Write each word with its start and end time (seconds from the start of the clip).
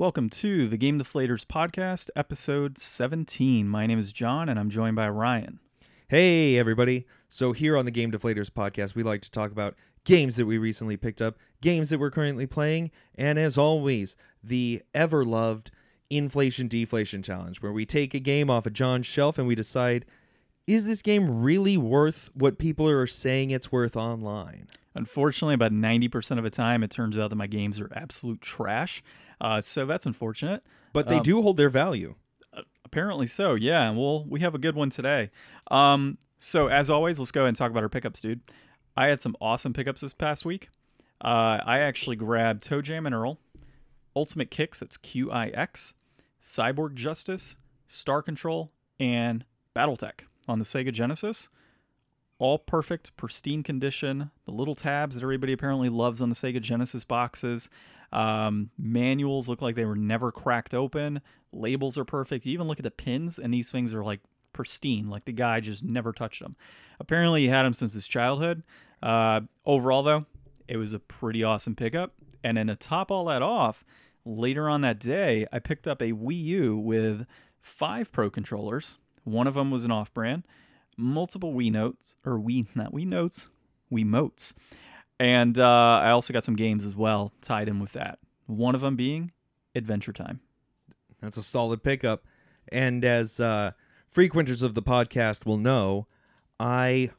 Welcome 0.00 0.30
to 0.30 0.66
the 0.66 0.78
Game 0.78 0.98
Deflators 0.98 1.44
podcast, 1.44 2.08
episode 2.16 2.78
17. 2.78 3.68
My 3.68 3.86
name 3.86 3.98
is 3.98 4.14
John, 4.14 4.48
and 4.48 4.58
I'm 4.58 4.70
joined 4.70 4.96
by 4.96 5.10
Ryan. 5.10 5.60
Hey, 6.08 6.56
everybody. 6.56 7.06
So, 7.28 7.52
here 7.52 7.76
on 7.76 7.84
the 7.84 7.90
Game 7.90 8.10
Deflators 8.10 8.48
podcast, 8.48 8.94
we 8.94 9.02
like 9.02 9.20
to 9.20 9.30
talk 9.30 9.52
about 9.52 9.74
games 10.04 10.36
that 10.36 10.46
we 10.46 10.56
recently 10.56 10.96
picked 10.96 11.20
up, 11.20 11.36
games 11.60 11.90
that 11.90 12.00
we're 12.00 12.10
currently 12.10 12.46
playing, 12.46 12.90
and 13.14 13.38
as 13.38 13.58
always, 13.58 14.16
the 14.42 14.80
ever 14.94 15.22
loved 15.22 15.70
inflation 16.08 16.66
deflation 16.66 17.22
challenge, 17.22 17.60
where 17.60 17.70
we 17.70 17.84
take 17.84 18.14
a 18.14 18.20
game 18.20 18.48
off 18.48 18.64
of 18.64 18.72
John's 18.72 19.04
shelf 19.04 19.36
and 19.36 19.46
we 19.46 19.54
decide 19.54 20.06
is 20.66 20.86
this 20.86 21.02
game 21.02 21.42
really 21.42 21.76
worth 21.76 22.30
what 22.32 22.56
people 22.56 22.88
are 22.88 23.06
saying 23.06 23.50
it's 23.50 23.70
worth 23.70 23.96
online? 23.96 24.68
Unfortunately, 24.94 25.54
about 25.54 25.72
90% 25.72 26.38
of 26.38 26.44
the 26.44 26.50
time, 26.50 26.82
it 26.82 26.90
turns 26.90 27.18
out 27.18 27.30
that 27.30 27.36
my 27.36 27.46
games 27.46 27.80
are 27.80 27.90
absolute 27.94 28.40
trash. 28.40 29.02
Uh, 29.40 29.60
so 29.60 29.86
that's 29.86 30.06
unfortunate. 30.06 30.62
But 30.92 31.08
they 31.08 31.16
Um, 31.16 31.22
do 31.22 31.42
hold 31.42 31.56
their 31.56 31.70
value. 31.70 32.14
Apparently 32.84 33.26
so, 33.26 33.54
yeah. 33.54 33.88
and 33.88 33.96
Well, 33.96 34.24
we 34.24 34.40
have 34.40 34.54
a 34.54 34.58
good 34.58 34.74
one 34.74 34.90
today. 34.90 35.30
Um, 35.70 36.18
so 36.38 36.66
as 36.66 36.90
always, 36.90 37.18
let's 37.18 37.30
go 37.30 37.42
ahead 37.42 37.48
and 37.48 37.56
talk 37.56 37.70
about 37.70 37.82
our 37.84 37.88
pickups, 37.88 38.20
dude. 38.20 38.40
I 38.96 39.06
had 39.06 39.20
some 39.20 39.36
awesome 39.40 39.72
pickups 39.72 40.00
this 40.00 40.12
past 40.12 40.44
week. 40.44 40.68
Uh, 41.22 41.60
I 41.64 41.78
actually 41.80 42.16
grabbed 42.16 42.62
Toe 42.64 42.82
Jam 42.82 43.06
and 43.06 43.14
Earl, 43.14 43.38
Ultimate 44.16 44.50
Qix, 44.50 44.80
that's 44.80 44.96
Q 44.96 45.30
I 45.30 45.48
X, 45.48 45.94
Cyborg 46.42 46.94
Justice, 46.94 47.58
Star 47.86 48.22
Control, 48.22 48.72
and 48.98 49.44
Battletech 49.76 50.22
on 50.48 50.58
the 50.58 50.64
Sega 50.64 50.92
Genesis. 50.92 51.48
All 52.40 52.58
perfect, 52.58 53.14
pristine 53.18 53.62
condition. 53.62 54.30
The 54.46 54.52
little 54.52 54.74
tabs 54.74 55.14
that 55.14 55.22
everybody 55.22 55.52
apparently 55.52 55.90
loves 55.90 56.22
on 56.22 56.30
the 56.30 56.34
Sega 56.34 56.58
Genesis 56.58 57.04
boxes. 57.04 57.68
Um, 58.12 58.70
manuals 58.78 59.46
look 59.46 59.60
like 59.60 59.76
they 59.76 59.84
were 59.84 59.94
never 59.94 60.32
cracked 60.32 60.74
open. 60.74 61.20
Labels 61.52 61.98
are 61.98 62.04
perfect. 62.06 62.46
You 62.46 62.54
even 62.54 62.66
look 62.66 62.78
at 62.78 62.84
the 62.84 62.90
pins, 62.90 63.38
and 63.38 63.52
these 63.52 63.70
things 63.70 63.92
are 63.92 64.02
like 64.02 64.20
pristine. 64.54 65.10
Like 65.10 65.26
the 65.26 65.32
guy 65.32 65.60
just 65.60 65.84
never 65.84 66.14
touched 66.14 66.42
them. 66.42 66.56
Apparently, 66.98 67.42
he 67.42 67.48
had 67.48 67.64
them 67.64 67.74
since 67.74 67.92
his 67.92 68.08
childhood. 68.08 68.62
Uh, 69.02 69.42
overall, 69.66 70.02
though, 70.02 70.24
it 70.66 70.78
was 70.78 70.94
a 70.94 70.98
pretty 70.98 71.44
awesome 71.44 71.76
pickup. 71.76 72.14
And 72.42 72.56
then 72.56 72.68
to 72.68 72.74
top 72.74 73.10
all 73.10 73.26
that 73.26 73.42
off, 73.42 73.84
later 74.24 74.66
on 74.66 74.80
that 74.80 74.98
day, 74.98 75.46
I 75.52 75.58
picked 75.58 75.86
up 75.86 76.00
a 76.00 76.12
Wii 76.12 76.42
U 76.44 76.78
with 76.78 77.26
five 77.60 78.10
Pro 78.12 78.30
controllers. 78.30 78.98
One 79.24 79.46
of 79.46 79.52
them 79.52 79.70
was 79.70 79.84
an 79.84 79.90
off-brand, 79.90 80.44
multiple 81.00 81.52
Wii 81.54 81.72
Notes 81.72 82.16
or 82.24 82.38
Wii 82.38 82.66
not 82.74 82.92
Wii 82.92 83.06
Notes, 83.06 83.50
Wii 83.92 84.04
Motes, 84.04 84.54
and 85.18 85.58
uh, 85.58 86.00
I 86.02 86.10
also 86.10 86.32
got 86.32 86.44
some 86.44 86.56
games 86.56 86.84
as 86.84 86.96
well 86.96 87.32
tied 87.40 87.68
in 87.68 87.80
with 87.80 87.92
that. 87.92 88.18
One 88.46 88.74
of 88.74 88.80
them 88.80 88.96
being 88.96 89.32
Adventure 89.74 90.12
Time. 90.12 90.40
That's 91.20 91.36
a 91.36 91.42
solid 91.42 91.82
pickup. 91.82 92.24
And 92.72 93.04
as 93.04 93.40
uh, 93.40 93.72
frequenters 94.10 94.62
of 94.62 94.74
the 94.74 94.82
podcast 94.82 95.44
will 95.44 95.58
know, 95.58 96.06
I 96.58 97.10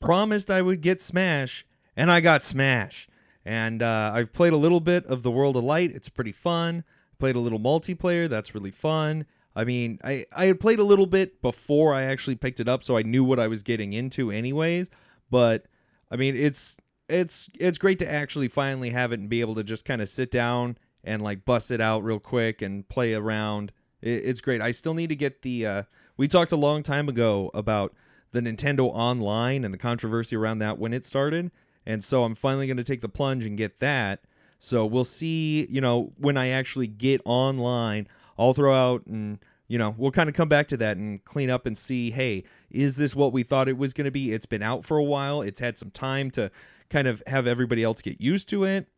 promised 0.00 0.50
I 0.50 0.62
would 0.62 0.80
get 0.80 1.00
Smash, 1.00 1.66
and 1.96 2.10
I 2.10 2.20
got 2.20 2.42
Smash. 2.42 3.08
And 3.44 3.82
uh, 3.82 4.12
I've 4.14 4.32
played 4.32 4.52
a 4.52 4.58
little 4.58 4.80
bit 4.80 5.04
of 5.06 5.22
the 5.22 5.30
World 5.30 5.56
of 5.56 5.64
Light. 5.64 5.90
It's 5.94 6.08
pretty 6.08 6.32
fun. 6.32 6.84
Played 7.18 7.36
a 7.36 7.40
little 7.40 7.60
multiplayer. 7.60 8.28
That's 8.28 8.54
really 8.54 8.70
fun. 8.70 9.26
I 9.56 9.64
mean, 9.64 9.98
I, 10.02 10.26
I 10.34 10.46
had 10.46 10.58
played 10.58 10.80
a 10.80 10.84
little 10.84 11.06
bit 11.06 11.40
before 11.40 11.94
I 11.94 12.02
actually 12.02 12.34
picked 12.34 12.60
it 12.60 12.68
up, 12.68 12.82
so 12.82 12.96
I 12.96 13.02
knew 13.02 13.22
what 13.22 13.38
I 13.38 13.46
was 13.46 13.62
getting 13.62 13.92
into, 13.92 14.30
anyways. 14.30 14.90
But 15.30 15.66
I 16.10 16.16
mean, 16.16 16.34
it's 16.36 16.76
it's 17.08 17.48
it's 17.58 17.78
great 17.78 17.98
to 18.00 18.10
actually 18.10 18.48
finally 18.48 18.90
have 18.90 19.12
it 19.12 19.20
and 19.20 19.28
be 19.28 19.40
able 19.40 19.54
to 19.56 19.64
just 19.64 19.84
kind 19.84 20.02
of 20.02 20.08
sit 20.08 20.30
down 20.30 20.76
and 21.04 21.22
like 21.22 21.44
bust 21.44 21.70
it 21.70 21.80
out 21.80 22.02
real 22.02 22.18
quick 22.18 22.62
and 22.62 22.88
play 22.88 23.14
around. 23.14 23.72
It, 24.00 24.24
it's 24.24 24.40
great. 24.40 24.60
I 24.60 24.72
still 24.72 24.94
need 24.94 25.08
to 25.08 25.16
get 25.16 25.42
the. 25.42 25.66
Uh, 25.66 25.82
we 26.16 26.28
talked 26.28 26.52
a 26.52 26.56
long 26.56 26.82
time 26.82 27.08
ago 27.08 27.50
about 27.54 27.94
the 28.32 28.40
Nintendo 28.40 28.90
Online 28.92 29.64
and 29.64 29.72
the 29.72 29.78
controversy 29.78 30.34
around 30.34 30.58
that 30.58 30.78
when 30.78 30.92
it 30.92 31.06
started, 31.06 31.52
and 31.86 32.02
so 32.02 32.24
I'm 32.24 32.34
finally 32.34 32.66
going 32.66 32.76
to 32.78 32.84
take 32.84 33.02
the 33.02 33.08
plunge 33.08 33.44
and 33.44 33.56
get 33.56 33.78
that. 33.80 34.24
So 34.58 34.84
we'll 34.84 35.04
see. 35.04 35.66
You 35.70 35.80
know, 35.80 36.12
when 36.16 36.36
I 36.36 36.48
actually 36.48 36.88
get 36.88 37.20
online, 37.24 38.08
I'll 38.38 38.54
throw 38.54 38.74
out 38.74 39.06
and 39.06 39.38
you 39.68 39.78
know 39.78 39.94
we'll 39.96 40.10
kind 40.10 40.28
of 40.28 40.34
come 40.34 40.48
back 40.48 40.68
to 40.68 40.76
that 40.78 40.96
and 40.96 41.24
clean 41.24 41.50
up 41.50 41.66
and 41.66 41.76
see. 41.76 42.10
Hey, 42.10 42.44
is 42.70 42.96
this 42.96 43.14
what 43.14 43.32
we 43.32 43.42
thought 43.42 43.68
it 43.68 43.78
was 43.78 43.92
going 43.92 44.06
to 44.06 44.10
be? 44.10 44.32
It's 44.32 44.46
been 44.46 44.62
out 44.62 44.84
for 44.84 44.96
a 44.96 45.04
while. 45.04 45.42
It's 45.42 45.60
had 45.60 45.78
some 45.78 45.90
time 45.90 46.30
to 46.32 46.50
kind 46.90 47.08
of 47.08 47.22
have 47.26 47.46
everybody 47.46 47.82
else 47.82 48.02
get 48.02 48.20
used 48.20 48.48
to 48.50 48.64
it. 48.64 48.88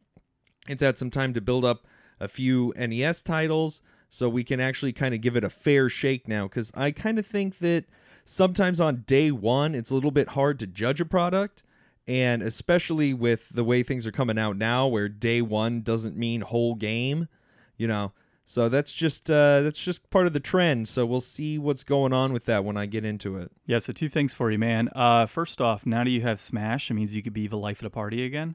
It's 0.69 0.83
had 0.83 0.99
some 0.99 1.11
time 1.11 1.33
to 1.35 1.41
build 1.41 1.65
up 1.65 1.87
a 2.19 2.29
few 2.29 2.73
NES 2.77 3.23
titles 3.23 3.83
so 4.09 4.29
we 4.29 4.45
can 4.45 4.61
actually 4.61 4.93
kind 4.93 5.15
of 5.15 5.21
give 5.21 5.37
it 5.37 5.45
a 5.45 5.51
fair 5.51 5.89
shake 5.89 6.29
now 6.29 6.45
because 6.45 6.71
I 6.75 6.91
kind 6.91 7.19
of 7.19 7.27
think 7.27 7.59
that 7.59 7.85
sometimes 8.25 8.81
on 8.81 9.05
day 9.07 9.31
one 9.31 9.75
it's 9.75 9.91
a 9.91 9.95
little 9.95 10.11
bit 10.11 10.29
hard 10.29 10.59
to 10.61 10.67
judge 10.67 11.01
a 11.01 11.05
product 11.05 11.63
and 12.09 12.43
especially 12.43 13.13
with 13.13 13.49
the 13.51 13.65
way 13.65 13.83
things 13.83 14.07
are 14.07 14.13
coming 14.13 14.39
out 14.39 14.57
now 14.57 14.87
where 14.87 15.09
day 15.09 15.43
one 15.43 15.83
doesn't 15.83 16.17
mean 16.17 16.41
whole 16.41 16.75
game 16.75 17.29
you 17.77 17.87
know 17.87 18.13
so 18.49 18.69
that's 18.69 18.93
just 18.95 19.29
uh, 19.31 19.61
that's 19.61 19.79
just 19.79 20.09
part 20.09 20.27
of 20.27 20.33
the 20.33 20.41
trend 20.41 20.89
so 20.89 21.05
we'll 21.05 21.21
see 21.21 21.59
what's 21.59 21.83
going 21.85 22.13
on 22.13 22.33
with 22.33 22.45
that 22.45 22.65
when 22.65 22.77
i 22.77 22.87
get 22.87 23.05
into 23.05 23.37
it 23.37 23.51
Yeah, 23.67 23.79
so 23.81 23.93
two 23.93 24.09
things 24.09 24.33
for 24.33 24.51
you, 24.53 24.59
man. 24.59 24.89
Uh, 24.95 25.27
first 25.27 25.61
off, 25.61 25.85
now 25.85 26.05
that 26.05 26.11
you 26.11 26.23
have 26.23 26.39
Smash, 26.41 26.91
it 26.91 26.95
means 26.95 27.15
you 27.15 27.23
could 27.23 27.33
be 27.35 27.47
the 27.49 27.59
life 27.59 27.79
of 27.81 27.85
the 27.85 27.91
party 27.91 28.25
again. 28.25 28.55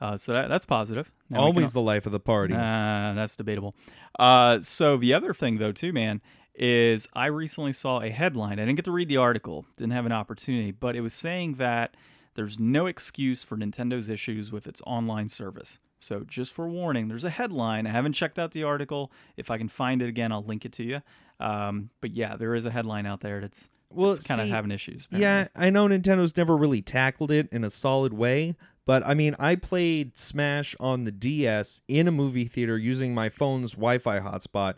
Uh, 0.00 0.16
so 0.16 0.32
that, 0.32 0.48
that's 0.48 0.64
positive. 0.66 1.10
Now 1.30 1.38
we 1.46 1.52
can- 1.52 1.56
always 1.56 1.72
the 1.72 1.80
life 1.80 2.06
of 2.06 2.12
the 2.12 2.20
party 2.20 2.54
Uh, 2.54 3.12
that's 3.14 3.36
debatable. 3.36 3.74
Uh, 4.18 4.60
so 4.60 4.96
the 4.96 5.12
other 5.14 5.32
thing, 5.34 5.58
though, 5.58 5.70
too, 5.72 5.92
man, 5.92 6.20
is 6.54 7.08
I 7.14 7.26
recently 7.26 7.72
saw 7.72 8.00
a 8.00 8.10
headline. 8.10 8.58
I 8.58 8.64
didn't 8.64 8.76
get 8.76 8.84
to 8.86 8.92
read 8.92 9.08
the 9.08 9.16
article, 9.16 9.64
didn't 9.76 9.92
have 9.92 10.06
an 10.06 10.12
opportunity, 10.12 10.70
but 10.72 10.94
it 10.96 11.00
was 11.02 11.14
saying 11.14 11.54
that 11.54 11.96
there's 12.34 12.58
no 12.58 12.86
excuse 12.86 13.42
for 13.44 13.56
Nintendo's 13.56 14.08
issues 14.08 14.50
with 14.52 14.66
its 14.66 14.82
online 14.86 15.28
service. 15.28 15.78
So 16.02 16.24
just 16.26 16.52
for 16.52 16.68
warning, 16.68 17.08
there's 17.08 17.24
a 17.24 17.30
headline. 17.30 17.86
I 17.86 17.90
haven't 17.90 18.14
checked 18.14 18.38
out 18.38 18.50
the 18.50 18.64
article. 18.64 19.12
If 19.36 19.50
I 19.50 19.58
can 19.58 19.68
find 19.68 20.02
it 20.02 20.08
again, 20.08 20.32
I'll 20.32 20.42
link 20.42 20.64
it 20.64 20.72
to 20.72 20.82
you. 20.82 21.00
Um, 21.38 21.90
but 22.00 22.10
yeah, 22.10 22.36
there 22.36 22.54
is 22.54 22.66
a 22.66 22.70
headline 22.70 23.06
out 23.06 23.20
there 23.20 23.40
that's 23.40 23.70
well 23.90 24.16
kind 24.16 24.40
of 24.40 24.48
having 24.48 24.70
issues. 24.70 25.06
Yeah. 25.10 25.48
I 25.54 25.70
know 25.70 25.86
Nintendo's 25.86 26.36
never 26.36 26.56
really 26.56 26.82
tackled 26.82 27.30
it 27.30 27.48
in 27.52 27.62
a 27.62 27.70
solid 27.70 28.12
way, 28.12 28.56
but 28.84 29.04
I 29.06 29.14
mean, 29.14 29.36
I 29.38 29.56
played 29.56 30.18
Smash 30.18 30.74
on 30.80 31.04
the 31.04 31.12
DS 31.12 31.82
in 31.88 32.08
a 32.08 32.12
movie 32.12 32.46
theater 32.46 32.76
using 32.76 33.14
my 33.14 33.28
phone's 33.28 33.72
Wi-Fi 33.72 34.20
hotspot, 34.20 34.74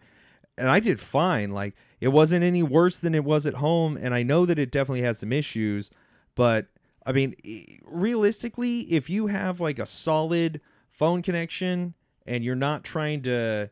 and 0.58 0.68
I 0.68 0.78
did 0.78 1.00
fine. 1.00 1.50
Like 1.52 1.74
it 2.00 2.08
wasn't 2.08 2.44
any 2.44 2.62
worse 2.62 2.98
than 2.98 3.14
it 3.14 3.24
was 3.24 3.46
at 3.46 3.54
home, 3.54 3.96
and 3.96 4.14
I 4.14 4.22
know 4.22 4.44
that 4.44 4.58
it 4.58 4.70
definitely 4.70 5.02
has 5.02 5.20
some 5.20 5.32
issues, 5.32 5.90
but 6.34 6.66
I 7.06 7.12
mean, 7.12 7.34
realistically, 7.84 8.80
if 8.80 9.08
you 9.08 9.28
have 9.28 9.60
like 9.60 9.78
a 9.78 9.86
solid 9.86 10.60
phone 10.94 11.22
connection 11.22 11.94
and 12.26 12.44
you're 12.44 12.54
not 12.54 12.84
trying 12.84 13.22
to 13.22 13.70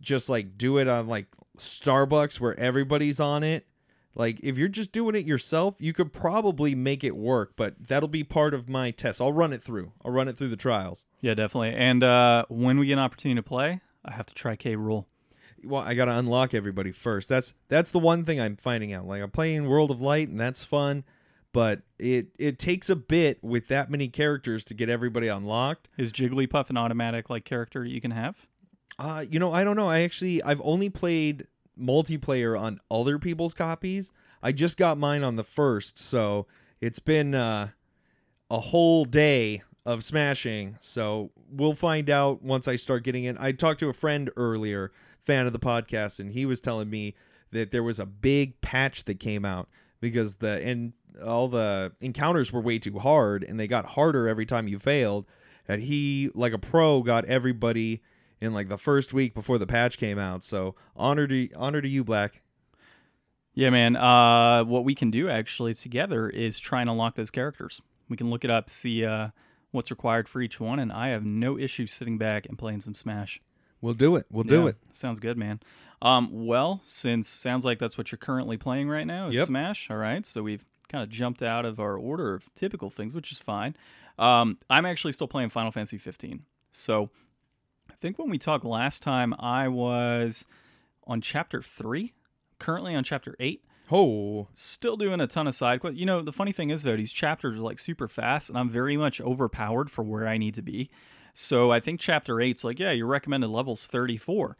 just 0.00 0.28
like 0.28 0.58
do 0.58 0.78
it 0.78 0.88
on 0.88 1.08
like 1.08 1.26
Starbucks 1.58 2.40
where 2.40 2.58
everybody's 2.58 3.20
on 3.20 3.42
it, 3.42 3.66
like 4.14 4.38
if 4.42 4.58
you're 4.58 4.68
just 4.68 4.92
doing 4.92 5.14
it 5.14 5.24
yourself, 5.24 5.76
you 5.78 5.92
could 5.92 6.12
probably 6.12 6.74
make 6.74 7.02
it 7.02 7.16
work, 7.16 7.54
but 7.56 7.74
that'll 7.88 8.08
be 8.08 8.24
part 8.24 8.54
of 8.54 8.68
my 8.68 8.90
test. 8.90 9.20
I'll 9.20 9.32
run 9.32 9.52
it 9.52 9.62
through. 9.62 9.92
I'll 10.04 10.12
run 10.12 10.28
it 10.28 10.36
through 10.36 10.48
the 10.48 10.56
trials. 10.56 11.04
yeah, 11.20 11.34
definitely. 11.34 11.74
And 11.74 12.04
uh, 12.04 12.44
when 12.48 12.78
we 12.78 12.86
get 12.86 12.94
an 12.94 12.98
opportunity 13.00 13.38
to 13.38 13.42
play, 13.42 13.80
I 14.04 14.12
have 14.12 14.26
to 14.26 14.34
try 14.34 14.56
K. 14.56 14.76
Rool. 14.76 15.06
Well, 15.64 15.82
I 15.82 15.94
got 15.94 16.04
to 16.04 16.18
unlock 16.18 16.52
everybody 16.52 16.92
first. 16.92 17.28
That's 17.28 17.54
that's 17.68 17.90
the 17.90 17.98
one 17.98 18.24
thing 18.24 18.38
I'm 18.38 18.56
finding 18.56 18.92
out. 18.92 19.06
Like 19.06 19.22
I'm 19.22 19.30
playing 19.30 19.66
World 19.66 19.90
of 19.90 20.00
Light 20.00 20.28
and 20.28 20.38
that's 20.38 20.62
fun, 20.62 21.04
but 21.54 21.82
it 22.00 22.26
it 22.36 22.58
takes 22.58 22.90
a 22.90 22.96
bit 22.96 23.42
with 23.42 23.68
that 23.68 23.88
many 23.88 24.08
characters 24.08 24.64
to 24.64 24.74
get 24.74 24.90
everybody 24.90 25.28
unlocked. 25.28 25.88
Is 25.96 26.12
Jigglypuff 26.12 26.68
an 26.68 26.76
automatic 26.76 27.30
like 27.30 27.44
character 27.44 27.84
you 27.84 28.00
can 28.00 28.10
have? 28.10 28.44
Uh, 28.98 29.24
you 29.30 29.38
know, 29.38 29.52
I 29.52 29.64
don't 29.64 29.76
know. 29.76 29.88
I 29.88 30.00
actually 30.00 30.42
I've 30.42 30.60
only 30.64 30.90
played 30.90 31.46
multiplayer 31.80 32.60
on 32.60 32.80
other 32.90 33.18
people's 33.20 33.54
copies. 33.54 34.10
I 34.42 34.50
just 34.50 34.76
got 34.76 34.98
mine 34.98 35.22
on 35.22 35.36
the 35.36 35.44
first, 35.44 35.96
so 35.96 36.48
it's 36.80 36.98
been 36.98 37.36
uh, 37.36 37.68
a 38.50 38.60
whole 38.60 39.04
day 39.04 39.62
of 39.86 40.02
smashing. 40.02 40.76
So 40.80 41.30
we'll 41.48 41.74
find 41.74 42.10
out 42.10 42.42
once 42.42 42.66
I 42.66 42.74
start 42.74 43.04
getting 43.04 43.24
in. 43.24 43.38
I 43.38 43.52
talked 43.52 43.78
to 43.80 43.88
a 43.88 43.94
friend 43.94 44.28
earlier, 44.36 44.90
fan 45.24 45.46
of 45.46 45.52
the 45.52 45.60
podcast, 45.60 46.18
and 46.18 46.32
he 46.32 46.46
was 46.46 46.60
telling 46.60 46.90
me 46.90 47.14
that 47.52 47.70
there 47.70 47.84
was 47.84 48.00
a 48.00 48.06
big 48.06 48.60
patch 48.60 49.04
that 49.04 49.20
came 49.20 49.44
out 49.44 49.68
because 50.00 50.36
the 50.36 50.60
and 50.62 50.92
all 51.22 51.48
the 51.48 51.92
encounters 52.00 52.52
were 52.52 52.60
way 52.60 52.78
too 52.78 52.98
hard 52.98 53.44
and 53.44 53.58
they 53.58 53.66
got 53.66 53.84
harder 53.86 54.28
every 54.28 54.46
time 54.46 54.68
you 54.68 54.78
failed. 54.78 55.26
That 55.66 55.80
he, 55.80 56.30
like 56.34 56.52
a 56.52 56.58
pro, 56.58 57.02
got 57.02 57.24
everybody 57.24 58.02
in 58.40 58.52
like 58.52 58.68
the 58.68 58.76
first 58.76 59.14
week 59.14 59.32
before 59.34 59.56
the 59.58 59.66
patch 59.66 59.96
came 59.96 60.18
out. 60.18 60.44
So 60.44 60.74
honor 60.94 61.26
to 61.26 61.48
honor 61.56 61.80
to 61.80 61.88
you, 61.88 62.04
Black. 62.04 62.42
Yeah, 63.54 63.70
man. 63.70 63.96
Uh, 63.96 64.64
what 64.64 64.84
we 64.84 64.94
can 64.94 65.10
do 65.10 65.28
actually 65.30 65.74
together 65.74 66.28
is 66.28 66.58
try 66.58 66.80
and 66.80 66.90
unlock 66.90 67.14
those 67.14 67.30
characters. 67.30 67.80
We 68.08 68.16
can 68.16 68.28
look 68.28 68.44
it 68.44 68.50
up, 68.50 68.68
see 68.68 69.04
uh, 69.04 69.28
what's 69.70 69.90
required 69.90 70.28
for 70.28 70.40
each 70.42 70.60
one, 70.60 70.78
and 70.78 70.92
I 70.92 71.08
have 71.10 71.24
no 71.24 71.56
issue 71.58 71.86
sitting 71.86 72.18
back 72.18 72.46
and 72.46 72.58
playing 72.58 72.80
some 72.80 72.94
Smash. 72.94 73.40
We'll 73.80 73.94
do 73.94 74.16
it. 74.16 74.26
We'll 74.30 74.44
do 74.44 74.62
Yeah, 74.62 74.68
it. 74.70 74.76
Sounds 74.92 75.20
good, 75.20 75.38
man. 75.38 75.60
Um, 76.02 76.46
well, 76.46 76.80
since 76.84 77.28
sounds 77.28 77.64
like 77.64 77.78
that's 77.78 77.96
what 77.96 78.10
you're 78.12 78.18
currently 78.18 78.56
playing 78.56 78.88
right 78.88 79.06
now 79.06 79.28
is 79.28 79.36
Yep. 79.36 79.46
Smash. 79.46 79.90
All 79.90 79.96
right, 79.96 80.26
so 80.26 80.42
we've 80.42 80.64
kind 80.94 81.02
of 81.02 81.10
jumped 81.10 81.42
out 81.42 81.64
of 81.64 81.80
our 81.80 81.96
order 81.98 82.34
of 82.34 82.54
typical 82.54 82.88
things, 82.88 83.16
which 83.16 83.32
is 83.32 83.40
fine. 83.40 83.74
Um, 84.16 84.58
I'm 84.70 84.86
actually 84.86 85.10
still 85.10 85.26
playing 85.26 85.48
Final 85.48 85.72
Fantasy 85.72 85.98
15. 85.98 86.44
So 86.70 87.10
I 87.90 87.94
think 87.94 88.16
when 88.16 88.30
we 88.30 88.38
talked 88.38 88.64
last 88.64 89.02
time, 89.02 89.34
I 89.40 89.66
was 89.66 90.46
on 91.04 91.20
chapter 91.20 91.60
three. 91.60 92.12
Currently 92.60 92.94
on 92.94 93.02
chapter 93.02 93.34
eight. 93.40 93.64
Oh, 93.90 94.46
Still 94.54 94.96
doing 94.96 95.20
a 95.20 95.26
ton 95.26 95.48
of 95.48 95.56
side 95.56 95.80
quests. 95.80 95.98
You 95.98 96.06
know, 96.06 96.22
the 96.22 96.32
funny 96.32 96.52
thing 96.52 96.70
is 96.70 96.84
though, 96.84 96.96
these 96.96 97.12
chapters 97.12 97.56
are 97.56 97.62
like 97.62 97.80
super 97.80 98.06
fast, 98.06 98.48
and 98.48 98.56
I'm 98.56 98.70
very 98.70 98.96
much 98.96 99.20
overpowered 99.20 99.90
for 99.90 100.04
where 100.04 100.28
I 100.28 100.38
need 100.38 100.54
to 100.54 100.62
be. 100.62 100.90
So 101.32 101.72
I 101.72 101.80
think 101.80 101.98
chapter 101.98 102.40
eight's 102.40 102.62
like, 102.62 102.78
yeah, 102.78 102.92
your 102.92 103.08
recommended 103.08 103.48
level's 103.48 103.88
34. 103.88 104.56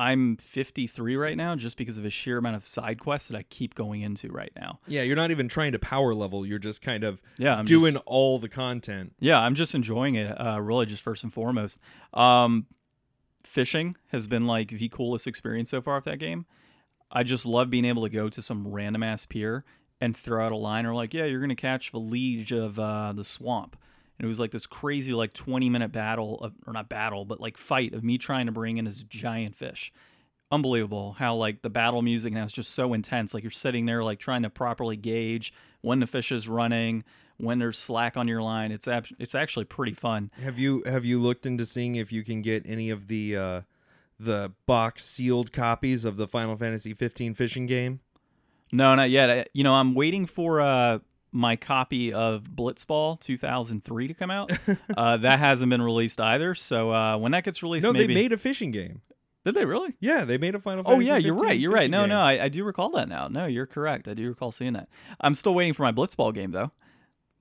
I'm 0.00 0.36
53 0.36 1.16
right 1.16 1.36
now, 1.36 1.54
just 1.56 1.76
because 1.76 1.98
of 1.98 2.04
a 2.04 2.10
sheer 2.10 2.38
amount 2.38 2.56
of 2.56 2.64
side 2.64 2.98
quests 3.00 3.28
that 3.28 3.36
I 3.36 3.42
keep 3.44 3.74
going 3.74 4.00
into 4.00 4.28
right 4.30 4.52
now. 4.56 4.78
yeah. 4.86 5.02
You're 5.02 5.16
not 5.16 5.30
even 5.30 5.46
trying 5.48 5.72
to 5.72 5.78
power 5.78 6.14
level. 6.14 6.46
You're 6.46 6.58
just 6.58 6.80
kind 6.80 7.04
of 7.04 7.20
Yeah, 7.36 7.54
I'm 7.56 7.64
doing 7.66 7.92
just- 7.94 8.04
all 8.06 8.38
the 8.38 8.48
content. 8.48 9.12
yeah, 9.20 9.38
I'm 9.38 9.54
just 9.54 9.74
enjoying 9.74 10.14
it. 10.14 10.30
Uh, 10.40 10.60
really, 10.60 10.86
just 10.86 11.02
first 11.02 11.22
and 11.24 11.32
foremost. 11.32 11.78
Um, 12.14 12.66
fishing 13.44 13.96
has 14.08 14.26
been 14.26 14.46
like 14.46 14.68
the 14.70 14.88
coolest 14.88 15.26
experience 15.26 15.70
so 15.70 15.80
far 15.80 15.96
of 15.96 16.04
that 16.04 16.18
game. 16.18 16.46
I 17.10 17.22
just 17.22 17.44
love 17.44 17.70
being 17.70 17.84
able 17.84 18.02
to 18.04 18.08
go 18.10 18.28
to 18.28 18.40
some 18.42 18.68
random 18.68 19.02
ass 19.02 19.26
pier 19.26 19.64
and 20.00 20.16
throw 20.16 20.44
out 20.46 20.52
a 20.52 20.56
line 20.56 20.86
or 20.86 20.94
like, 20.94 21.12
yeah, 21.12 21.24
you're 21.24 21.40
gonna 21.40 21.54
catch 21.56 21.90
the 21.92 21.98
liege 21.98 22.52
of 22.52 22.78
uh, 22.78 23.12
the 23.12 23.24
swamp. 23.24 23.76
And 24.20 24.26
it 24.26 24.28
was 24.28 24.38
like 24.38 24.50
this 24.50 24.66
crazy 24.66 25.14
like 25.14 25.32
20 25.32 25.70
minute 25.70 25.92
battle 25.92 26.38
of, 26.40 26.52
or 26.66 26.74
not 26.74 26.90
battle, 26.90 27.24
but 27.24 27.40
like 27.40 27.56
fight 27.56 27.94
of 27.94 28.04
me 28.04 28.18
trying 28.18 28.44
to 28.44 28.52
bring 28.52 28.76
in 28.76 28.84
this 28.84 29.02
giant 29.02 29.56
fish. 29.56 29.94
Unbelievable 30.52 31.12
how 31.18 31.36
like 31.36 31.62
the 31.62 31.70
battle 31.70 32.02
music 32.02 32.34
now 32.34 32.44
is 32.44 32.52
just 32.52 32.74
so 32.74 32.92
intense. 32.92 33.32
Like 33.32 33.42
you're 33.42 33.50
sitting 33.50 33.86
there 33.86 34.04
like 34.04 34.18
trying 34.18 34.42
to 34.42 34.50
properly 34.50 34.98
gauge 34.98 35.54
when 35.80 36.00
the 36.00 36.06
fish 36.06 36.32
is 36.32 36.48
running, 36.48 37.02
when 37.38 37.60
there's 37.60 37.78
slack 37.78 38.18
on 38.18 38.28
your 38.28 38.42
line. 38.42 38.72
It's 38.72 38.86
ab- 38.86 39.06
it's 39.18 39.34
actually 39.34 39.64
pretty 39.64 39.94
fun. 39.94 40.30
Have 40.42 40.58
you 40.58 40.82
have 40.84 41.06
you 41.06 41.18
looked 41.18 41.46
into 41.46 41.64
seeing 41.64 41.94
if 41.94 42.12
you 42.12 42.22
can 42.22 42.42
get 42.42 42.64
any 42.66 42.90
of 42.90 43.08
the 43.08 43.38
uh, 43.38 43.60
the 44.18 44.52
box 44.66 45.02
sealed 45.02 45.50
copies 45.50 46.04
of 46.04 46.18
the 46.18 46.28
Final 46.28 46.58
Fantasy 46.58 46.92
15 46.92 47.32
fishing 47.32 47.64
game? 47.64 48.00
No, 48.70 48.94
not 48.94 49.08
yet. 49.08 49.30
I, 49.30 49.46
you 49.54 49.64
know, 49.64 49.72
I'm 49.72 49.94
waiting 49.94 50.26
for 50.26 50.60
uh, 50.60 50.98
my 51.32 51.56
copy 51.56 52.12
of 52.12 52.42
Blitzball 52.44 53.18
2003 53.20 54.08
to 54.08 54.14
come 54.14 54.30
out. 54.30 54.50
uh, 54.96 55.16
that 55.18 55.38
hasn't 55.38 55.70
been 55.70 55.82
released 55.82 56.20
either. 56.20 56.54
So 56.54 56.92
uh, 56.92 57.16
when 57.18 57.32
that 57.32 57.44
gets 57.44 57.62
released, 57.62 57.84
no, 57.86 57.92
maybe 57.92 58.14
they 58.14 58.22
made 58.22 58.32
a 58.32 58.38
fishing 58.38 58.70
game. 58.70 59.02
did 59.44 59.54
they 59.54 59.64
really? 59.64 59.94
Yeah, 60.00 60.24
they 60.24 60.38
made 60.38 60.54
a 60.54 60.60
Final 60.60 60.82
Oh 60.86 60.92
Fantasy. 60.92 61.08
yeah, 61.08 61.16
you're 61.18 61.34
right. 61.34 61.58
You're 61.58 61.72
right. 61.72 61.90
No, 61.90 62.02
game. 62.02 62.10
no, 62.10 62.20
I, 62.20 62.44
I 62.44 62.48
do 62.48 62.64
recall 62.64 62.90
that 62.90 63.08
now. 63.08 63.28
No, 63.28 63.46
you're 63.46 63.66
correct. 63.66 64.08
I 64.08 64.14
do 64.14 64.28
recall 64.28 64.50
seeing 64.50 64.72
that. 64.74 64.88
I'm 65.20 65.34
still 65.34 65.54
waiting 65.54 65.72
for 65.72 65.82
my 65.82 65.92
Blitzball 65.92 66.34
game 66.34 66.50
though. 66.50 66.72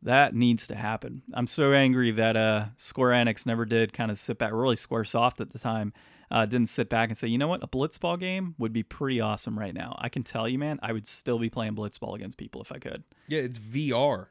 That 0.01 0.33
needs 0.33 0.65
to 0.67 0.75
happen. 0.75 1.23
I'm 1.33 1.47
so 1.47 1.73
angry 1.73 2.11
that 2.11 2.37
uh, 2.37 2.65
Square 2.77 3.11
Enix 3.25 3.45
never 3.45 3.65
did 3.65 3.91
kind 3.91 4.09
of 4.11 4.17
sit 4.17 4.37
back. 4.37 4.53
Really, 4.53 4.77
Square 4.77 5.03
Soft 5.05 5.41
at 5.41 5.49
the 5.49 5.59
time 5.59 5.91
uh, 6.31 6.45
didn't 6.45 6.69
sit 6.69 6.89
back 6.89 7.09
and 7.09 7.17
say, 7.17 7.27
you 7.27 7.37
know 7.37 7.47
what, 7.47 7.63
a 7.63 7.67
Blitzball 7.67 8.19
game 8.19 8.55
would 8.57 8.73
be 8.73 8.83
pretty 8.83 9.19
awesome 9.19 9.57
right 9.57 9.73
now. 9.73 9.95
I 9.99 10.09
can 10.09 10.23
tell 10.23 10.47
you, 10.47 10.59
man, 10.59 10.79
I 10.81 10.93
would 10.93 11.07
still 11.07 11.39
be 11.39 11.49
playing 11.49 11.75
Blitzball 11.75 12.15
against 12.15 12.37
people 12.37 12.61
if 12.61 12.71
I 12.71 12.77
could. 12.77 13.03
Yeah, 13.27 13.41
it's 13.41 13.57
VR. 13.57 14.27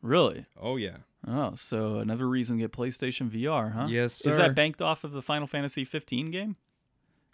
Really? 0.00 0.46
Oh 0.60 0.76
yeah. 0.76 0.98
Oh, 1.26 1.52
so 1.54 1.98
another 1.98 2.28
reason 2.28 2.58
to 2.58 2.62
get 2.62 2.72
PlayStation 2.72 3.30
VR, 3.30 3.72
huh? 3.72 3.86
Yes, 3.88 4.14
sir. 4.14 4.28
Is 4.28 4.36
that 4.36 4.56
banked 4.56 4.82
off 4.82 5.04
of 5.04 5.12
the 5.12 5.22
Final 5.22 5.46
Fantasy 5.46 5.84
15 5.84 6.32
game? 6.32 6.56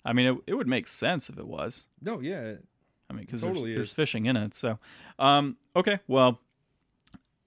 I 0.04 0.12
mean, 0.12 0.26
it, 0.26 0.38
it 0.48 0.54
would 0.54 0.68
make 0.68 0.86
sense 0.86 1.30
if 1.30 1.38
it 1.38 1.46
was. 1.46 1.86
No, 2.02 2.20
yeah. 2.20 2.54
I 3.10 3.14
mean, 3.14 3.24
because 3.24 3.40
Totally 3.40 3.70
there's, 3.70 3.78
there's 3.78 3.92
fishing 3.94 4.26
in 4.26 4.36
it. 4.36 4.52
So, 4.52 4.78
um, 5.18 5.56
okay, 5.74 6.00
well, 6.06 6.40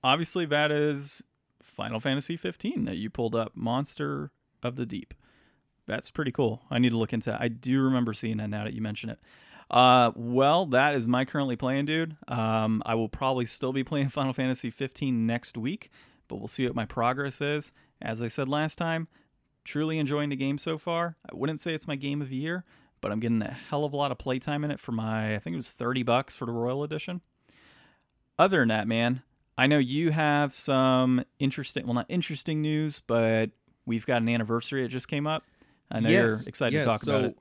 obviously 0.04 0.46
that 0.48 0.72
is 0.72 1.24
Final 1.62 2.00
Fantasy 2.00 2.36
15 2.36 2.86
that 2.86 2.98
you 2.98 3.10
pulled 3.10 3.36
up, 3.36 3.52
Monster 3.56 4.32
of 4.64 4.76
the 4.76 4.86
Deep. 4.86 5.14
That's 5.88 6.12
pretty 6.12 6.32
cool. 6.32 6.62
I 6.70 6.80
need 6.80 6.90
to 6.90 6.98
look 6.98 7.14
into. 7.14 7.36
I 7.40 7.48
do 7.48 7.82
remember 7.82 8.14
seeing 8.14 8.38
that 8.38 8.50
now 8.50 8.64
that 8.64 8.74
you 8.74 8.82
mention 8.82 9.10
it. 9.10 9.20
Uh, 9.70 10.12
well, 10.16 10.66
that 10.68 10.96
is 10.96 11.08
my 11.08 11.24
currently 11.24 11.56
playing, 11.56 11.86
dude. 11.86 12.18
Um, 12.28 12.84
I 12.86 12.96
will 12.96 13.10
probably 13.10 13.46
still 13.46 13.72
be 13.72 13.84
playing 13.84 14.10
Final 14.10 14.34
Fantasy 14.34 14.70
15 14.70 15.26
next 15.26 15.58
week, 15.58 15.90
but 16.28 16.38
we'll 16.38 16.48
see 16.48 16.66
what 16.66 16.76
my 16.76 16.86
progress 16.86 17.40
is. 17.42 17.72
As 18.02 18.22
I 18.22 18.28
said 18.28 18.50
last 18.50 18.78
time, 18.78 19.08
truly 19.64 19.98
enjoying 19.98 20.30
the 20.30 20.36
game 20.36 20.58
so 20.58 20.78
far. 20.78 21.16
I 21.30 21.36
wouldn't 21.36 21.60
say 21.60 21.74
it's 21.74 21.88
my 21.88 21.96
game 21.96 22.22
of 22.22 22.30
the 22.30 22.36
year, 22.36 22.66
but 23.00 23.12
I'm 23.12 23.20
getting 23.20 23.42
a 23.42 23.58
hell 23.70 23.86
of 23.86 23.94
a 23.94 23.98
lot 23.98 24.12
of 24.12 24.18
playtime 24.18 24.64
in 24.64 24.72
it 24.72 24.80
for 24.80 24.92
my 24.92 25.36
I 25.36 25.40
think 25.40 25.54
it 25.54 25.58
was 25.58 25.72
30 25.72 26.04
bucks 26.04 26.36
for 26.36 26.46
the 26.46 26.52
Royal 26.52 26.84
Edition. 26.84 27.22
Other 28.38 28.60
than 28.60 28.70
that, 28.70 28.88
man, 28.88 29.22
I 29.58 29.68
know 29.68 29.78
you 29.78 30.12
have 30.12 30.54
some 30.54 31.24
interesting 31.40 31.86
well 31.86 31.94
not 31.94 32.08
interesting 32.10 32.62
news, 32.62 33.00
but 33.00 33.52
we've 33.86 34.06
got 34.06 34.22
an 34.22 34.30
anniversary 34.30 34.82
that 34.84 34.90
just 34.90 35.08
came 35.08 35.28
up. 35.28 35.44
I 35.92 36.00
know 36.00 36.10
you're 36.10 36.40
excited 36.48 36.76
yes. 36.76 36.86
to 36.86 36.90
talk 36.90 37.04
about 37.04 37.22
So, 37.22 37.28
it. 37.28 37.38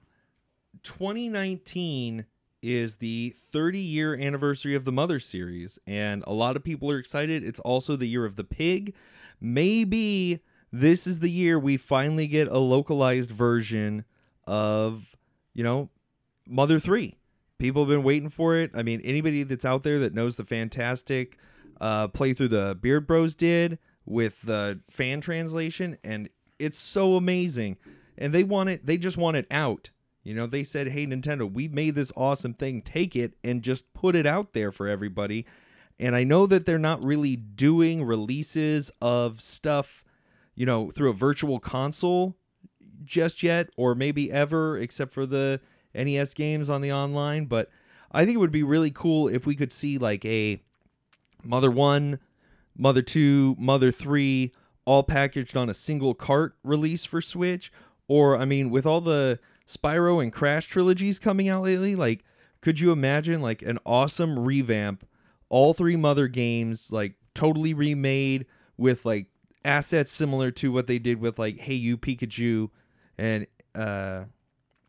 2019 0.82 2.26
is 2.62 2.96
the 2.96 3.34
30 3.52 3.78
year 3.78 4.14
anniversary 4.14 4.74
of 4.74 4.84
the 4.84 4.92
Mother 4.92 5.20
series, 5.20 5.78
and 5.86 6.22
a 6.26 6.32
lot 6.32 6.56
of 6.56 6.64
people 6.64 6.90
are 6.90 6.98
excited. 6.98 7.42
It's 7.42 7.60
also 7.60 7.96
the 7.96 8.06
year 8.06 8.24
of 8.24 8.36
the 8.36 8.44
pig. 8.44 8.94
Maybe 9.40 10.40
this 10.72 11.06
is 11.06 11.20
the 11.20 11.30
year 11.30 11.58
we 11.58 11.76
finally 11.76 12.26
get 12.26 12.48
a 12.48 12.58
localized 12.58 13.30
version 13.30 14.04
of, 14.46 15.16
you 15.54 15.64
know, 15.64 15.88
Mother 16.46 16.78
3. 16.78 17.16
People 17.58 17.82
have 17.82 17.88
been 17.88 18.02
waiting 18.02 18.28
for 18.28 18.56
it. 18.56 18.70
I 18.74 18.82
mean, 18.82 19.00
anybody 19.02 19.42
that's 19.42 19.64
out 19.64 19.82
there 19.82 19.98
that 19.98 20.14
knows 20.14 20.36
the 20.36 20.44
fantastic 20.44 21.38
uh, 21.80 22.08
playthrough 22.08 22.50
the 22.50 22.78
Beard 22.80 23.06
Bros 23.06 23.34
did 23.34 23.78
with 24.04 24.42
the 24.42 24.80
fan 24.90 25.20
translation, 25.20 25.96
and 26.02 26.28
it's 26.58 26.78
so 26.78 27.16
amazing. 27.16 27.76
And 28.20 28.32
they 28.32 28.44
want 28.44 28.68
it, 28.68 28.86
they 28.86 28.98
just 28.98 29.16
want 29.16 29.38
it 29.38 29.46
out. 29.50 29.90
You 30.22 30.34
know, 30.34 30.46
they 30.46 30.62
said, 30.62 30.88
hey, 30.88 31.06
Nintendo, 31.06 31.50
we 31.50 31.66
made 31.66 31.94
this 31.94 32.12
awesome 32.14 32.52
thing. 32.52 32.82
Take 32.82 33.16
it 33.16 33.34
and 33.42 33.62
just 33.62 33.92
put 33.94 34.14
it 34.14 34.26
out 34.26 34.52
there 34.52 34.70
for 34.70 34.86
everybody. 34.86 35.46
And 35.98 36.14
I 36.14 36.24
know 36.24 36.46
that 36.46 36.66
they're 36.66 36.78
not 36.78 37.02
really 37.02 37.36
doing 37.36 38.04
releases 38.04 38.90
of 39.00 39.40
stuff, 39.40 40.04
you 40.54 40.66
know, 40.66 40.90
through 40.90 41.10
a 41.10 41.14
virtual 41.14 41.58
console 41.58 42.36
just 43.02 43.42
yet, 43.42 43.70
or 43.76 43.94
maybe 43.94 44.30
ever, 44.30 44.76
except 44.76 45.12
for 45.12 45.24
the 45.24 45.60
NES 45.94 46.34
games 46.34 46.68
on 46.68 46.82
the 46.82 46.92
online. 46.92 47.46
But 47.46 47.70
I 48.12 48.24
think 48.24 48.36
it 48.36 48.40
would 48.40 48.52
be 48.52 48.62
really 48.62 48.90
cool 48.90 49.26
if 49.26 49.46
we 49.46 49.56
could 49.56 49.72
see 49.72 49.96
like 49.96 50.24
a 50.26 50.62
Mother 51.42 51.70
1, 51.70 52.18
Mother 52.76 53.02
2, 53.02 53.56
Mother 53.58 53.90
3, 53.90 54.52
all 54.84 55.02
packaged 55.02 55.56
on 55.56 55.70
a 55.70 55.74
single 55.74 56.14
cart 56.14 56.56
release 56.62 57.04
for 57.04 57.22
Switch. 57.22 57.72
Or, 58.10 58.36
I 58.36 58.44
mean, 58.44 58.70
with 58.70 58.86
all 58.86 59.00
the 59.00 59.38
Spyro 59.68 60.20
and 60.20 60.32
Crash 60.32 60.66
trilogies 60.66 61.20
coming 61.20 61.48
out 61.48 61.62
lately, 61.62 61.94
like, 61.94 62.24
could 62.60 62.80
you 62.80 62.90
imagine 62.90 63.40
like 63.40 63.62
an 63.62 63.78
awesome 63.86 64.36
revamp? 64.36 65.06
All 65.48 65.74
three 65.74 65.94
Mother 65.94 66.26
games, 66.26 66.90
like, 66.90 67.14
totally 67.34 67.72
remade 67.72 68.46
with 68.76 69.04
like 69.04 69.26
assets 69.64 70.10
similar 70.10 70.50
to 70.50 70.72
what 70.72 70.88
they 70.88 70.98
did 70.98 71.20
with 71.20 71.38
like 71.38 71.58
Hey 71.58 71.74
You 71.74 71.96
Pikachu 71.96 72.70
and, 73.16 73.46
uh, 73.76 74.24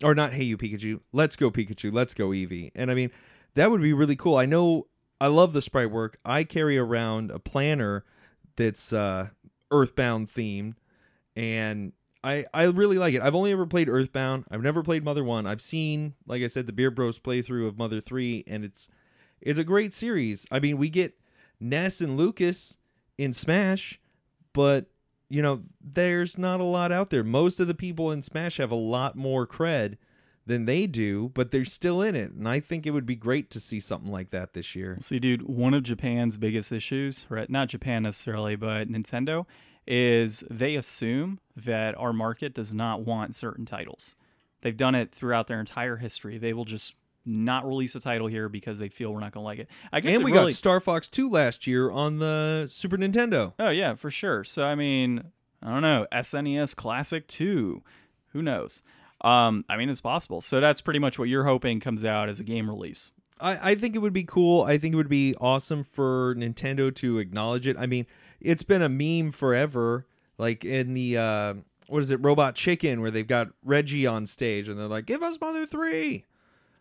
or 0.04 0.16
not 0.16 0.34
Hey 0.34 0.46
You 0.46 0.58
Pikachu, 0.58 1.02
Let's 1.14 1.36
Go 1.36 1.52
Pikachu, 1.52 1.94
Let's 1.94 2.16
Go 2.16 2.30
Eevee. 2.30 2.72
And 2.74 2.90
I 2.90 2.96
mean, 2.96 3.12
that 3.54 3.70
would 3.70 3.84
be 3.84 3.94
really 3.94 4.16
cool. 4.16 4.36
I 4.36 4.48
know 4.48 4.88
I 5.20 5.28
love 5.28 5.54
the 5.54 5.62
sprite 5.62 5.92
work. 5.92 6.18
I 6.26 6.44
carry 6.44 6.80
around 6.80 7.30
a 7.30 7.38
planner 7.38 8.04
that's 8.56 8.92
uh, 8.92 9.28
Earthbound 9.70 10.34
themed, 10.34 10.74
and 11.36 11.94
I 12.24 12.46
I 12.54 12.64
really 12.66 12.98
like 12.98 13.14
it. 13.14 13.22
I've 13.22 13.36
only 13.36 13.52
ever 13.52 13.66
played 13.66 13.90
Earthbound. 13.90 14.46
I've 14.52 14.62
never 14.62 14.84
played 14.84 15.04
Mother 15.04 15.24
One. 15.24 15.48
I've 15.48 15.62
seen, 15.62 16.14
like 16.28 16.44
I 16.44 16.48
said, 16.48 16.68
the 16.68 16.74
Beer 16.74 16.92
Bros 16.92 17.20
playthrough 17.20 17.68
of 17.68 17.78
Mother 17.78 18.02
Three, 18.02 18.44
and 18.48 18.64
it's 18.64 18.88
it's 19.42 19.60
a 19.60 19.64
great 19.64 19.94
series. 19.94 20.46
I 20.52 20.60
mean, 20.60 20.78
we 20.78 20.90
get 20.90 21.20
Ness 21.60 22.02
and 22.02 22.18
Lucas 22.18 22.78
in 23.18 23.34
Smash, 23.34 24.00
but 24.54 24.88
you 25.30 25.42
know, 25.42 25.62
there's 25.82 26.38
not 26.38 26.60
a 26.60 26.64
lot 26.66 26.92
out 26.92 27.10
there. 27.10 27.24
Most 27.24 27.60
of 27.60 27.68
the 27.68 27.74
people 27.74 28.12
in 28.12 28.22
Smash 28.22 28.58
have 28.58 28.72
a 28.72 28.76
lot 28.76 29.16
more 29.16 29.48
cred 29.48 29.98
than 30.46 30.66
they 30.66 30.88
do, 30.88 31.32
but 31.34 31.52
they're 31.52 31.64
still 31.64 32.02
in 32.02 32.16
it. 32.16 32.32
And 32.32 32.48
I 32.48 32.60
think 32.60 32.86
it 32.86 32.92
would 32.92 33.06
be 33.06 33.16
great 33.16 33.50
to 33.52 33.60
see 33.60 33.80
something 33.80 34.12
like 34.12 34.32
that 34.32 34.54
this 34.54 34.76
year. 34.76 34.98
See, 35.00 35.20
dude, 35.20 35.44
one 35.44 35.74
of 35.74 35.84
Japan's 35.84 36.36
biggest 36.36 36.72
issues, 36.72 37.26
right? 37.30 37.50
Not 37.50 37.70
Japan 37.70 38.04
necessarily, 38.04 38.56
but 38.56 38.90
Nintendo, 38.90 39.46
is 39.88 40.44
they 40.50 40.76
assume 40.76 41.40
that 41.56 41.98
our 41.98 42.14
market 42.14 42.54
does 42.54 42.74
not 42.74 43.02
want 43.02 43.36
certain 43.36 43.66
titles. 43.66 44.16
They've 44.62 44.78
done 44.78 44.96
it 44.96 45.12
throughout 45.12 45.48
their 45.48 45.60
entire 45.60 45.98
history. 45.98 46.38
They 46.38 46.54
will 46.54 46.66
just 46.66 46.96
not 47.26 47.68
release 47.68 47.96
a 47.96 48.00
title 48.00 48.28
here 48.28 48.50
because 48.50 48.80
they 48.80 48.90
feel 48.90 49.12
we're 49.12 49.20
not 49.20 49.32
going 49.32 49.44
to 49.44 49.46
like 49.46 49.60
it. 49.60 49.68
I 49.92 50.00
guess 50.00 50.16
And 50.16 50.24
we 50.24 50.32
really, 50.32 50.52
got 50.52 50.58
Star 50.58 50.80
Fox 50.80 51.08
2 51.08 51.30
last 51.30 51.68
year 51.68 51.92
on 51.92 52.20
the 52.20 52.68
Super 52.70 52.98
Nintendo. 52.98 53.54
Oh 53.60 53.70
yeah, 53.70 53.96
for 53.96 54.10
sure. 54.12 54.44
So 54.44 54.64
I 54.64 54.76
mean, 54.76 55.24
I 55.62 55.72
don't 55.72 55.82
know, 55.82 56.08
SNES 56.12 56.76
Classic 56.76 57.28
2. 57.28 57.84
Who 58.34 58.42
knows? 58.42 58.84
Um, 59.22 59.66
I 59.70 59.78
mean, 59.78 59.90
it's 59.90 60.02
possible. 60.02 60.42
So 60.42 60.60
that's 60.60 60.82
pretty 60.82 61.00
much 61.00 61.20
what 61.20 61.30
you're 61.30 61.44
hoping 61.44 61.80
comes 61.80 62.04
out 62.04 62.30
as 62.30 62.40
a 62.40 62.44
game 62.44 62.70
release. 62.70 63.12
I, 63.40 63.72
I 63.72 63.76
think 63.76 63.96
it 63.96 64.00
would 64.00 64.14
be 64.14 64.24
cool. 64.24 64.64
I 64.64 64.78
think 64.78 64.94
it 64.94 64.98
would 64.98 65.10
be 65.10 65.36
awesome 65.40 65.84
for 65.84 66.36
Nintendo 66.36 66.94
to 66.96 67.20
acknowledge 67.20 67.68
it. 67.68 67.76
I 67.78 67.86
mean, 67.88 68.08
it's 68.42 68.64
been 68.64 68.82
a 68.82 68.90
meme 68.90 69.32
forever. 69.32 70.06
Like 70.38 70.66
in 70.66 70.94
the 70.94 71.18
uh, 71.18 71.54
what 71.88 72.02
is 72.02 72.12
it, 72.12 72.20
Robot 72.22 72.56
Chicken, 72.56 73.02
where 73.02 73.12
they've 73.12 73.28
got 73.28 73.50
Reggie 73.64 74.08
on 74.08 74.26
stage 74.26 74.68
and 74.68 74.80
they're 74.80 74.88
like, 74.88 75.06
"Give 75.06 75.22
us 75.24 75.40
Mother 75.40 75.66
3. 75.66 76.26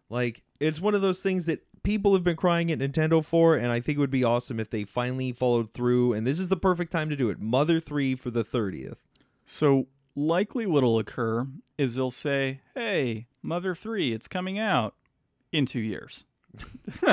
Like 0.09 0.43
it's 0.59 0.81
one 0.81 0.95
of 0.95 1.03
those 1.03 1.23
things 1.23 1.47
that 1.47 1.65
people 1.83 2.13
have 2.15 2.25
been 2.25 2.37
crying 2.37 2.71
at 2.71 2.79
Nintendo 2.79 3.25
for, 3.25 3.55
and 3.57 3.69
I 3.69 3.81
think 3.81 3.97
it 3.97 4.01
would 4.01 4.11
be 4.11 4.25
awesome 4.25 4.61
if 4.61 4.71
they 4.71 4.85
finally 4.85 5.33
followed 5.33 5.73
through. 5.73 6.13
And 6.13 6.27
this 6.27 6.39
is 6.39 6.49
the 6.49 6.57
perfect 6.57 6.93
time 6.93 7.11
to 7.11 7.17
do 7.17 7.31
it. 7.31 7.41
Mother 7.41 7.81
3 7.81 8.15
for 8.17 8.31
the 8.31 8.45
30th. 8.45 8.97
So 9.45 9.87
likely 10.15 10.67
what'll 10.67 10.99
occur 10.99 11.47
is 11.79 11.95
they'll 11.95 12.11
say, 12.11 12.61
"Hey, 12.75 13.27
Mother 13.43 13.75
3, 13.75 14.13
it's 14.13 14.29
coming 14.29 14.59
out 14.59 14.95
in 15.53 15.67
2 15.67 15.81
years." 15.81 16.25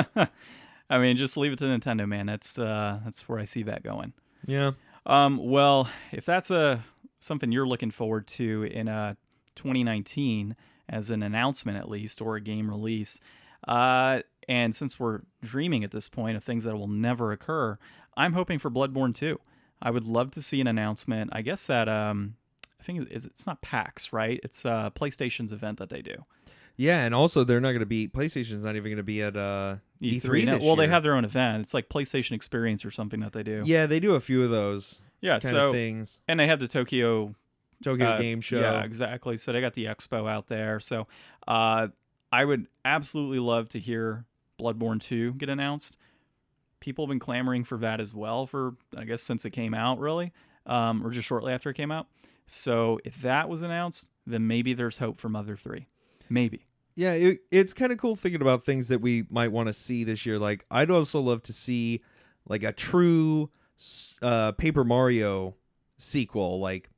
I 0.90 0.98
mean, 0.98 1.16
just 1.16 1.36
leave 1.36 1.52
it 1.52 1.58
to 1.58 1.66
Nintendo, 1.66 2.08
man. 2.08 2.26
That's 2.26 2.58
uh 2.58 3.00
that's 3.04 3.28
where 3.28 3.38
I 3.38 3.44
see 3.44 3.62
that 3.64 3.82
going. 3.82 4.12
Yeah. 4.48 4.72
Um 5.06 5.36
well, 5.36 5.88
if 6.10 6.24
that's 6.24 6.50
a 6.50 6.84
something 7.20 7.52
you're 7.52 7.68
looking 7.68 7.90
forward 7.90 8.26
to 8.28 8.64
in 8.64 8.88
uh 8.88 9.14
2019 9.54 10.56
as 10.88 11.10
an 11.10 11.22
announcement 11.22 11.76
at 11.76 11.88
least 11.88 12.20
or 12.22 12.36
a 12.36 12.40
game 12.40 12.68
release, 12.70 13.20
uh 13.68 14.22
and 14.48 14.74
since 14.74 14.98
we're 14.98 15.20
dreaming 15.42 15.84
at 15.84 15.90
this 15.90 16.08
point 16.08 16.36
of 16.36 16.42
things 16.42 16.64
that 16.64 16.76
will 16.76 16.88
never 16.88 17.30
occur, 17.30 17.76
I'm 18.16 18.32
hoping 18.32 18.58
for 18.58 18.70
Bloodborne 18.70 19.14
2. 19.14 19.38
I 19.82 19.90
would 19.90 20.04
love 20.06 20.30
to 20.32 20.42
see 20.42 20.60
an 20.62 20.66
announcement. 20.66 21.30
I 21.32 21.42
guess 21.42 21.68
at 21.68 21.88
um 21.88 22.36
I 22.80 22.84
think 22.84 23.08
it's, 23.10 23.26
it's 23.26 23.46
not 23.46 23.60
PAX, 23.60 24.14
right? 24.14 24.40
It's 24.42 24.64
uh 24.64 24.88
PlayStation's 24.90 25.52
event 25.52 25.78
that 25.78 25.90
they 25.90 26.00
do. 26.00 26.24
Yeah, 26.78 27.04
and 27.04 27.12
also 27.12 27.42
they're 27.42 27.60
not 27.60 27.72
going 27.72 27.80
to 27.80 27.86
be 27.86 28.06
PlayStation's 28.06 28.64
not 28.64 28.76
even 28.76 28.84
going 28.90 28.98
to 28.98 29.02
be 29.02 29.20
at 29.20 29.36
uh, 29.36 29.76
E3. 30.00 30.20
E3. 30.22 30.44
now- 30.46 30.52
this 30.54 30.64
well, 30.64 30.76
they 30.76 30.86
have 30.86 31.02
their 31.02 31.14
own 31.14 31.24
event. 31.24 31.62
It's 31.62 31.74
like 31.74 31.88
PlayStation 31.88 32.32
Experience 32.32 32.84
or 32.84 32.92
something 32.92 33.18
that 33.20 33.32
they 33.32 33.42
do. 33.42 33.62
Yeah, 33.66 33.86
they 33.86 33.98
do 34.00 34.14
a 34.14 34.20
few 34.20 34.44
of 34.44 34.50
those 34.50 35.00
Yeah. 35.20 35.32
kind 35.40 35.42
so 35.42 35.66
of 35.66 35.72
things. 35.72 36.22
and 36.28 36.38
they 36.38 36.46
have 36.46 36.60
the 36.60 36.68
Tokyo 36.68 37.34
Tokyo 37.82 38.06
uh, 38.06 38.18
Game 38.20 38.40
Show. 38.40 38.60
Yeah, 38.60 38.84
exactly. 38.84 39.36
So 39.36 39.52
they 39.52 39.60
got 39.60 39.74
the 39.74 39.86
expo 39.86 40.30
out 40.30 40.46
there. 40.46 40.78
So 40.78 41.08
uh, 41.48 41.88
I 42.30 42.44
would 42.44 42.68
absolutely 42.84 43.40
love 43.40 43.68
to 43.70 43.80
hear 43.80 44.24
Bloodborne 44.60 45.00
2 45.00 45.34
get 45.34 45.48
announced. 45.48 45.96
People 46.80 47.06
have 47.06 47.08
been 47.08 47.18
clamoring 47.18 47.64
for 47.64 47.76
that 47.78 48.00
as 48.00 48.14
well 48.14 48.46
for 48.46 48.76
I 48.96 49.04
guess 49.04 49.20
since 49.20 49.44
it 49.44 49.50
came 49.50 49.74
out, 49.74 49.98
really, 49.98 50.32
um, 50.64 51.04
or 51.04 51.10
just 51.10 51.26
shortly 51.26 51.52
after 51.52 51.70
it 51.70 51.74
came 51.74 51.90
out. 51.90 52.06
So 52.46 53.00
if 53.04 53.20
that 53.22 53.48
was 53.48 53.62
announced, 53.62 54.10
then 54.26 54.46
maybe 54.46 54.74
there's 54.74 54.98
hope 54.98 55.18
for 55.18 55.28
Mother 55.28 55.56
3. 55.56 55.88
Maybe. 56.28 56.66
Yeah, 56.94 57.12
it, 57.12 57.40
it's 57.50 57.72
kind 57.72 57.92
of 57.92 57.98
cool 57.98 58.16
thinking 58.16 58.42
about 58.42 58.64
things 58.64 58.88
that 58.88 59.00
we 59.00 59.24
might 59.30 59.52
want 59.52 59.68
to 59.68 59.72
see 59.72 60.02
this 60.04 60.26
year. 60.26 60.38
Like, 60.38 60.64
I'd 60.70 60.90
also 60.90 61.20
love 61.20 61.42
to 61.44 61.52
see 61.52 62.02
like 62.48 62.64
a 62.64 62.72
true 62.72 63.50
uh, 64.22 64.52
Paper 64.52 64.84
Mario 64.84 65.54
sequel, 65.96 66.58
like 66.58 66.90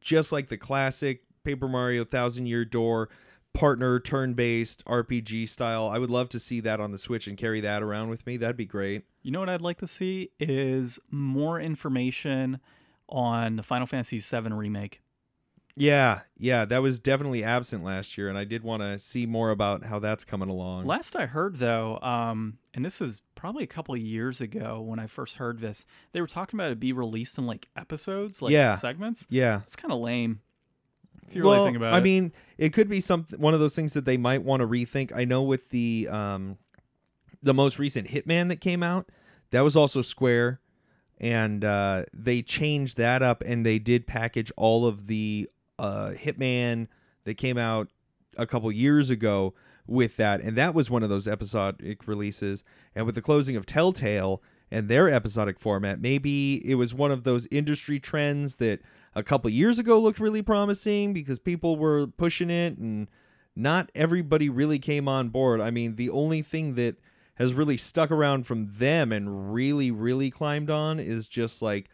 just 0.00 0.32
like 0.32 0.48
the 0.48 0.56
classic 0.56 1.22
Paper 1.44 1.68
Mario 1.68 2.04
Thousand 2.04 2.46
Year 2.46 2.64
Door 2.64 3.10
partner 3.52 4.00
turn-based 4.00 4.84
RPG 4.84 5.48
style. 5.48 5.88
I 5.88 5.98
would 5.98 6.10
love 6.10 6.28
to 6.30 6.40
see 6.40 6.60
that 6.60 6.80
on 6.80 6.90
the 6.90 6.98
Switch 6.98 7.26
and 7.26 7.38
carry 7.38 7.60
that 7.60 7.82
around 7.82 8.08
with 8.08 8.26
me. 8.26 8.36
That'd 8.36 8.56
be 8.56 8.66
great. 8.66 9.04
You 9.22 9.30
know 9.30 9.40
what 9.40 9.48
I'd 9.48 9.60
like 9.60 9.78
to 9.78 9.86
see 9.86 10.30
is 10.40 10.98
more 11.10 11.60
information 11.60 12.60
on 13.08 13.56
the 13.56 13.62
Final 13.62 13.86
Fantasy 13.86 14.18
VII 14.18 14.52
remake. 14.52 15.00
Yeah, 15.76 16.20
yeah, 16.36 16.64
that 16.66 16.82
was 16.82 17.00
definitely 17.00 17.42
absent 17.42 17.82
last 17.82 18.16
year, 18.16 18.28
and 18.28 18.38
I 18.38 18.44
did 18.44 18.62
want 18.62 18.82
to 18.82 18.98
see 18.98 19.26
more 19.26 19.50
about 19.50 19.84
how 19.84 19.98
that's 19.98 20.24
coming 20.24 20.48
along. 20.48 20.86
Last 20.86 21.16
I 21.16 21.26
heard, 21.26 21.56
though, 21.56 21.98
um, 21.98 22.58
and 22.72 22.84
this 22.84 23.00
is 23.00 23.22
probably 23.34 23.64
a 23.64 23.68
couple 23.68 23.92
of 23.94 24.00
years 24.00 24.40
ago 24.40 24.80
when 24.80 25.00
I 25.00 25.08
first 25.08 25.36
heard 25.36 25.58
this, 25.58 25.84
they 26.12 26.20
were 26.20 26.28
talking 26.28 26.58
about 26.58 26.70
it 26.70 26.78
be 26.78 26.92
released 26.92 27.38
in 27.38 27.46
like 27.46 27.68
episodes, 27.76 28.40
like 28.40 28.52
Yeah. 28.52 28.74
segments. 28.76 29.26
yeah, 29.30 29.62
It's 29.62 29.74
kind 29.74 29.92
of 29.92 29.98
lame. 30.00 30.40
If 31.28 31.34
you 31.34 31.42
well, 31.42 31.54
really 31.54 31.64
think 31.66 31.76
about 31.76 31.94
I 31.94 31.98
it. 31.98 32.02
mean, 32.02 32.32
it 32.56 32.72
could 32.72 32.88
be 32.88 33.00
some 33.00 33.26
one 33.36 33.52
of 33.54 33.58
those 33.60 33.74
things 33.74 33.94
that 33.94 34.04
they 34.04 34.16
might 34.16 34.44
want 34.44 34.60
to 34.60 34.68
rethink. 34.68 35.10
I 35.14 35.24
know 35.24 35.42
with 35.42 35.70
the 35.70 36.06
um, 36.08 36.58
the 37.42 37.54
most 37.54 37.80
recent 37.80 38.08
Hitman 38.08 38.48
that 38.48 38.60
came 38.60 38.82
out, 38.84 39.08
that 39.50 39.62
was 39.62 39.74
also 39.74 40.02
Square, 40.02 40.60
and 41.18 41.64
uh, 41.64 42.04
they 42.14 42.42
changed 42.42 42.96
that 42.98 43.22
up 43.22 43.42
and 43.44 43.66
they 43.66 43.78
did 43.80 44.06
package 44.06 44.52
all 44.56 44.86
of 44.86 45.06
the 45.08 45.48
uh, 45.78 46.12
Hitman 46.16 46.88
that 47.24 47.34
came 47.34 47.58
out 47.58 47.88
a 48.36 48.46
couple 48.46 48.70
years 48.72 49.10
ago 49.10 49.54
with 49.86 50.16
that, 50.16 50.40
and 50.40 50.56
that 50.56 50.74
was 50.74 50.90
one 50.90 51.02
of 51.02 51.10
those 51.10 51.28
episodic 51.28 52.06
releases. 52.06 52.64
And 52.94 53.06
with 53.06 53.14
the 53.14 53.22
closing 53.22 53.56
of 53.56 53.66
Telltale 53.66 54.42
and 54.70 54.88
their 54.88 55.10
episodic 55.10 55.58
format, 55.58 56.00
maybe 56.00 56.62
it 56.68 56.76
was 56.76 56.94
one 56.94 57.10
of 57.10 57.24
those 57.24 57.46
industry 57.50 58.00
trends 58.00 58.56
that 58.56 58.80
a 59.14 59.22
couple 59.22 59.50
years 59.50 59.78
ago 59.78 59.98
looked 59.98 60.20
really 60.20 60.42
promising 60.42 61.12
because 61.12 61.38
people 61.38 61.76
were 61.76 62.06
pushing 62.06 62.50
it 62.50 62.78
and 62.78 63.08
not 63.54 63.90
everybody 63.94 64.48
really 64.48 64.78
came 64.78 65.06
on 65.08 65.28
board. 65.28 65.60
I 65.60 65.70
mean, 65.70 65.96
the 65.96 66.10
only 66.10 66.42
thing 66.42 66.74
that 66.74 66.96
has 67.36 67.54
really 67.54 67.76
stuck 67.76 68.10
around 68.10 68.46
from 68.46 68.66
them 68.66 69.12
and 69.12 69.52
really, 69.52 69.90
really 69.90 70.30
climbed 70.30 70.70
on 70.70 70.98
is 70.98 71.28
just 71.28 71.62
like 71.62 71.88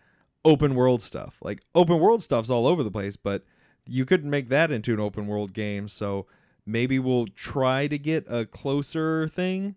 open 0.44 0.74
world 0.74 1.02
stuff. 1.02 1.38
Like 1.42 1.62
open 1.74 1.98
world 1.98 2.22
stuff's 2.22 2.50
all 2.50 2.66
over 2.66 2.82
the 2.82 2.90
place, 2.90 3.16
but 3.16 3.44
you 3.86 4.04
couldn't 4.04 4.30
make 4.30 4.48
that 4.48 4.70
into 4.70 4.92
an 4.94 5.00
open 5.00 5.26
world 5.26 5.52
game. 5.52 5.88
So 5.88 6.26
maybe 6.66 6.98
we'll 6.98 7.26
try 7.26 7.86
to 7.86 7.98
get 7.98 8.26
a 8.28 8.46
closer 8.46 9.28
thing. 9.28 9.76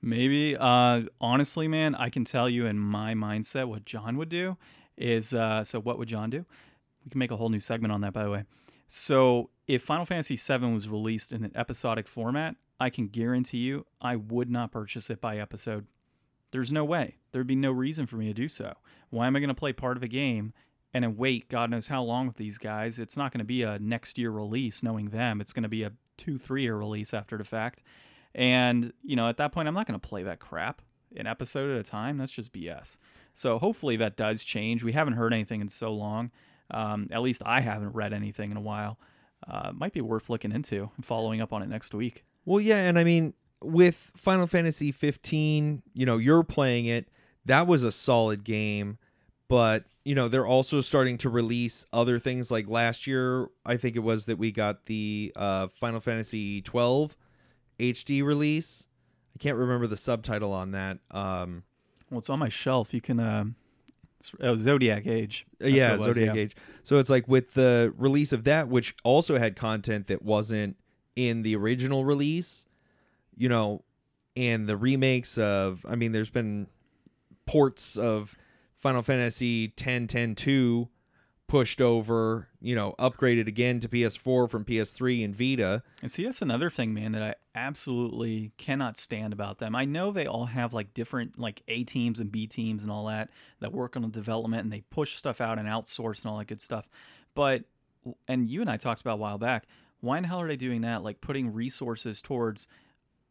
Maybe. 0.00 0.56
Uh, 0.56 1.02
honestly, 1.20 1.68
man, 1.68 1.94
I 1.94 2.08
can 2.08 2.24
tell 2.24 2.48
you 2.48 2.66
in 2.66 2.78
my 2.78 3.14
mindset 3.14 3.68
what 3.68 3.84
John 3.84 4.16
would 4.16 4.28
do 4.28 4.56
is 4.96 5.34
uh, 5.34 5.64
so 5.64 5.80
what 5.80 5.98
would 5.98 6.08
John 6.08 6.30
do? 6.30 6.44
We 7.04 7.10
can 7.10 7.18
make 7.18 7.30
a 7.30 7.36
whole 7.36 7.48
new 7.48 7.60
segment 7.60 7.92
on 7.92 8.00
that, 8.02 8.12
by 8.12 8.24
the 8.24 8.30
way. 8.30 8.44
So 8.86 9.50
if 9.66 9.82
Final 9.82 10.06
Fantasy 10.06 10.36
VII 10.36 10.72
was 10.72 10.88
released 10.88 11.32
in 11.32 11.44
an 11.44 11.52
episodic 11.54 12.08
format, 12.08 12.56
I 12.80 12.90
can 12.90 13.08
guarantee 13.08 13.58
you 13.58 13.86
I 14.00 14.16
would 14.16 14.50
not 14.50 14.72
purchase 14.72 15.10
it 15.10 15.20
by 15.20 15.38
episode. 15.38 15.86
There's 16.50 16.72
no 16.72 16.84
way. 16.84 17.16
There'd 17.32 17.46
be 17.46 17.56
no 17.56 17.72
reason 17.72 18.06
for 18.06 18.16
me 18.16 18.26
to 18.26 18.32
do 18.32 18.48
so. 18.48 18.74
Why 19.10 19.26
am 19.26 19.36
I 19.36 19.40
going 19.40 19.48
to 19.48 19.54
play 19.54 19.72
part 19.72 19.96
of 19.96 20.02
a 20.02 20.08
game 20.08 20.54
and 20.94 21.04
then 21.04 21.16
wait 21.16 21.48
God 21.48 21.70
knows 21.70 21.88
how 21.88 22.02
long 22.02 22.26
with 22.26 22.36
these 22.36 22.58
guys? 22.58 22.98
It's 22.98 23.16
not 23.16 23.32
going 23.32 23.40
to 23.40 23.44
be 23.44 23.62
a 23.62 23.78
next 23.78 24.18
year 24.18 24.30
release, 24.30 24.82
knowing 24.82 25.10
them. 25.10 25.40
It's 25.40 25.52
going 25.52 25.62
to 25.62 25.68
be 25.68 25.82
a 25.82 25.92
two, 26.16 26.38
three 26.38 26.62
year 26.62 26.76
release 26.76 27.14
after 27.14 27.36
the 27.38 27.44
fact. 27.44 27.82
And, 28.34 28.92
you 29.02 29.16
know, 29.16 29.28
at 29.28 29.36
that 29.38 29.52
point, 29.52 29.68
I'm 29.68 29.74
not 29.74 29.86
going 29.86 29.98
to 29.98 30.08
play 30.08 30.22
that 30.22 30.38
crap 30.38 30.82
an 31.16 31.26
episode 31.26 31.70
at 31.70 31.80
a 31.80 31.88
time. 31.88 32.18
That's 32.18 32.32
just 32.32 32.52
BS. 32.52 32.98
So 33.32 33.58
hopefully 33.58 33.96
that 33.96 34.16
does 34.16 34.42
change. 34.44 34.84
We 34.84 34.92
haven't 34.92 35.14
heard 35.14 35.32
anything 35.32 35.60
in 35.60 35.68
so 35.68 35.92
long. 35.92 36.30
Um, 36.70 37.08
at 37.10 37.22
least 37.22 37.42
I 37.46 37.60
haven't 37.60 37.94
read 37.94 38.12
anything 38.12 38.50
in 38.50 38.56
a 38.56 38.60
while. 38.60 38.98
Uh, 39.48 39.72
might 39.72 39.92
be 39.92 40.00
worth 40.00 40.28
looking 40.28 40.52
into 40.52 40.90
and 40.96 41.04
following 41.04 41.40
up 41.40 41.52
on 41.52 41.62
it 41.62 41.68
next 41.68 41.94
week. 41.94 42.24
Well, 42.44 42.60
yeah, 42.60 42.88
and 42.88 42.98
I 42.98 43.04
mean, 43.04 43.34
with 43.62 44.10
Final 44.16 44.46
Fantasy 44.46 44.92
15, 44.92 45.82
you 45.94 46.06
know, 46.06 46.18
you're 46.18 46.42
playing 46.42 46.86
it. 46.86 47.08
That 47.44 47.66
was 47.66 47.82
a 47.82 47.92
solid 47.92 48.44
game, 48.44 48.98
but 49.48 49.84
you 50.04 50.14
know, 50.14 50.28
they're 50.28 50.46
also 50.46 50.80
starting 50.80 51.18
to 51.18 51.28
release 51.28 51.84
other 51.92 52.18
things. 52.18 52.50
Like 52.50 52.68
last 52.68 53.06
year, 53.06 53.48
I 53.66 53.76
think 53.76 53.96
it 53.96 54.00
was 54.00 54.24
that 54.24 54.38
we 54.38 54.52
got 54.52 54.86
the 54.86 55.32
uh, 55.36 55.68
Final 55.68 56.00
Fantasy 56.00 56.62
12 56.62 57.14
HD 57.78 58.24
release. 58.24 58.88
I 59.34 59.38
can't 59.38 59.58
remember 59.58 59.86
the 59.86 59.98
subtitle 59.98 60.52
on 60.52 60.70
that. 60.72 60.98
Um, 61.10 61.62
Well, 62.10 62.18
it's 62.18 62.30
on 62.30 62.38
my 62.38 62.48
shelf. 62.48 62.94
You 62.94 63.02
can. 63.02 63.20
Uh, 63.20 63.44
oh, 64.40 64.56
Zodiac 64.56 65.06
Age. 65.06 65.46
That's 65.58 65.72
yeah, 65.72 65.92
was, 65.92 66.04
Zodiac 66.04 66.34
yeah. 66.34 66.42
Age. 66.42 66.56
So 66.82 66.98
it's 66.98 67.10
like 67.10 67.28
with 67.28 67.52
the 67.52 67.92
release 67.98 68.32
of 68.32 68.44
that, 68.44 68.68
which 68.68 68.96
also 69.04 69.38
had 69.38 69.56
content 69.56 70.06
that 70.06 70.22
wasn't 70.22 70.76
in 71.16 71.42
the 71.42 71.54
original 71.54 72.04
release, 72.04 72.64
you 73.36 73.48
know, 73.48 73.84
and 74.36 74.66
the 74.68 74.76
remakes 74.76 75.36
of, 75.36 75.84
I 75.86 75.96
mean, 75.96 76.12
there's 76.12 76.30
been 76.30 76.68
ports 77.44 77.96
of 77.96 78.36
Final 78.78 79.02
Fantasy 79.02 79.68
10, 79.68 80.06
10, 80.06 80.34
2 80.34 80.88
pushed 81.48 81.80
over, 81.80 82.48
you 82.60 82.74
know, 82.74 82.94
upgraded 82.98 83.48
again 83.48 83.80
to 83.80 83.88
PS4 83.88 84.50
from 84.50 84.64
PS3 84.64 85.24
and 85.24 85.34
Vita. 85.34 85.82
And 86.02 86.10
see, 86.10 86.24
that's 86.24 86.42
another 86.42 86.68
thing, 86.68 86.92
man, 86.92 87.12
that 87.12 87.22
I 87.22 87.34
absolutely 87.54 88.52
cannot 88.58 88.98
stand 88.98 89.32
about 89.32 89.58
them. 89.58 89.74
I 89.74 89.86
know 89.86 90.12
they 90.12 90.26
all 90.26 90.44
have 90.44 90.74
like 90.74 90.92
different 90.92 91.38
like 91.38 91.62
A 91.66 91.84
teams 91.84 92.20
and 92.20 92.30
B 92.30 92.46
teams 92.46 92.82
and 92.82 92.92
all 92.92 93.06
that 93.06 93.30
that 93.60 93.72
work 93.72 93.96
on 93.96 94.02
the 94.02 94.08
development 94.08 94.64
and 94.64 94.72
they 94.72 94.82
push 94.90 95.16
stuff 95.16 95.40
out 95.40 95.58
and 95.58 95.66
outsource 95.66 96.22
and 96.22 96.30
all 96.30 96.38
that 96.38 96.48
good 96.48 96.60
stuff. 96.60 96.86
But 97.34 97.64
and 98.28 98.48
you 98.48 98.60
and 98.60 98.70
I 98.70 98.76
talked 98.76 99.00
about 99.00 99.14
a 99.14 99.16
while 99.16 99.38
back, 99.38 99.64
why 100.00 100.18
in 100.18 100.22
the 100.22 100.28
hell 100.28 100.42
are 100.42 100.48
they 100.48 100.56
doing 100.56 100.82
that? 100.82 101.02
Like 101.02 101.22
putting 101.22 101.52
resources 101.52 102.20
towards 102.20 102.68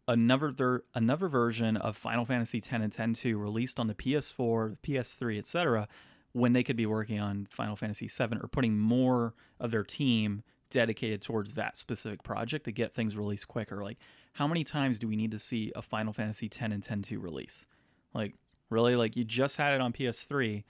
another 0.08 0.50
ver- 0.50 0.84
another 0.94 1.28
version 1.28 1.78
of 1.78 1.98
Final 1.98 2.26
Fantasy 2.26 2.62
10 2.62 2.82
and 2.82 2.92
10 2.92 3.14
2 3.14 3.38
released 3.38 3.80
on 3.80 3.88
the 3.88 3.94
PS4, 3.94 4.78
PS3, 4.84 5.38
etc. 5.38 5.88
when 6.32 6.54
they 6.54 6.64
could 6.64 6.78
be 6.78 6.86
working 6.86 7.20
on 7.20 7.48
Final 7.50 7.76
Fantasy 7.76 8.08
7 8.08 8.40
or 8.42 8.48
putting 8.48 8.78
more 8.78 9.34
of 9.60 9.72
their 9.72 9.84
team 9.84 10.44
dedicated 10.70 11.22
towards 11.22 11.54
that 11.54 11.78
specific 11.78 12.24
project 12.24 12.66
to 12.66 12.72
get 12.72 12.94
things 12.94 13.16
released 13.16 13.48
quicker. 13.48 13.84
Like, 13.84 13.98
how 14.34 14.48
many 14.48 14.64
times 14.64 15.00
do 15.00 15.08
we 15.08 15.16
need 15.16 15.32
to 15.32 15.40
see 15.40 15.72
a 15.76 15.82
Final 15.82 16.14
Fantasy 16.14 16.50
10 16.50 16.72
and 16.72 16.84
10 16.84 17.02
2 17.02 17.20
release? 17.20 17.66
Like, 18.14 18.36
really? 18.70 18.96
Like, 18.96 19.16
you 19.16 19.24
just 19.24 19.58
had 19.58 19.74
it 19.74 19.82
on 19.82 19.94
PS3 19.94 20.64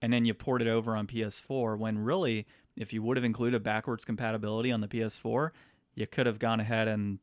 and 0.00 0.12
then 0.12 0.24
you 0.24 0.34
port 0.34 0.60
it 0.60 0.68
over 0.68 0.96
on 0.96 1.06
PS4 1.06 1.78
when 1.78 1.98
really, 1.98 2.46
if 2.76 2.92
you 2.92 3.02
would 3.02 3.16
have 3.16 3.24
included 3.24 3.62
backwards 3.62 4.04
compatibility 4.04 4.72
on 4.72 4.80
the 4.80 4.88
PS4, 4.88 5.50
you 5.94 6.06
could 6.06 6.26
have 6.26 6.38
gone 6.38 6.58
ahead 6.58 6.88
and 6.88 7.18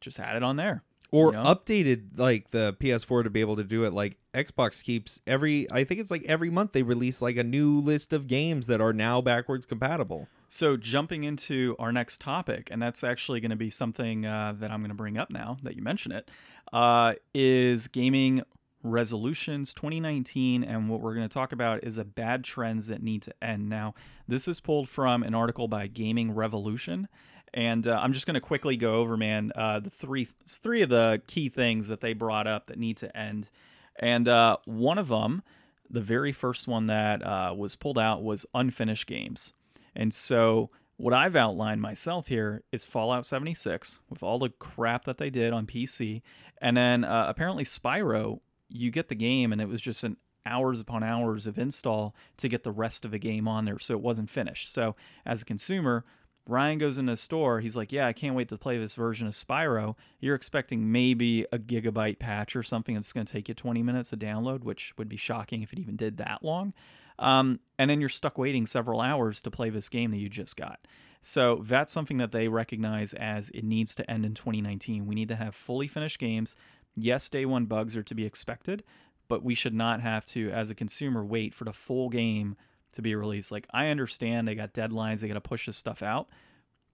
just 0.00 0.18
had 0.18 0.34
it 0.34 0.42
on 0.42 0.56
there. 0.56 0.82
Or 1.10 1.26
you 1.26 1.32
know? 1.32 1.42
updated 1.42 2.18
like 2.18 2.50
the 2.50 2.74
PS4 2.74 3.24
to 3.24 3.30
be 3.30 3.40
able 3.40 3.56
to 3.56 3.64
do 3.64 3.84
it. 3.84 3.92
Like 3.92 4.16
Xbox 4.34 4.82
keeps 4.82 5.20
every, 5.26 5.70
I 5.70 5.84
think 5.84 6.00
it's 6.00 6.10
like 6.10 6.24
every 6.24 6.50
month 6.50 6.72
they 6.72 6.82
release 6.82 7.22
like 7.22 7.36
a 7.36 7.44
new 7.44 7.80
list 7.80 8.12
of 8.12 8.26
games 8.26 8.66
that 8.66 8.80
are 8.80 8.92
now 8.92 9.20
backwards 9.20 9.66
compatible. 9.66 10.28
So, 10.50 10.78
jumping 10.78 11.24
into 11.24 11.76
our 11.78 11.92
next 11.92 12.22
topic, 12.22 12.68
and 12.70 12.80
that's 12.80 13.04
actually 13.04 13.40
going 13.40 13.50
to 13.50 13.56
be 13.56 13.68
something 13.68 14.24
uh, 14.24 14.54
that 14.58 14.70
I'm 14.70 14.80
going 14.80 14.88
to 14.88 14.94
bring 14.94 15.18
up 15.18 15.30
now 15.30 15.58
that 15.62 15.76
you 15.76 15.82
mention 15.82 16.10
it, 16.10 16.30
uh, 16.72 17.14
is 17.34 17.86
gaming 17.86 18.42
resolutions 18.82 19.74
2019. 19.74 20.64
And 20.64 20.88
what 20.88 21.00
we're 21.00 21.14
going 21.14 21.28
to 21.28 21.32
talk 21.32 21.52
about 21.52 21.84
is 21.84 21.98
a 21.98 22.04
bad 22.04 22.44
trends 22.44 22.86
that 22.86 23.02
need 23.02 23.22
to 23.22 23.34
end. 23.42 23.68
Now, 23.68 23.94
this 24.26 24.48
is 24.48 24.60
pulled 24.60 24.88
from 24.88 25.22
an 25.22 25.34
article 25.34 25.68
by 25.68 25.86
Gaming 25.86 26.34
Revolution. 26.34 27.08
And 27.54 27.86
uh, 27.86 27.98
I'm 28.00 28.12
just 28.12 28.26
going 28.26 28.34
to 28.34 28.40
quickly 28.40 28.76
go 28.76 28.96
over, 28.96 29.16
man, 29.16 29.52
uh, 29.54 29.80
the 29.80 29.90
three 29.90 30.28
three 30.46 30.82
of 30.82 30.90
the 30.90 31.22
key 31.26 31.48
things 31.48 31.88
that 31.88 32.00
they 32.00 32.12
brought 32.12 32.46
up 32.46 32.66
that 32.66 32.78
need 32.78 32.96
to 32.98 33.16
end. 33.16 33.50
And 33.98 34.28
uh, 34.28 34.58
one 34.64 34.98
of 34.98 35.08
them, 35.08 35.42
the 35.90 36.00
very 36.00 36.32
first 36.32 36.68
one 36.68 36.86
that 36.86 37.24
uh, 37.24 37.54
was 37.56 37.76
pulled 37.76 37.98
out, 37.98 38.22
was 38.22 38.46
unfinished 38.54 39.06
games. 39.06 39.52
And 39.96 40.14
so, 40.14 40.70
what 40.96 41.14
I've 41.14 41.36
outlined 41.36 41.80
myself 41.80 42.28
here 42.28 42.62
is 42.72 42.84
Fallout 42.84 43.24
76 43.24 44.00
with 44.10 44.22
all 44.22 44.38
the 44.38 44.50
crap 44.50 45.04
that 45.04 45.18
they 45.18 45.30
did 45.30 45.52
on 45.52 45.66
PC. 45.66 46.22
And 46.60 46.76
then 46.76 47.04
uh, 47.04 47.26
apparently, 47.28 47.64
Spyro, 47.64 48.40
you 48.68 48.90
get 48.90 49.08
the 49.08 49.14
game, 49.14 49.52
and 49.52 49.60
it 49.60 49.68
was 49.68 49.80
just 49.80 50.04
an 50.04 50.16
hours 50.44 50.80
upon 50.80 51.02
hours 51.02 51.46
of 51.46 51.58
install 51.58 52.14
to 52.38 52.48
get 52.48 52.62
the 52.62 52.70
rest 52.70 53.04
of 53.04 53.10
the 53.10 53.18
game 53.18 53.48
on 53.48 53.64
there. 53.64 53.78
So, 53.78 53.94
it 53.94 54.00
wasn't 54.00 54.30
finished. 54.30 54.72
So, 54.72 54.94
as 55.26 55.42
a 55.42 55.44
consumer, 55.44 56.04
Ryan 56.48 56.78
goes 56.78 56.96
into 56.96 57.12
a 57.12 57.16
store. 57.16 57.60
He's 57.60 57.76
like, 57.76 57.92
"Yeah, 57.92 58.06
I 58.06 58.14
can't 58.14 58.34
wait 58.34 58.48
to 58.48 58.56
play 58.56 58.78
this 58.78 58.94
version 58.94 59.28
of 59.28 59.34
Spyro." 59.34 59.96
You're 60.18 60.34
expecting 60.34 60.90
maybe 60.90 61.44
a 61.52 61.58
gigabyte 61.58 62.18
patch 62.18 62.56
or 62.56 62.62
something 62.62 62.94
that's 62.94 63.12
going 63.12 63.26
to 63.26 63.32
take 63.32 63.48
you 63.48 63.54
20 63.54 63.82
minutes 63.82 64.10
to 64.10 64.16
download, 64.16 64.64
which 64.64 64.94
would 64.96 65.10
be 65.10 65.18
shocking 65.18 65.62
if 65.62 65.74
it 65.74 65.78
even 65.78 65.94
did 65.94 66.16
that 66.16 66.42
long. 66.42 66.72
Um, 67.18 67.60
and 67.78 67.90
then 67.90 68.00
you're 68.00 68.08
stuck 68.08 68.38
waiting 68.38 68.66
several 68.66 69.00
hours 69.00 69.42
to 69.42 69.50
play 69.50 69.68
this 69.68 69.90
game 69.90 70.10
that 70.12 70.18
you 70.18 70.30
just 70.30 70.56
got. 70.56 70.80
So 71.20 71.62
that's 71.66 71.92
something 71.92 72.16
that 72.18 72.32
they 72.32 72.48
recognize 72.48 73.12
as 73.12 73.50
it 73.50 73.64
needs 73.64 73.94
to 73.96 74.10
end 74.10 74.24
in 74.24 74.34
2019. 74.34 75.06
We 75.06 75.14
need 75.14 75.28
to 75.28 75.36
have 75.36 75.54
fully 75.54 75.88
finished 75.88 76.18
games. 76.18 76.56
Yes, 76.94 77.28
day 77.28 77.44
one 77.44 77.66
bugs 77.66 77.96
are 77.96 78.02
to 78.04 78.14
be 78.14 78.24
expected, 78.24 78.84
but 79.28 79.42
we 79.42 79.54
should 79.54 79.74
not 79.74 80.00
have 80.00 80.24
to, 80.26 80.50
as 80.50 80.70
a 80.70 80.74
consumer, 80.74 81.24
wait 81.24 81.54
for 81.54 81.64
the 81.64 81.72
full 81.72 82.08
game 82.08 82.56
to 82.94 83.02
be 83.02 83.14
released. 83.14 83.52
Like 83.52 83.66
I 83.72 83.88
understand 83.88 84.48
they 84.48 84.54
got 84.54 84.72
deadlines, 84.72 85.20
they 85.20 85.28
got 85.28 85.34
to 85.34 85.40
push 85.40 85.66
this 85.66 85.76
stuff 85.76 86.02
out, 86.02 86.28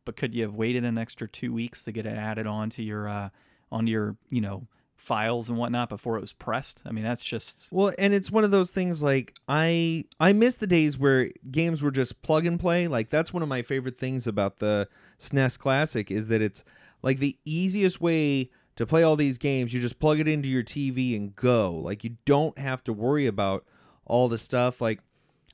but 0.04 0.16
could 0.16 0.34
you 0.34 0.42
have 0.42 0.54
waited 0.54 0.84
an 0.84 0.98
extra 0.98 1.28
two 1.28 1.52
weeks 1.52 1.84
to 1.84 1.92
get 1.92 2.06
it 2.06 2.16
added 2.16 2.46
onto 2.46 2.82
your 2.82 3.08
uh, 3.08 3.28
onto 3.70 3.90
your 3.90 4.16
you 4.30 4.40
know 4.40 4.66
files 4.96 5.48
and 5.48 5.58
whatnot 5.58 5.88
before 5.88 6.16
it 6.16 6.20
was 6.20 6.32
pressed? 6.32 6.82
I 6.84 6.92
mean, 6.92 7.04
that's 7.04 7.24
just 7.24 7.68
Well, 7.72 7.92
and 7.98 8.14
it's 8.14 8.30
one 8.30 8.44
of 8.44 8.50
those 8.50 8.70
things 8.70 9.02
like 9.02 9.34
I 9.48 10.04
I 10.20 10.32
miss 10.32 10.56
the 10.56 10.66
days 10.66 10.98
where 10.98 11.30
games 11.50 11.82
were 11.82 11.90
just 11.90 12.22
plug 12.22 12.46
and 12.46 12.58
play. 12.58 12.88
Like 12.88 13.10
that's 13.10 13.32
one 13.32 13.42
of 13.42 13.48
my 13.48 13.62
favorite 13.62 13.98
things 13.98 14.26
about 14.26 14.58
the 14.58 14.88
SNES 15.18 15.58
Classic 15.58 16.10
is 16.10 16.28
that 16.28 16.42
it's 16.42 16.64
like 17.02 17.18
the 17.18 17.36
easiest 17.44 18.00
way 18.00 18.50
to 18.76 18.86
play 18.86 19.02
all 19.02 19.16
these 19.16 19.38
games. 19.38 19.72
You 19.72 19.80
just 19.80 19.98
plug 19.98 20.20
it 20.20 20.28
into 20.28 20.48
your 20.48 20.64
TV 20.64 21.16
and 21.16 21.34
go. 21.36 21.72
Like 21.72 22.04
you 22.04 22.16
don't 22.24 22.58
have 22.58 22.82
to 22.84 22.92
worry 22.92 23.26
about 23.26 23.64
all 24.04 24.28
the 24.28 24.38
stuff. 24.38 24.80
Like 24.80 25.00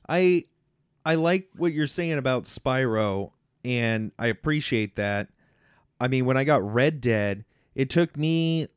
I 0.07 0.45
I 1.05 1.15
like 1.15 1.49
what 1.55 1.73
you're 1.73 1.87
saying 1.87 2.17
about 2.17 2.43
Spyro 2.43 3.31
and 3.63 4.11
I 4.17 4.27
appreciate 4.27 4.95
that. 4.95 5.29
I 5.99 6.07
mean, 6.07 6.25
when 6.25 6.37
I 6.37 6.43
got 6.43 6.63
Red 6.63 7.01
Dead, 7.01 7.45
it 7.75 7.89
took 7.89 8.17
me 8.17 8.67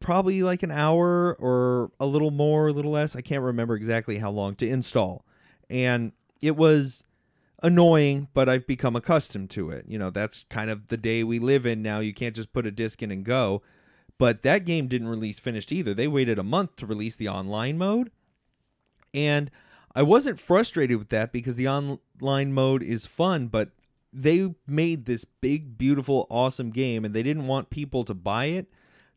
probably 0.00 0.42
like 0.42 0.62
an 0.62 0.70
hour 0.70 1.34
or 1.34 1.90
a 1.98 2.06
little 2.06 2.30
more, 2.30 2.68
a 2.68 2.72
little 2.72 2.92
less. 2.92 3.16
I 3.16 3.20
can't 3.20 3.42
remember 3.42 3.74
exactly 3.74 4.18
how 4.18 4.30
long 4.30 4.54
to 4.56 4.68
install. 4.68 5.24
And 5.70 6.12
it 6.42 6.56
was 6.56 7.04
annoying, 7.62 8.28
but 8.34 8.48
I've 8.48 8.66
become 8.66 8.96
accustomed 8.96 9.50
to 9.50 9.70
it. 9.70 9.86
You 9.88 9.98
know, 9.98 10.10
that's 10.10 10.44
kind 10.48 10.70
of 10.70 10.88
the 10.88 10.96
day 10.96 11.24
we 11.24 11.38
live 11.38 11.66
in 11.66 11.82
now. 11.82 12.00
You 12.00 12.14
can't 12.14 12.36
just 12.36 12.52
put 12.52 12.66
a 12.66 12.70
disc 12.70 13.02
in 13.02 13.10
and 13.10 13.24
go. 13.24 13.62
But 14.18 14.42
that 14.42 14.64
game 14.64 14.88
didn't 14.88 15.08
release 15.08 15.38
finished 15.38 15.70
either. 15.72 15.94
They 15.94 16.08
waited 16.08 16.38
a 16.38 16.44
month 16.44 16.76
to 16.76 16.86
release 16.86 17.16
the 17.16 17.28
online 17.28 17.78
mode. 17.78 18.10
And 19.14 19.50
I 19.98 20.02
wasn't 20.02 20.38
frustrated 20.38 20.96
with 20.96 21.08
that 21.08 21.32
because 21.32 21.56
the 21.56 21.66
online 21.66 22.52
mode 22.52 22.84
is 22.84 23.04
fun, 23.04 23.48
but 23.48 23.70
they 24.12 24.54
made 24.64 25.06
this 25.06 25.24
big, 25.24 25.76
beautiful, 25.76 26.28
awesome 26.30 26.70
game 26.70 27.04
and 27.04 27.12
they 27.12 27.24
didn't 27.24 27.48
want 27.48 27.68
people 27.68 28.04
to 28.04 28.14
buy 28.14 28.44
it 28.44 28.68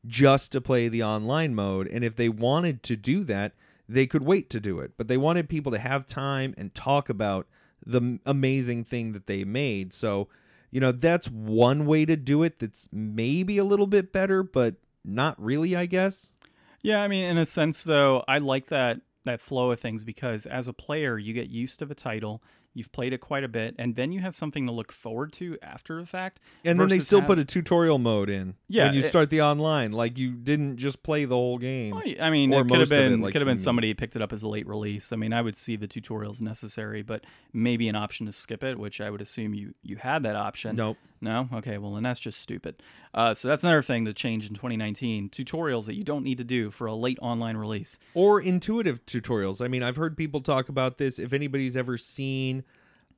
just 0.08 0.52
to 0.54 0.60
play 0.60 0.88
the 0.88 1.04
online 1.04 1.54
mode. 1.54 1.88
And 1.88 2.04
if 2.04 2.16
they 2.16 2.30
wanted 2.30 2.82
to 2.82 2.96
do 2.96 3.24
that, 3.26 3.54
they 3.88 4.08
could 4.08 4.24
wait 4.24 4.50
to 4.50 4.60
do 4.60 4.80
it. 4.80 4.94
But 4.98 5.08
they 5.08 5.18
wanted 5.18 5.50
people 5.50 5.72
to 5.72 5.78
have 5.78 6.08
time 6.08 6.56
and 6.58 6.74
talk 6.74 7.10
about 7.10 7.46
the 7.86 8.18
amazing 8.26 8.84
thing 8.84 9.12
that 9.12 9.28
they 9.28 9.44
made. 9.44 9.94
So, 9.94 10.30
you 10.72 10.80
know, 10.80 10.92
that's 10.92 11.30
one 11.30 11.86
way 11.86 12.06
to 12.06 12.16
do 12.16 12.42
it 12.42 12.58
that's 12.58 12.90
maybe 12.92 13.60
a 13.60 13.64
little 13.64 13.86
bit 13.86 14.12
better, 14.12 14.42
but 14.42 14.78
not 15.06 15.40
really, 15.40 15.76
I 15.76 15.86
guess. 15.86 16.34
Yeah, 16.82 17.04
I 17.04 17.08
mean, 17.08 17.26
in 17.26 17.38
a 17.38 17.46
sense, 17.46 17.84
though, 17.84 18.24
I 18.28 18.40
like 18.40 18.66
that 18.70 19.02
that 19.26 19.40
flow 19.42 19.72
of 19.72 19.80
things 19.80 20.04
because 20.04 20.46
as 20.46 20.68
a 20.68 20.74
player, 20.74 21.18
you 21.18 21.34
get 21.34 21.50
used 21.50 21.80
to 21.80 21.86
the 21.86 21.96
title. 21.96 22.42
You've 22.74 22.92
played 22.94 23.12
it 23.12 23.18
quite 23.20 23.44
a 23.44 23.50
bit, 23.50 23.76
and 23.78 23.98
then 23.98 24.14
you 24.14 24.22
have 24.22 24.34
something 24.34 24.66
to 24.66 24.72
look 24.72 24.94
forward 24.94 25.34
to 25.34 25.58
after 25.62 26.00
the 26.00 26.06
fact. 26.06 26.40
And 26.64 26.80
then 26.80 26.88
they 26.88 27.00
still 27.00 27.20
have- 27.20 27.28
put 27.28 27.38
a 27.38 27.44
tutorial 27.44 27.98
mode 27.98 28.30
in 28.30 28.56
Yeah, 28.70 28.86
when 28.86 28.94
you 28.94 29.02
it- 29.02 29.08
start 29.10 29.30
the 29.30 29.42
online. 29.42 29.92
Like 29.92 30.18
you 30.18 30.32
didn't 30.32 30.78
just 30.78 31.04
play 31.04 31.26
the 31.26 31.36
whole 31.36 31.58
game. 31.58 31.96
Well, 31.96 32.04
I 32.22 32.30
mean, 32.30 32.54
Or 32.54 32.62
it 32.62 32.70
could 32.70 32.80
have 32.80 32.92
of 32.94 32.98
it, 32.98 33.10
been 33.10 33.22
like 33.22 33.34
could 33.34 33.42
have 33.42 33.48
been 33.48 33.58
somebody 33.58 33.94
picked 33.94 34.16
it 34.16 34.22
up 34.22 34.32
as 34.32 34.42
a 34.44 34.48
late 34.48 34.68
release. 34.68 35.12
I 35.12 35.18
mean, 35.18 35.34
I 35.34 35.42
would 35.42 35.58
see 35.58 35.76
the 35.76 35.88
tutorials 35.88 36.42
necessary, 36.42 37.02
but 37.02 37.26
maybe 37.52 37.90
an 37.90 37.98
option 37.98 38.26
to 38.28 38.32
skip 38.32 38.64
it, 38.64 38.80
which 38.80 39.02
I 39.02 39.10
would 39.10 39.22
assume 39.22 39.54
you 39.54 39.74
you 39.84 39.98
had 39.98 40.24
that 40.24 40.38
option. 40.38 40.78
Nope. 40.78 40.98
No? 41.22 41.48
Okay, 41.54 41.78
well, 41.78 41.94
then 41.94 42.04
that's 42.04 42.20
just 42.20 42.40
stupid. 42.40 42.82
Uh, 43.14 43.34
so 43.36 43.48
that's 43.48 43.64
another 43.64 43.84
thing 43.84 44.06
that 44.06 44.16
changed 44.16 44.50
in 44.50 44.56
2019 44.56 45.30
tutorials 45.30 45.86
that 45.86 45.94
you 45.94 46.04
don't 46.04 46.24
need 46.24 46.40
to 46.40 46.44
do 46.44 46.72
for 46.72 46.88
a 46.88 46.96
late 46.96 47.20
online 47.22 47.58
release. 47.58 48.00
or 48.16 48.42
intuitive 48.42 49.06
tutorials. 49.06 49.64
I 49.64 49.68
mean, 49.68 49.84
I've 49.84 49.98
heard 49.98 50.18
people 50.18 50.42
talk 50.42 50.68
about 50.68 50.98
this. 50.98 51.20
If 51.20 51.32
anybody's 51.32 51.78
ever 51.78 51.98
seen 51.98 52.64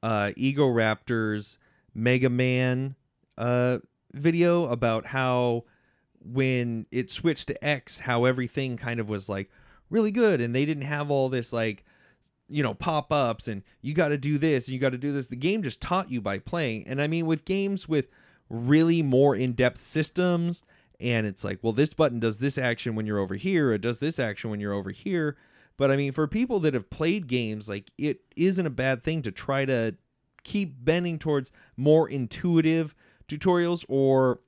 uh, 0.01 0.31
Egoraptor's 0.37 1.57
Mega 1.95 2.29
Man 2.29 2.95
uh, 3.37 3.79
video 4.11 4.65
about 4.65 5.05
how 5.05 5.63
when 6.19 6.85
it 6.91 7.09
switched 7.09 7.47
to 7.47 7.65
X, 7.65 7.99
how 7.99 8.25
everything 8.25 8.75
kind 8.75 8.99
of 8.99 9.07
was 9.07 9.29
like 9.29 9.49
really 9.89 10.11
good, 10.11 10.41
and 10.41 10.53
they 10.53 10.65
didn't 10.65 10.83
have 10.83 11.09
all 11.09 11.29
this 11.29 11.53
like 11.53 11.85
you 12.49 12.63
know 12.63 12.73
pop 12.73 13.11
ups 13.11 13.47
and 13.47 13.63
you 13.81 13.93
got 13.93 14.09
to 14.09 14.17
do 14.17 14.37
this 14.37 14.67
and 14.67 14.73
you 14.73 14.79
got 14.79 14.91
to 14.91 14.97
do 14.97 15.11
this. 15.11 15.27
The 15.27 15.35
game 15.35 15.63
just 15.63 15.81
taught 15.81 16.11
you 16.11 16.21
by 16.21 16.39
playing, 16.39 16.87
and 16.87 17.01
I 17.01 17.07
mean 17.07 17.25
with 17.25 17.45
games 17.45 17.87
with 17.87 18.07
really 18.49 19.01
more 19.01 19.35
in 19.35 19.53
depth 19.53 19.81
systems 19.81 20.63
and 20.99 21.27
it's 21.27 21.43
like, 21.43 21.59
well, 21.61 21.73
this 21.73 21.93
button 21.93 22.19
does 22.19 22.37
this 22.37 22.57
action 22.57 22.95
when 22.95 23.05
you're 23.05 23.19
over 23.19 23.35
here, 23.35 23.73
it 23.73 23.81
does 23.81 23.99
this 23.99 24.19
action 24.19 24.49
when 24.49 24.59
you're 24.59 24.73
over 24.73 24.91
here. 24.91 25.35
But 25.75 25.91
I 25.91 25.97
mean, 25.97 26.13
for 26.13 26.27
people 26.27 26.59
that 26.61 26.73
have 26.73 26.89
played 26.89 27.27
games, 27.27 27.67
like 27.67 27.91
it 27.97 28.21
isn't 28.35 28.65
a 28.65 28.71
bad 28.71 29.03
thing 29.03 29.21
to 29.23 29.31
try 29.31 29.65
to 29.65 29.95
keep 30.43 30.75
bending 30.79 31.19
towards 31.19 31.51
more 31.75 32.07
intuitive 32.07 32.95
tutorials. 33.27 33.83
Or 33.89 34.39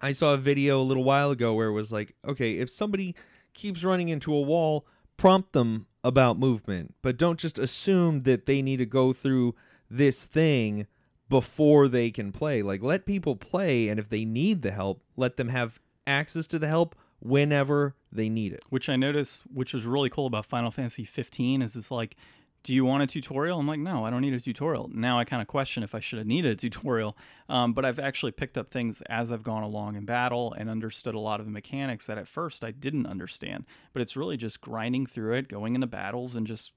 I 0.00 0.12
saw 0.12 0.34
a 0.34 0.38
video 0.38 0.80
a 0.80 0.84
little 0.84 1.04
while 1.04 1.30
ago 1.30 1.54
where 1.54 1.68
it 1.68 1.72
was 1.72 1.90
like, 1.90 2.14
okay, 2.26 2.52
if 2.54 2.70
somebody 2.70 3.16
keeps 3.54 3.82
running 3.82 4.10
into 4.10 4.34
a 4.34 4.40
wall, 4.40 4.86
prompt 5.16 5.52
them 5.52 5.86
about 6.02 6.38
movement, 6.38 6.94
but 7.02 7.18
don't 7.18 7.38
just 7.38 7.58
assume 7.58 8.22
that 8.22 8.46
they 8.46 8.62
need 8.62 8.78
to 8.78 8.86
go 8.86 9.12
through 9.12 9.54
this 9.90 10.24
thing 10.24 10.86
before 11.28 11.88
they 11.88 12.10
can 12.10 12.32
play. 12.32 12.62
Like 12.62 12.82
let 12.82 13.06
people 13.06 13.36
play 13.36 13.88
and 13.88 14.00
if 14.00 14.08
they 14.08 14.24
need 14.24 14.62
the 14.62 14.70
help, 14.70 15.02
let 15.16 15.36
them 15.36 15.48
have 15.48 15.80
access 16.06 16.46
to 16.48 16.58
the 16.58 16.68
help 16.68 16.96
whenever 17.20 17.94
they 18.10 18.28
need 18.28 18.52
it. 18.52 18.64
which 18.70 18.88
I 18.88 18.96
noticed, 18.96 19.44
which 19.52 19.72
was 19.74 19.84
really 19.86 20.10
cool 20.10 20.26
about 20.26 20.46
Final 20.46 20.70
Fantasy 20.70 21.04
15, 21.04 21.62
is 21.62 21.76
it's 21.76 21.90
like, 21.90 22.16
do 22.62 22.74
you 22.74 22.84
want 22.84 23.02
a 23.02 23.06
tutorial? 23.06 23.58
I'm 23.58 23.66
like, 23.66 23.80
no, 23.80 24.04
I 24.04 24.10
don't 24.10 24.20
need 24.20 24.34
a 24.34 24.40
tutorial. 24.40 24.90
Now 24.92 25.18
I 25.18 25.24
kind 25.24 25.40
of 25.40 25.48
question 25.48 25.82
if 25.82 25.94
I 25.94 26.00
should 26.00 26.18
have 26.18 26.26
needed 26.26 26.52
a 26.52 26.56
tutorial, 26.56 27.16
um, 27.48 27.72
but 27.72 27.84
I've 27.84 27.98
actually 27.98 28.32
picked 28.32 28.58
up 28.58 28.68
things 28.68 29.00
as 29.02 29.32
I've 29.32 29.42
gone 29.42 29.62
along 29.62 29.96
in 29.96 30.04
battle 30.04 30.52
and 30.52 30.68
understood 30.68 31.14
a 31.14 31.18
lot 31.18 31.40
of 31.40 31.46
the 31.46 31.52
mechanics 31.52 32.06
that 32.06 32.18
at 32.18 32.28
first 32.28 32.62
I 32.62 32.70
didn't 32.70 33.06
understand. 33.06 33.64
But 33.92 34.02
it's 34.02 34.16
really 34.16 34.36
just 34.36 34.60
grinding 34.60 35.06
through 35.06 35.34
it, 35.34 35.48
going 35.48 35.74
into 35.74 35.86
battles, 35.86 36.34
and 36.34 36.46
just 36.46 36.72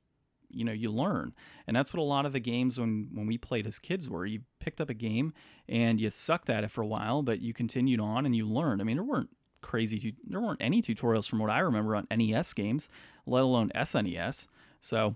you 0.53 0.63
know 0.63 0.71
you 0.71 0.91
learn 0.91 1.33
and 1.67 1.75
that's 1.75 1.93
what 1.93 1.99
a 1.99 2.03
lot 2.03 2.25
of 2.25 2.33
the 2.33 2.39
games 2.39 2.79
when 2.79 3.09
when 3.11 3.25
we 3.25 3.37
played 3.37 3.65
as 3.65 3.79
kids 3.79 4.07
were 4.07 4.25
you 4.25 4.41
picked 4.59 4.79
up 4.79 4.89
a 4.89 4.93
game 4.93 5.33
and 5.67 5.99
you 5.99 6.11
sucked 6.11 6.49
at 6.49 6.63
it 6.63 6.69
for 6.69 6.81
a 6.81 6.87
while 6.87 7.23
but 7.23 7.41
you 7.41 7.53
continued 7.53 7.99
on 7.99 8.25
and 8.25 8.35
you 8.35 8.47
learned 8.47 8.79
i 8.79 8.83
mean 8.83 8.97
there 8.97 9.03
weren't 9.03 9.29
crazy 9.61 10.15
there 10.27 10.41
weren't 10.41 10.61
any 10.61 10.79
tutorials 10.81 11.27
from 11.27 11.39
what 11.39 11.49
i 11.49 11.59
remember 11.59 11.95
on 11.95 12.05
nes 12.15 12.53
games 12.53 12.87
let 13.25 13.41
alone 13.41 13.71
snes 13.75 14.47
so 14.79 15.15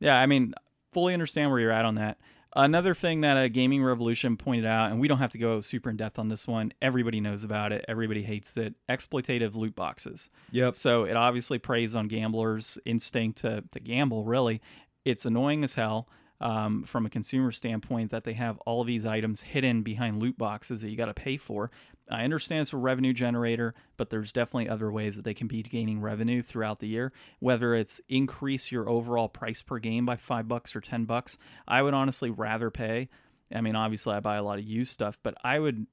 yeah 0.00 0.16
i 0.16 0.26
mean 0.26 0.54
fully 0.92 1.12
understand 1.12 1.50
where 1.50 1.60
you're 1.60 1.72
at 1.72 1.84
on 1.84 1.96
that 1.96 2.18
Another 2.56 2.94
thing 2.94 3.20
that 3.20 3.36
a 3.36 3.50
gaming 3.50 3.84
revolution 3.84 4.38
pointed 4.38 4.64
out, 4.64 4.90
and 4.90 4.98
we 4.98 5.08
don't 5.08 5.18
have 5.18 5.32
to 5.32 5.38
go 5.38 5.60
super 5.60 5.90
in 5.90 5.98
depth 5.98 6.18
on 6.18 6.28
this 6.28 6.48
one. 6.48 6.72
Everybody 6.80 7.20
knows 7.20 7.44
about 7.44 7.70
it. 7.70 7.84
Everybody 7.86 8.22
hates 8.22 8.56
it. 8.56 8.74
Exploitative 8.88 9.54
loot 9.56 9.74
boxes. 9.74 10.30
Yep. 10.52 10.74
So 10.74 11.04
it 11.04 11.16
obviously 11.16 11.58
preys 11.58 11.94
on 11.94 12.08
gamblers' 12.08 12.78
instinct 12.86 13.42
to, 13.42 13.62
to 13.72 13.78
gamble. 13.78 14.24
Really, 14.24 14.62
it's 15.04 15.26
annoying 15.26 15.64
as 15.64 15.74
hell 15.74 16.08
um, 16.40 16.84
from 16.84 17.04
a 17.04 17.10
consumer 17.10 17.50
standpoint 17.50 18.10
that 18.10 18.24
they 18.24 18.32
have 18.32 18.56
all 18.60 18.80
of 18.80 18.86
these 18.86 19.04
items 19.04 19.42
hidden 19.42 19.82
behind 19.82 20.22
loot 20.22 20.38
boxes 20.38 20.80
that 20.80 20.88
you 20.88 20.96
got 20.96 21.06
to 21.06 21.14
pay 21.14 21.36
for. 21.36 21.70
I 22.10 22.24
understand 22.24 22.60
it's 22.62 22.72
a 22.72 22.76
revenue 22.76 23.12
generator, 23.12 23.74
but 23.96 24.10
there's 24.10 24.32
definitely 24.32 24.68
other 24.68 24.92
ways 24.92 25.16
that 25.16 25.24
they 25.24 25.34
can 25.34 25.48
be 25.48 25.62
gaining 25.62 26.00
revenue 26.00 26.42
throughout 26.42 26.78
the 26.78 26.88
year. 26.88 27.12
Whether 27.40 27.74
it's 27.74 28.00
increase 28.08 28.70
your 28.70 28.88
overall 28.88 29.28
price 29.28 29.62
per 29.62 29.78
game 29.78 30.06
by 30.06 30.16
five 30.16 30.46
bucks 30.46 30.76
or 30.76 30.80
ten 30.80 31.04
bucks, 31.04 31.36
I 31.66 31.82
would 31.82 31.94
honestly 31.94 32.30
rather 32.30 32.70
pay. 32.70 33.08
I 33.54 33.60
mean, 33.60 33.76
obviously, 33.76 34.14
I 34.14 34.20
buy 34.20 34.36
a 34.36 34.42
lot 34.42 34.58
of 34.58 34.64
used 34.64 34.92
stuff, 34.92 35.18
but 35.22 35.34
I 35.42 35.58
would, 35.58 35.86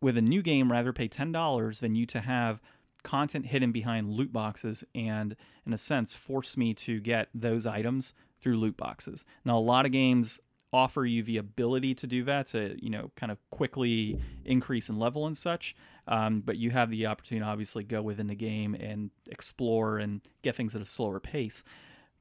with 0.00 0.16
a 0.16 0.22
new 0.22 0.42
game, 0.42 0.70
rather 0.70 0.92
pay 0.92 1.08
ten 1.08 1.32
dollars 1.32 1.80
than 1.80 1.94
you 1.94 2.06
to 2.06 2.20
have 2.20 2.60
content 3.02 3.46
hidden 3.46 3.72
behind 3.72 4.10
loot 4.10 4.32
boxes 4.32 4.84
and, 4.94 5.36
in 5.66 5.72
a 5.72 5.78
sense, 5.78 6.14
force 6.14 6.56
me 6.56 6.74
to 6.74 7.00
get 7.00 7.28
those 7.34 7.66
items 7.66 8.14
through 8.40 8.56
loot 8.56 8.76
boxes. 8.76 9.24
Now, 9.44 9.58
a 9.58 9.60
lot 9.60 9.86
of 9.86 9.92
games 9.92 10.40
offer 10.72 11.06
you 11.06 11.22
the 11.22 11.38
ability 11.38 11.94
to 11.94 12.06
do 12.06 12.24
that 12.24 12.46
to 12.46 12.76
you 12.82 12.90
know 12.90 13.10
kind 13.16 13.32
of 13.32 13.38
quickly 13.50 14.20
increase 14.44 14.88
in 14.88 14.98
level 14.98 15.26
and 15.26 15.36
such 15.36 15.74
um, 16.06 16.40
but 16.40 16.56
you 16.56 16.70
have 16.70 16.90
the 16.90 17.06
opportunity 17.06 17.44
to 17.44 17.50
obviously 17.50 17.84
go 17.84 18.02
within 18.02 18.26
the 18.26 18.34
game 18.34 18.74
and 18.74 19.10
explore 19.30 19.98
and 19.98 20.22
get 20.42 20.56
things 20.56 20.74
at 20.74 20.80
a 20.80 20.86
slower 20.86 21.20
pace. 21.20 21.64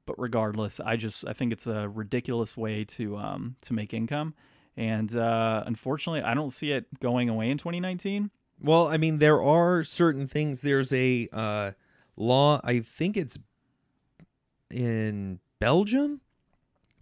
But 0.05 0.19
regardless 0.19 0.79
i 0.79 0.95
just 0.95 1.27
i 1.27 1.33
think 1.33 1.51
it's 1.51 1.67
a 1.67 1.89
ridiculous 1.89 2.55
way 2.55 2.85
to 2.85 3.17
um, 3.17 3.55
to 3.63 3.73
make 3.73 3.93
income. 3.93 4.33
And 4.77 5.13
uh, 5.15 5.63
unfortunately 5.65 6.21
i 6.21 6.33
don't 6.33 6.51
see 6.51 6.71
it 6.71 6.99
going 6.99 7.29
away 7.29 7.49
in 7.49 7.57
2019 7.57 8.31
well 8.61 8.87
i 8.87 8.97
mean 8.97 9.19
there 9.19 9.41
are 9.41 9.83
certain 9.83 10.27
things. 10.27 10.61
There's 10.61 10.93
a 10.93 11.27
uh, 11.33 11.71
law 12.15 12.61
i 12.63 12.79
think 12.79 13.17
it's 13.17 13.37
in 14.71 15.39
belgium 15.59 16.21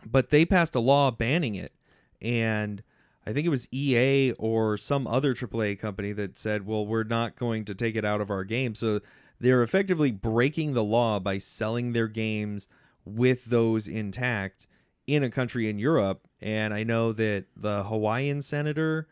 but 0.05 0.29
they 0.29 0.45
passed 0.45 0.75
a 0.75 0.79
law 0.79 1.11
banning 1.11 1.55
it 1.55 1.73
and 2.21 2.83
i 3.25 3.33
think 3.33 3.45
it 3.45 3.49
was 3.49 3.67
ea 3.73 4.31
or 4.33 4.77
some 4.77 5.07
other 5.07 5.33
aaa 5.33 5.79
company 5.79 6.11
that 6.11 6.37
said 6.37 6.65
well 6.65 6.85
we're 6.85 7.03
not 7.03 7.35
going 7.35 7.65
to 7.65 7.75
take 7.75 7.95
it 7.95 8.05
out 8.05 8.21
of 8.21 8.29
our 8.29 8.43
game 8.43 8.75
so 8.75 8.99
they're 9.39 9.63
effectively 9.63 10.11
breaking 10.11 10.73
the 10.73 10.83
law 10.83 11.19
by 11.19 11.37
selling 11.37 11.93
their 11.93 12.07
games 12.07 12.67
with 13.03 13.45
those 13.45 13.87
intact 13.87 14.67
in 15.07 15.23
a 15.23 15.29
country 15.29 15.69
in 15.69 15.77
europe 15.77 16.27
and 16.41 16.73
i 16.73 16.83
know 16.83 17.11
that 17.11 17.45
the 17.55 17.83
hawaiian 17.83 18.41
senator 18.41 19.07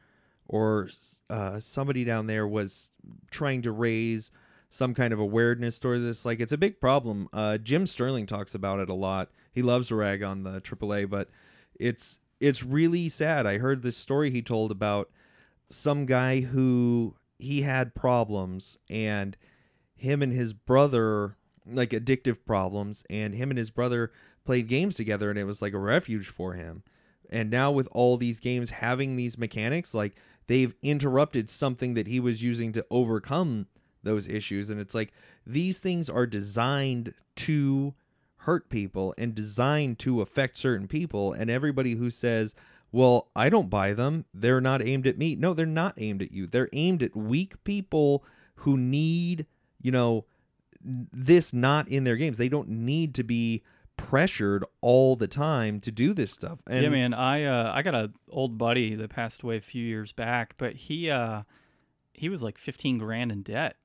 or 0.47 0.89
uh, 1.29 1.59
somebody 1.59 2.03
down 2.03 2.27
there 2.27 2.47
was 2.47 2.91
trying 3.31 3.61
to 3.61 3.71
raise 3.71 4.31
some 4.69 4.93
kind 4.93 5.13
of 5.13 5.19
awareness 5.19 5.77
toward 5.79 6.01
this. 6.01 6.25
Like 6.25 6.39
it's 6.39 6.51
a 6.51 6.57
big 6.57 6.79
problem. 6.79 7.29
Uh, 7.31 7.57
Jim 7.57 7.85
Sterling 7.85 8.25
talks 8.25 8.55
about 8.55 8.79
it 8.79 8.89
a 8.89 8.93
lot. 8.93 9.29
He 9.53 9.61
loves 9.61 9.87
to 9.87 9.95
rag 9.95 10.23
on 10.23 10.43
the 10.43 10.59
AAA, 10.59 11.09
but 11.09 11.29
it's 11.79 12.19
it's 12.39 12.63
really 12.63 13.07
sad. 13.07 13.45
I 13.45 13.57
heard 13.59 13.83
this 13.83 13.95
story 13.95 14.29
he 14.29 14.41
told 14.41 14.71
about 14.71 15.09
some 15.69 16.05
guy 16.05 16.41
who 16.41 17.15
he 17.39 17.61
had 17.61 17.95
problems 17.95 18.77
and 18.89 19.37
him 19.95 20.21
and 20.21 20.33
his 20.33 20.53
brother 20.53 21.37
like 21.65 21.91
addictive 21.91 22.37
problems 22.45 23.05
and 23.09 23.33
him 23.33 23.49
and 23.49 23.57
his 23.57 23.69
brother 23.69 24.11
played 24.43 24.67
games 24.67 24.95
together 24.95 25.29
and 25.29 25.39
it 25.39 25.45
was 25.45 25.61
like 25.61 25.73
a 25.73 25.79
refuge 25.79 26.27
for 26.27 26.53
him. 26.53 26.83
And 27.29 27.49
now 27.49 27.71
with 27.71 27.87
all 27.91 28.17
these 28.17 28.39
games 28.39 28.71
having 28.71 29.15
these 29.15 29.37
mechanics 29.37 29.93
like 29.93 30.15
they've 30.47 30.75
interrupted 30.81 31.49
something 31.49 31.93
that 31.93 32.07
he 32.07 32.19
was 32.19 32.43
using 32.43 32.73
to 32.73 32.85
overcome 32.91 33.67
those 34.03 34.27
issues 34.27 34.69
and 34.69 34.81
it's 34.81 34.93
like 34.93 35.13
these 35.47 35.79
things 35.79 36.09
are 36.09 36.25
designed 36.25 37.13
to 37.35 37.93
hurt 38.43 38.69
people 38.69 39.13
and 39.17 39.35
designed 39.35 39.99
to 39.99 40.21
affect 40.21 40.57
certain 40.57 40.87
people 40.87 41.33
and 41.33 41.49
everybody 41.49 41.95
who 41.95 42.09
says 42.09 42.55
well 42.91 43.29
i 43.35 43.49
don't 43.49 43.69
buy 43.69 43.93
them 43.93 44.25
they're 44.33 44.61
not 44.61 44.81
aimed 44.81 45.07
at 45.07 45.17
me 45.17 45.35
no 45.35 45.53
they're 45.53 45.65
not 45.65 45.93
aimed 45.97 46.21
at 46.21 46.31
you. 46.31 46.47
They're 46.47 46.69
aimed 46.73 47.03
at 47.03 47.15
weak 47.15 47.63
people 47.63 48.23
who 48.55 48.77
need 48.77 49.45
you 49.81 49.91
know 49.91 50.25
this 50.83 51.53
not 51.53 51.87
in 51.87 52.03
their 52.03 52.17
games. 52.17 52.37
They 52.37 52.49
don't 52.49 52.69
need 52.69 53.15
to 53.15 53.23
be 53.23 53.63
pressured 53.95 54.65
all 54.81 55.15
the 55.15 55.27
time 55.27 55.79
to 55.79 55.91
do 55.91 56.15
this 56.15 56.31
stuff 56.31 56.57
and 56.67 56.81
yeah 56.81 56.89
man 56.89 57.13
i 57.13 57.43
uh 57.43 57.71
i 57.75 57.83
got 57.83 57.93
an 57.93 58.11
old 58.27 58.57
buddy 58.57 58.95
that 58.95 59.07
passed 59.11 59.43
away 59.43 59.55
a 59.55 59.61
few 59.61 59.85
years 59.85 60.11
back 60.11 60.55
but 60.57 60.73
he 60.73 61.11
uh 61.11 61.43
he 62.11 62.27
was 62.27 62.41
like 62.41 62.57
15 62.57 62.97
grand 62.97 63.31
in 63.31 63.43
debt 63.43 63.77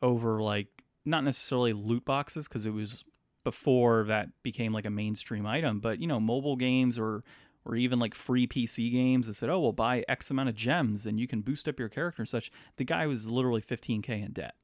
over 0.00 0.40
like 0.40 0.68
not 1.04 1.24
necessarily 1.24 1.74
loot 1.74 2.06
boxes 2.06 2.48
because 2.48 2.64
it 2.64 2.72
was 2.72 3.04
before 3.50 4.04
that 4.04 4.28
became 4.44 4.72
like 4.72 4.86
a 4.86 4.90
mainstream 4.90 5.44
item, 5.44 5.80
but 5.80 5.98
you 5.98 6.06
know, 6.06 6.20
mobile 6.20 6.54
games 6.54 7.00
or 7.00 7.24
or 7.64 7.74
even 7.74 7.98
like 7.98 8.14
free 8.14 8.46
PC 8.46 8.92
games 8.92 9.26
that 9.26 9.34
said, 9.34 9.50
"Oh, 9.50 9.58
well, 9.58 9.72
buy 9.72 10.04
X 10.08 10.30
amount 10.30 10.50
of 10.50 10.54
gems 10.54 11.04
and 11.04 11.18
you 11.18 11.26
can 11.26 11.40
boost 11.40 11.68
up 11.68 11.80
your 11.80 11.88
character 11.88 12.22
and 12.22 12.28
such." 12.28 12.52
The 12.76 12.84
guy 12.84 13.08
was 13.08 13.28
literally 13.28 13.60
15k 13.60 14.24
in 14.24 14.30
debt 14.30 14.54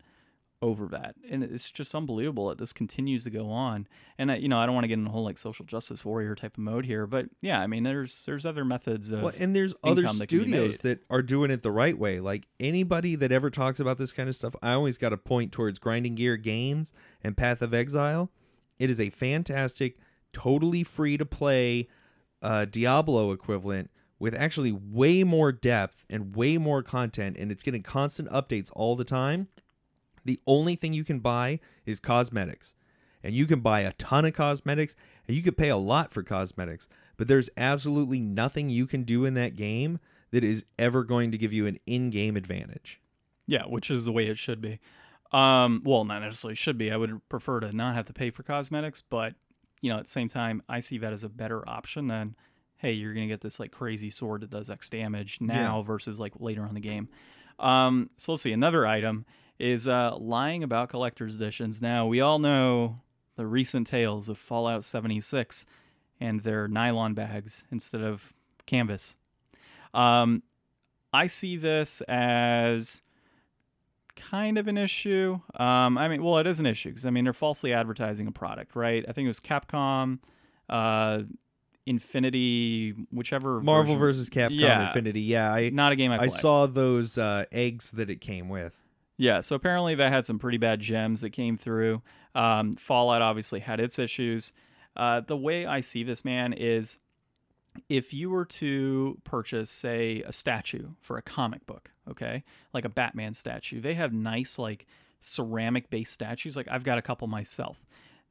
over 0.63 0.87
that, 0.87 1.17
and 1.29 1.43
it's 1.43 1.69
just 1.69 1.97
unbelievable 1.97 2.49
that 2.49 2.59
this 2.59 2.73
continues 2.73 3.25
to 3.25 3.31
go 3.31 3.51
on. 3.51 3.89
And 4.19 4.31
I, 4.31 4.37
you 4.37 4.47
know, 4.47 4.59
I 4.59 4.67
don't 4.67 4.75
want 4.77 4.85
to 4.85 4.89
get 4.89 5.01
in 5.01 5.07
a 5.09 5.11
whole 5.11 5.25
like 5.25 5.37
social 5.37 5.67
justice 5.67 6.05
warrior 6.05 6.37
type 6.37 6.57
of 6.57 6.63
mode 6.63 6.87
here, 6.87 7.09
but 7.09 7.27
yeah, 7.41 7.61
I 7.61 7.67
mean, 7.67 7.83
there's 7.83 8.25
there's 8.25 8.47
other 8.47 8.65
methods 8.65 9.11
of 9.11 9.23
well, 9.23 9.35
and 9.37 9.57
there's 9.57 9.75
other 9.83 10.07
studios 10.07 10.79
that, 10.79 11.01
that 11.01 11.01
are 11.11 11.23
doing 11.23 11.51
it 11.51 11.65
the 11.65 11.73
right 11.73 11.99
way. 11.99 12.21
Like 12.21 12.47
anybody 12.61 13.17
that 13.17 13.33
ever 13.33 13.51
talks 13.51 13.81
about 13.81 13.99
this 13.99 14.13
kind 14.13 14.29
of 14.29 14.37
stuff, 14.37 14.55
I 14.63 14.75
always 14.75 14.97
got 14.97 15.09
to 15.09 15.17
point 15.17 15.51
towards 15.51 15.81
Grinding 15.81 16.15
Gear 16.15 16.37
Games 16.37 16.93
and 17.25 17.37
Path 17.37 17.63
of 17.63 17.75
Exile. 17.75 18.31
It 18.79 18.91
is 18.91 19.01
a 19.01 19.11
fantastic, 19.11 19.99
totally 20.33 20.85
free 20.85 21.17
to 21.17 21.27
play 21.27 21.89
uh, 22.43 22.67
Diablo 22.67 23.33
equivalent 23.33 23.91
with 24.19 24.35
actually 24.35 24.73
way 24.73 25.25
more 25.25 25.53
depth 25.53 26.05
and 26.09 26.35
way 26.35 26.59
more 26.59 26.83
content, 26.83 27.37
and 27.39 27.51
it's 27.51 27.63
getting 27.63 27.83
constant 27.83 28.29
updates 28.31 28.71
all 28.75 28.97
the 28.97 29.05
time 29.05 29.49
the 30.27 30.41
only 30.47 30.75
thing 30.75 30.93
you 30.93 31.05
can 31.05 31.21
buy 31.21 31.61
is 31.87 32.01
cosmetics. 32.01 32.75
And 33.23 33.35
you 33.35 33.47
can 33.47 33.61
buy 33.61 33.81
a 33.81 33.93
ton 33.93 34.25
of 34.25 34.35
cosmetics 34.35 34.95
and 35.27 35.37
you 35.37 35.43
could 35.43 35.57
pay 35.57 35.69
a 35.69 35.77
lot 35.77 36.13
for 36.13 36.23
cosmetics. 36.23 36.89
But 37.17 37.29
there's 37.29 37.49
absolutely 37.57 38.21
nothing 38.21 38.69
you 38.69 38.87
can 38.87 39.05
do 39.05 39.25
in 39.25 39.35
that 39.35 39.57
game 39.57 39.99
that 40.33 40.45
is 40.45 40.65
ever 40.79 41.03
going 41.03 41.33
to 41.33 41.39
give 41.39 41.53
you 41.53 41.67
an 41.67 41.79
in 41.87 42.11
game 42.11 42.37
advantage. 42.37 43.01
Yeah, 43.47 43.65
which 43.65 43.91
is 43.91 44.05
the 44.05 44.13
way 44.13 44.27
it 44.27 44.37
should 44.37 44.61
be. 44.61 44.81
Um, 45.33 45.83
well, 45.85 46.05
not 46.05 46.21
necessarily 46.21 46.55
should 46.55 46.79
be. 46.79 46.91
I 46.91 46.97
would 46.97 47.27
prefer 47.29 47.61
to 47.61 47.73
not 47.73 47.95
have 47.95 48.07
to 48.07 48.13
pay 48.13 48.31
for 48.31 48.43
cosmetics, 48.43 49.03
but 49.03 49.35
you 49.81 49.91
know, 49.91 49.99
at 49.99 50.05
the 50.05 50.11
same 50.11 50.29
time, 50.29 50.63
I 50.69 50.81
see 50.81 50.99
that 50.99 51.13
as 51.13 51.25
a 51.25 51.29
better 51.29 51.69
option 51.69 52.09
than, 52.09 52.37
hey, 52.79 52.93
you're 52.93 53.13
gonna 53.13 53.27
get 53.27 53.41
this 53.41 53.61
like 53.61 53.73
crazy 53.73 54.11
sword 54.11 54.43
that 54.43 54.51
does 54.51 54.71
X 54.71 54.89
damage 54.89 55.41
now 55.41 55.79
yeah. 55.79 55.83
versus 55.83 56.21
like 56.21 56.33
later 56.39 56.63
on 56.63 56.75
the 56.75 56.81
game. 56.81 57.09
Um, 57.59 58.11
so 58.17 58.33
let's 58.33 58.43
see 58.43 58.53
another 58.53 58.87
item 58.87 59.25
is 59.59 59.89
uh, 59.89 60.17
lying 60.19 60.63
about 60.63 60.91
collector's 60.91 61.37
editions. 61.37 61.81
Now, 61.81 62.07
we 62.07 62.21
all 62.21 62.39
know 62.39 63.01
the 63.37 63.47
recent 63.47 63.87
tales 63.87 64.29
of 64.29 64.39
Fallout 64.39 64.85
76 64.85 65.67
and 66.21 66.41
their 66.41 66.69
nylon 66.69 67.15
bags 67.15 67.65
instead 67.71 68.03
of 68.03 68.33
canvas. 68.67 69.17
Um, 69.95 70.43
I 71.13 71.27
see 71.27 71.57
this 71.57 72.03
as 72.03 73.03
kind 74.17 74.59
of 74.59 74.69
an 74.69 74.79
issue. 74.79 75.39
Um, 75.55 75.97
I 75.99 76.09
mean, 76.09 76.23
well, 76.23 76.39
it 76.39 76.47
is 76.47 76.61
an 76.61 76.67
issue 76.67 76.91
because 76.91 77.07
I 77.07 77.11
mean 77.11 77.25
they're 77.25 77.33
falsely 77.33 77.73
advertising 77.73 78.27
a 78.27 78.33
product, 78.33 78.75
right? 78.75 79.05
I 79.09 79.13
think 79.13 79.27
it 79.27 79.29
was 79.29 79.41
Capcom, 79.41 80.19
uh, 80.69 81.23
Infinity, 81.87 82.95
whichever 83.13 83.61
Marvel 83.61 83.95
version. 83.95 83.99
versus 83.99 84.31
Capcom 84.31 84.59
yeah. 84.61 84.89
Infinity. 84.89 85.21
Yeah, 85.23 85.53
I 85.53 85.71
not 85.71 85.93
a 85.93 85.97
game 85.97 86.11
I, 86.11 86.19
I 86.19 86.27
saw 86.29 86.67
those 86.67 87.17
uh, 87.19 87.45
eggs 87.53 87.91
that 87.93 88.11
it 88.11 88.21
came 88.21 88.49
with. 88.49 88.75
Yeah, 89.19 89.41
so 89.41 89.57
apparently 89.57 89.95
that 89.95 90.13
had 90.13 90.27
some 90.27 90.39
pretty 90.39 90.59
bad 90.59 90.81
gems 90.81 91.23
that 91.23 91.31
came 91.31 91.57
through. 91.57 92.03
Um, 92.35 92.77
Fallout 92.77 93.23
obviously 93.23 93.61
had 93.61 93.81
its 93.81 93.99
issues. 93.99 94.53
Uh, 94.95 95.21
the 95.21 95.37
way 95.37 95.65
I 95.65 95.81
see 95.81 96.03
this, 96.03 96.25
man, 96.25 96.53
is 96.53 96.99
if 97.89 98.13
you 98.13 98.31
were 98.31 98.45
to 98.45 99.19
purchase, 99.25 99.71
say, 99.71 100.23
a 100.27 100.33
statue 100.33 100.91
for 101.01 101.19
a 101.19 101.23
comic 101.23 101.67
book, 101.67 101.91
okay, 102.11 102.45
like 102.73 102.85
a 102.85 102.89
Batman 102.91 103.35
statue, 103.35 103.81
they 103.81 103.95
have 103.95 104.13
nice, 104.13 104.59
like, 104.59 104.87
ceramic 105.21 105.91
based 105.91 106.13
statues. 106.13 106.57
Like, 106.57 106.69
I've 106.71 106.85
got 106.85 106.99
a 106.99 107.03
couple 107.03 107.27
myself. 107.29 107.85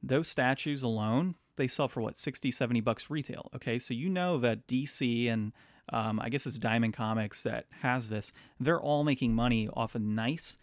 Those 0.04 0.28
statues 0.28 0.84
alone, 0.84 1.36
they 1.56 1.68
sell 1.68 1.88
for 1.88 2.02
what 2.02 2.18
60 2.18 2.52
70 2.52 2.82
bucks 2.82 3.10
retail 3.10 3.50
okay 3.56 3.80
so 3.80 3.94
you 3.94 4.10
know 4.10 4.38
that 4.38 4.68
dc 4.68 5.28
and 5.32 5.54
um, 5.90 6.20
i 6.20 6.30
guess 6.30 6.46
it's 6.46 6.58
diamond 6.58 6.94
comics 6.94 7.44
that 7.44 7.66
has 7.82 8.10
this 8.10 8.34
they're 8.60 8.82
all 8.82 9.04
making 9.04 9.34
money 9.34 9.70
off 9.74 9.96
a 9.96 10.00
nice 10.00 10.58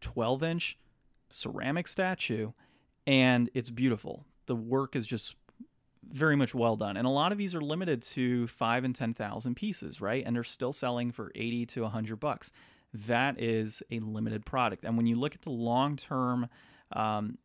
12 0.00 0.42
inch 0.42 0.78
ceramic 1.30 1.88
statue 1.88 2.52
and 3.06 3.50
it's 3.54 3.70
beautiful 3.70 4.24
the 4.46 4.56
work 4.56 4.96
is 4.96 5.06
just 5.06 5.36
very 6.10 6.36
much 6.36 6.54
well 6.54 6.76
done. 6.76 6.96
And 6.96 7.06
a 7.06 7.10
lot 7.10 7.32
of 7.32 7.38
these 7.38 7.54
are 7.54 7.60
limited 7.60 8.02
to 8.02 8.46
5 8.46 8.84
and 8.84 8.94
10,000 8.94 9.54
pieces 9.54 10.00
right? 10.00 10.22
And 10.24 10.34
they're 10.34 10.44
still 10.44 10.72
selling 10.72 11.12
for 11.12 11.32
80 11.34 11.66
to 11.66 11.82
100 11.82 12.16
bucks. 12.16 12.52
That 12.92 13.40
is 13.40 13.82
a 13.90 14.00
limited 14.00 14.44
product. 14.44 14.84
And 14.84 14.96
when 14.96 15.06
you 15.06 15.16
look 15.16 15.34
at 15.34 15.42
the 15.42 15.50
long 15.50 15.96
term 15.96 16.48
um, 16.92 17.38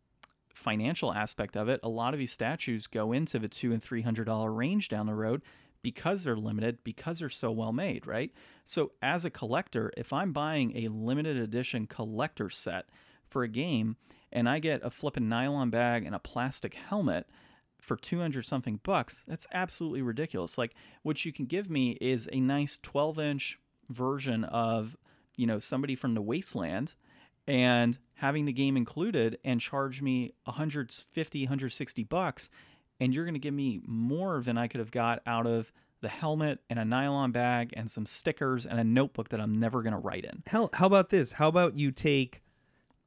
financial 0.54 1.14
aspect 1.14 1.56
of 1.56 1.70
it, 1.70 1.80
a 1.84 1.90
lot 1.90 2.14
of 2.14 2.20
these 2.20 2.32
statues 2.32 2.88
go 2.88 3.14
into 3.14 3.40
the 3.40 3.48
two 3.48 3.72
and 3.72 3.82
three 3.82 4.02
hundred 4.02 4.26
dollar 4.26 4.52
range 4.52 4.90
down 4.90 5.06
the 5.06 5.14
road 5.14 5.42
because 5.82 6.24
they're 6.24 6.36
limited, 6.36 6.80
because 6.84 7.20
they're 7.20 7.30
so 7.30 7.50
well 7.52 7.72
made, 7.72 8.06
right? 8.06 8.34
So 8.66 8.92
as 9.02 9.24
a 9.24 9.30
collector, 9.30 9.94
if 9.96 10.12
I'm 10.12 10.34
buying 10.34 10.76
a 10.76 10.90
limited 10.90 11.38
edition 11.38 11.88
collector 11.88 12.50
set 12.50 12.88
for 13.26 13.44
a 13.44 13.48
game 13.48 13.96
and 14.32 14.50
I 14.50 14.60
get 14.60 14.84
a 14.84 14.90
flippin' 14.90 15.30
nylon 15.30 15.70
bag 15.70 16.06
and 16.06 16.14
a 16.14 16.20
plastic 16.20 16.74
helmet 16.74 17.28
for 17.80 17.96
200 17.96 18.46
something 18.46 18.80
bucks, 18.84 19.24
that's 19.28 19.48
absolutely 19.54 20.02
ridiculous. 20.02 20.58
Like 20.58 20.74
what 21.04 21.24
you 21.26 21.32
can 21.32 21.46
give 21.46 21.70
me 21.70 21.92
is 22.02 22.30
a 22.32 22.40
nice 22.40 22.80
12 22.82 23.20
inch 23.20 23.60
version 23.90 24.44
of, 24.44 24.98
you 25.36 25.48
know, 25.48 25.60
somebody 25.60 25.96
from 25.96 26.14
the 26.14 26.22
wasteland 26.22 26.94
and 27.48 27.98
having 28.16 28.46
the 28.46 28.52
game 28.52 28.76
included 28.76 29.40
and 29.44 29.62
charge 29.62 30.02
me 30.02 30.34
150 30.44 31.44
160 31.44 32.04
bucks 32.04 32.50
and 33.00 33.14
you're 33.14 33.24
going 33.26 33.34
to 33.34 33.40
give 33.40 33.54
me 33.54 33.80
more 33.86 34.42
than 34.42 34.58
i 34.58 34.68
could 34.68 34.80
have 34.80 34.92
got 34.92 35.22
out 35.26 35.48
of 35.48 35.72
the 36.02 36.10
helmet 36.10 36.60
and 36.70 36.78
a 36.78 36.86
nylon 36.86 37.32
bag 37.32 37.74
and 37.76 37.90
some 37.90 38.06
stickers 38.06 38.66
and 38.66 38.80
a 38.80 38.84
notebook 38.84 39.30
that 39.30 39.40
i'm 39.40 39.60
never 39.60 39.82
going 39.82 39.94
to 39.94 40.00
write 40.00 40.26
in 40.26 40.44
Hell, 40.46 40.70
how 40.74 40.86
about 40.86 41.10
this? 41.10 41.32
How 41.32 41.48
about 41.48 41.78
you 41.78 41.92
take, 41.92 42.44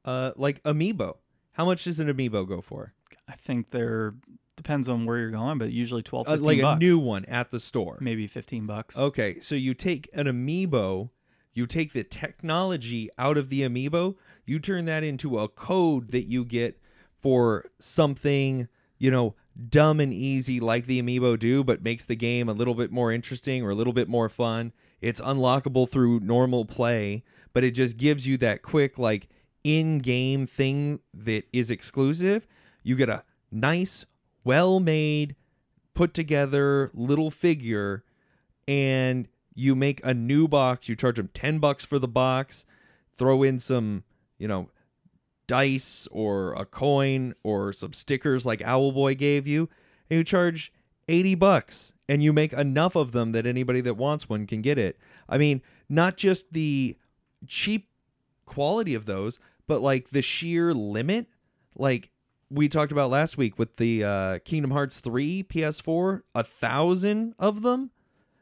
uh, 0.03 0.31
like 0.35 0.61
amiibo? 0.63 1.17
How 1.53 1.65
much 1.65 1.85
does 1.85 1.99
an 1.99 2.07
amiibo 2.07 2.47
go 2.47 2.61
for? 2.61 2.93
i 3.27 3.33
think 3.33 3.69
there 3.71 4.15
depends 4.57 4.87
on 4.89 5.05
where 5.05 5.17
you're 5.17 5.31
going 5.31 5.57
but 5.57 5.71
usually 5.71 6.03
12 6.03 6.27
Uh, 6.27 6.37
like 6.37 6.61
bucks 6.61 6.75
a 6.81 6.85
new 6.85 6.99
one 6.99 7.25
at 7.25 7.51
the 7.51 7.59
store. 7.59 7.97
maybe 8.01 8.27
15 8.27 8.65
bucks 8.65 8.97
Okay, 8.97 9.39
so 9.39 9.55
you 9.55 9.73
take 9.73 10.09
an 10.13 10.27
amiibo, 10.27 11.09
you 11.53 11.65
take 11.65 11.93
the 11.93 12.03
technology 12.03 13.09
out 13.17 13.37
of 13.37 13.49
the 13.49 13.61
amiibo, 13.61 14.15
you 14.45 14.59
turn 14.59 14.85
that 14.85 15.03
into 15.03 15.37
a 15.39 15.47
code 15.47 16.11
that 16.11 16.23
you 16.23 16.43
get 16.45 16.79
for 17.19 17.65
something, 17.79 18.67
you 18.97 19.11
know, 19.11 19.35
dumb 19.69 19.99
and 19.99 20.13
easy 20.13 20.59
like 20.59 20.85
the 20.85 21.01
amiibo 21.01 21.37
do, 21.37 21.63
but 21.63 21.83
makes 21.83 22.05
the 22.05 22.15
game 22.15 22.47
a 22.49 22.53
little 22.53 22.73
bit 22.73 22.91
more 22.91 23.11
interesting 23.11 23.63
or 23.63 23.69
a 23.69 23.75
little 23.75 23.93
bit 23.93 24.07
more 24.07 24.29
fun. 24.29 24.71
It's 25.01 25.19
unlockable 25.21 25.89
through 25.89 26.21
normal 26.21 26.65
play, 26.65 27.23
but 27.53 27.63
it 27.63 27.71
just 27.71 27.97
gives 27.97 28.25
you 28.25 28.37
that 28.37 28.61
quick, 28.61 28.97
like, 28.97 29.27
in 29.63 29.99
game 29.99 30.47
thing 30.47 30.99
that 31.13 31.43
is 31.53 31.69
exclusive. 31.69 32.47
You 32.83 32.95
get 32.95 33.09
a 33.09 33.23
nice, 33.51 34.05
well 34.43 34.79
made, 34.79 35.35
put 35.93 36.13
together 36.13 36.89
little 36.93 37.31
figure 37.31 38.03
and 38.67 39.27
you 39.53 39.75
make 39.75 39.99
a 40.03 40.13
new 40.13 40.47
box. 40.47 40.87
You 40.87 40.95
charge 40.95 41.17
them 41.17 41.29
10 41.33 41.59
bucks 41.59 41.83
for 41.83 41.99
the 41.99 42.07
box. 42.07 42.65
Throw 43.17 43.43
in 43.43 43.59
some 43.59 44.03
you 44.41 44.47
know 44.47 44.69
dice 45.45 46.07
or 46.11 46.53
a 46.53 46.65
coin 46.65 47.33
or 47.43 47.71
some 47.71 47.93
stickers 47.93 48.45
like 48.45 48.59
owlboy 48.61 49.17
gave 49.17 49.45
you 49.45 49.69
and 50.09 50.17
you 50.17 50.23
charge 50.23 50.73
80 51.07 51.35
bucks 51.35 51.93
and 52.09 52.23
you 52.23 52.33
make 52.33 52.53
enough 52.53 52.95
of 52.95 53.11
them 53.11 53.33
that 53.33 53.45
anybody 53.45 53.81
that 53.81 53.95
wants 53.95 54.27
one 54.27 54.47
can 54.47 54.61
get 54.61 54.77
it. 54.77 54.97
I 55.29 55.37
mean 55.37 55.61
not 55.87 56.17
just 56.17 56.53
the 56.53 56.97
cheap 57.45 57.89
quality 58.45 58.95
of 58.95 59.05
those 59.05 59.39
but 59.67 59.81
like 59.81 60.09
the 60.09 60.23
sheer 60.23 60.73
limit. 60.73 61.27
Like 61.75 62.09
we 62.51 62.67
talked 62.67 62.91
about 62.91 63.09
last 63.09 63.37
week 63.37 63.57
with 63.57 63.77
the 63.77 64.03
uh, 64.03 64.39
kingdom 64.39 64.71
hearts 64.71 64.99
3 64.99 65.43
ps4 65.43 66.21
a 66.35 66.43
thousand 66.43 67.33
of 67.39 67.61
them 67.61 67.91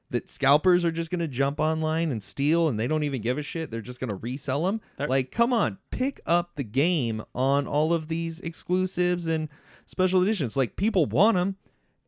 that 0.09 0.27
scalpers 0.27 0.83
are 0.83 0.91
just 0.91 1.11
going 1.11 1.19
to 1.19 1.27
jump 1.27 1.59
online 1.59 2.11
and 2.11 2.23
steal 2.23 2.67
and 2.67 2.79
they 2.79 2.87
don't 2.87 3.03
even 3.03 3.21
give 3.21 3.37
a 3.37 3.43
shit. 3.43 3.69
They're 3.69 3.81
just 3.81 3.99
going 3.99 4.09
to 4.09 4.15
resell 4.15 4.63
them. 4.65 4.81
They're- 4.97 5.07
like, 5.07 5.31
come 5.31 5.53
on, 5.53 5.77
pick 5.91 6.19
up 6.25 6.55
the 6.55 6.63
game 6.63 7.23
on 7.35 7.67
all 7.67 7.93
of 7.93 8.07
these 8.07 8.39
exclusives 8.39 9.27
and 9.27 9.49
special 9.85 10.23
editions. 10.23 10.57
Like, 10.57 10.75
people 10.75 11.05
want 11.05 11.35
them 11.35 11.57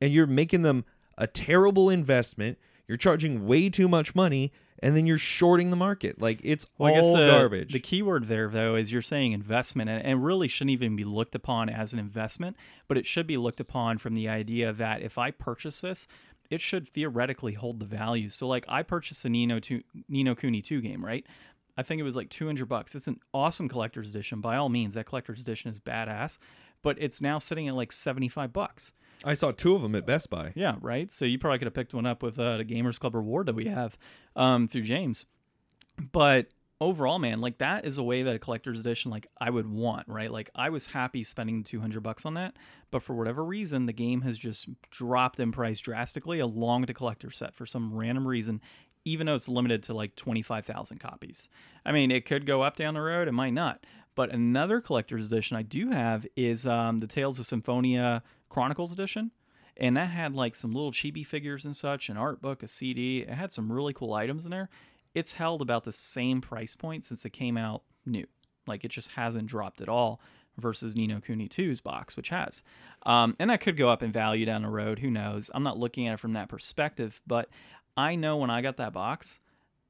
and 0.02 0.12
you're 0.12 0.26
making 0.26 0.64
them 0.64 0.84
a 1.18 1.28
terrible 1.28 1.92
investment. 1.92 2.58
You're 2.88 2.98
charging 2.98 3.46
way 3.46 3.70
too 3.70 3.88
much 3.88 4.16
money 4.16 4.52
and 4.82 4.96
then 4.98 5.06
you're 5.06 5.18
shorting 5.18 5.70
the 5.70 5.76
market. 5.76 6.20
Like, 6.22 6.40
it's 6.44 6.66
Well, 6.78 6.92
I 6.94 6.98
all 6.98 7.02
guess 7.02 7.14
the, 7.14 7.28
garbage. 7.30 7.74
the 7.74 7.80
key 7.80 8.02
word 8.02 8.28
there, 8.28 8.48
though, 8.50 8.76
is 8.76 8.92
you're 8.92 9.02
saying 9.02 9.32
investment, 9.34 9.90
and, 9.90 10.04
and 10.04 10.24
really 10.26 10.48
shouldn't 10.48 10.72
even 10.72 10.96
be 10.96 11.04
looked 11.04 11.36
upon 11.36 11.70
as 11.70 11.94
an 11.94 12.00
investment, 12.00 12.58
but 12.88 12.98
it 12.98 13.06
should 13.06 13.28
be 13.28 13.38
looked 13.38 13.60
upon 13.60 13.98
from 13.98 14.16
the 14.16 14.28
idea 14.28 14.74
that 14.74 15.02
if 15.02 15.18
I 15.18 15.32
purchase 15.32 15.82
this, 15.82 16.08
it 16.50 16.62
should 16.62 16.88
theoretically 16.88 17.54
hold 17.54 17.80
the 17.80 17.86
value. 17.86 18.28
So, 18.30 18.48
like, 18.48 18.66
I 18.68 18.84
purchased 18.84 19.24
a 19.24 19.30
Ni 19.30 19.46
no 19.46 19.60
two, 19.60 19.84
Ni 20.10 20.24
no 20.24 20.36
Kuni 20.36 20.62
two 20.62 20.82
game, 20.82 21.04
right? 21.06 21.26
I 21.78 21.84
think 21.84 22.00
it 22.02 22.04
was 22.04 22.18
like 22.18 22.30
200 22.30 22.68
bucks. 22.68 22.96
It's 22.96 23.08
an 23.08 23.20
awesome 23.34 23.70
collector's 23.70 24.10
edition. 24.10 24.42
By 24.42 24.58
all 24.58 24.68
means, 24.68 24.96
that 24.96 25.06
collector's 25.06 25.42
edition 25.42 25.72
is 25.72 25.80
badass, 25.80 26.38
but 26.82 26.98
it's 27.00 27.22
now 27.22 27.38
sitting 27.38 27.68
at 27.68 27.76
like 27.76 27.92
75 27.92 28.52
bucks. 28.54 28.94
I 29.24 29.34
saw 29.36 29.52
two 29.52 29.76
of 29.76 29.82
them 29.82 29.96
at 29.96 30.06
Best 30.06 30.30
Buy. 30.30 30.52
Yeah, 30.56 30.78
right. 30.82 31.12
So 31.12 31.26
you 31.26 31.38
probably 31.38 31.60
could 31.60 31.68
have 31.68 31.74
picked 31.74 31.94
one 31.94 32.06
up 32.06 32.24
with 32.24 32.40
uh, 32.40 32.58
the 32.58 32.66
Gamers 32.66 33.00
Club 33.00 33.16
reward 33.16 33.46
that 33.48 33.56
we 33.56 33.66
have 33.66 33.98
um, 34.36 34.68
through 34.68 34.82
James. 34.82 35.26
But 36.12 36.48
overall, 36.82 37.20
man, 37.20 37.40
like 37.40 37.60
that 37.60 37.86
is 37.86 37.98
a 37.98 38.04
way 38.04 38.24
that 38.24 38.36
a 38.36 38.40
collector's 38.40 38.80
edition, 38.80 39.12
like 39.12 39.28
I 39.40 39.50
would 39.50 39.68
want, 39.68 40.08
right? 40.08 40.32
Like 40.32 40.50
I 40.56 40.70
was 40.70 40.88
happy 40.88 41.24
spending 41.24 41.64
two 41.64 41.80
hundred 41.80 42.02
bucks 42.02 42.26
on 42.26 42.34
that, 42.34 42.58
but 42.90 43.04
for 43.04 43.14
whatever 43.14 43.46
reason, 43.46 43.86
the 43.86 43.94
game 43.94 44.22
has 44.22 44.38
just 44.38 44.68
dropped 44.90 45.40
in 45.40 45.52
price 45.52 45.80
drastically 45.80 46.40
along 46.40 46.82
with 46.82 46.88
the 46.88 46.94
collector 46.94 47.30
set 47.30 47.56
for 47.56 47.66
some 47.66 47.94
random 47.94 48.28
reason. 48.28 48.60
Even 49.04 49.26
though 49.26 49.36
it's 49.36 49.50
limited 49.50 49.84
to 49.84 49.94
like 49.94 50.16
twenty 50.16 50.42
five 50.42 50.66
thousand 50.66 51.00
copies, 51.00 51.50
I 51.86 51.92
mean, 51.92 52.12
it 52.12 52.26
could 52.26 52.46
go 52.46 52.64
up 52.64 52.76
down 52.76 52.96
the 52.96 53.02
road. 53.02 53.28
It 53.28 53.34
might 53.34 53.54
not. 53.54 53.86
But 54.16 54.32
another 54.32 54.82
collector's 54.82 55.28
edition 55.28 55.58
I 55.58 55.62
do 55.62 55.90
have 55.90 56.26
is 56.36 56.66
um, 56.66 57.00
the 57.00 57.08
Tales 57.08 57.40
of 57.40 57.46
Symphonia 57.46 58.24
Chronicles 58.50 58.92
edition 58.92 59.32
and 59.78 59.98
that 59.98 60.10
had 60.12 60.36
like 60.36 60.56
some 60.56 60.74
little 60.74 60.92
chibi 60.92 61.26
figures 61.26 61.66
and 61.66 61.76
such, 61.76 62.10
an 62.10 62.18
art 62.18 62.42
book, 62.42 62.64
a 62.64 62.68
CD. 62.68 63.22
It 63.22 63.30
had 63.30 63.52
some 63.52 63.72
really 63.72 63.94
cool 63.94 64.14
items 64.14 64.46
in 64.46 64.52
there. 64.52 64.70
It's 65.14 65.34
held 65.34 65.62
about 65.62 65.84
the 65.84 65.92
same 65.92 66.40
price 66.40 66.76
point 66.76 67.04
since 67.04 67.26
it 67.26 67.32
came 67.32 67.58
out 67.58 67.82
new. 68.06 68.28
Like 68.68 68.86
it 68.86 68.90
just 68.90 69.10
hasn't 69.10 69.48
dropped 69.48 69.82
at 69.82 69.90
all 69.90 70.22
versus 70.58 70.96
Ni 70.96 71.08
no 71.08 71.20
Kuni 71.20 71.50
2's 71.50 71.82
box, 71.82 72.16
which 72.16 72.30
has. 72.30 72.64
Um, 73.08 73.36
and 73.40 73.50
that 73.50 73.62
could 73.62 73.76
go 73.76 73.90
up 73.90 74.04
in 74.04 74.12
value 74.12 74.46
down 74.46 74.62
the 74.62 74.70
road. 74.70 75.00
Who 75.00 75.10
knows? 75.10 75.50
I'm 75.54 75.64
not 75.64 75.80
looking 75.80 76.08
at 76.08 76.14
it 76.14 76.20
from 76.20 76.34
that 76.34 76.50
perspective, 76.50 77.20
but 77.26 77.50
I 77.98 78.16
know 78.16 78.38
when 78.38 78.52
I 78.52 78.62
got 78.62 78.78
that 78.78 78.94
box 78.94 79.40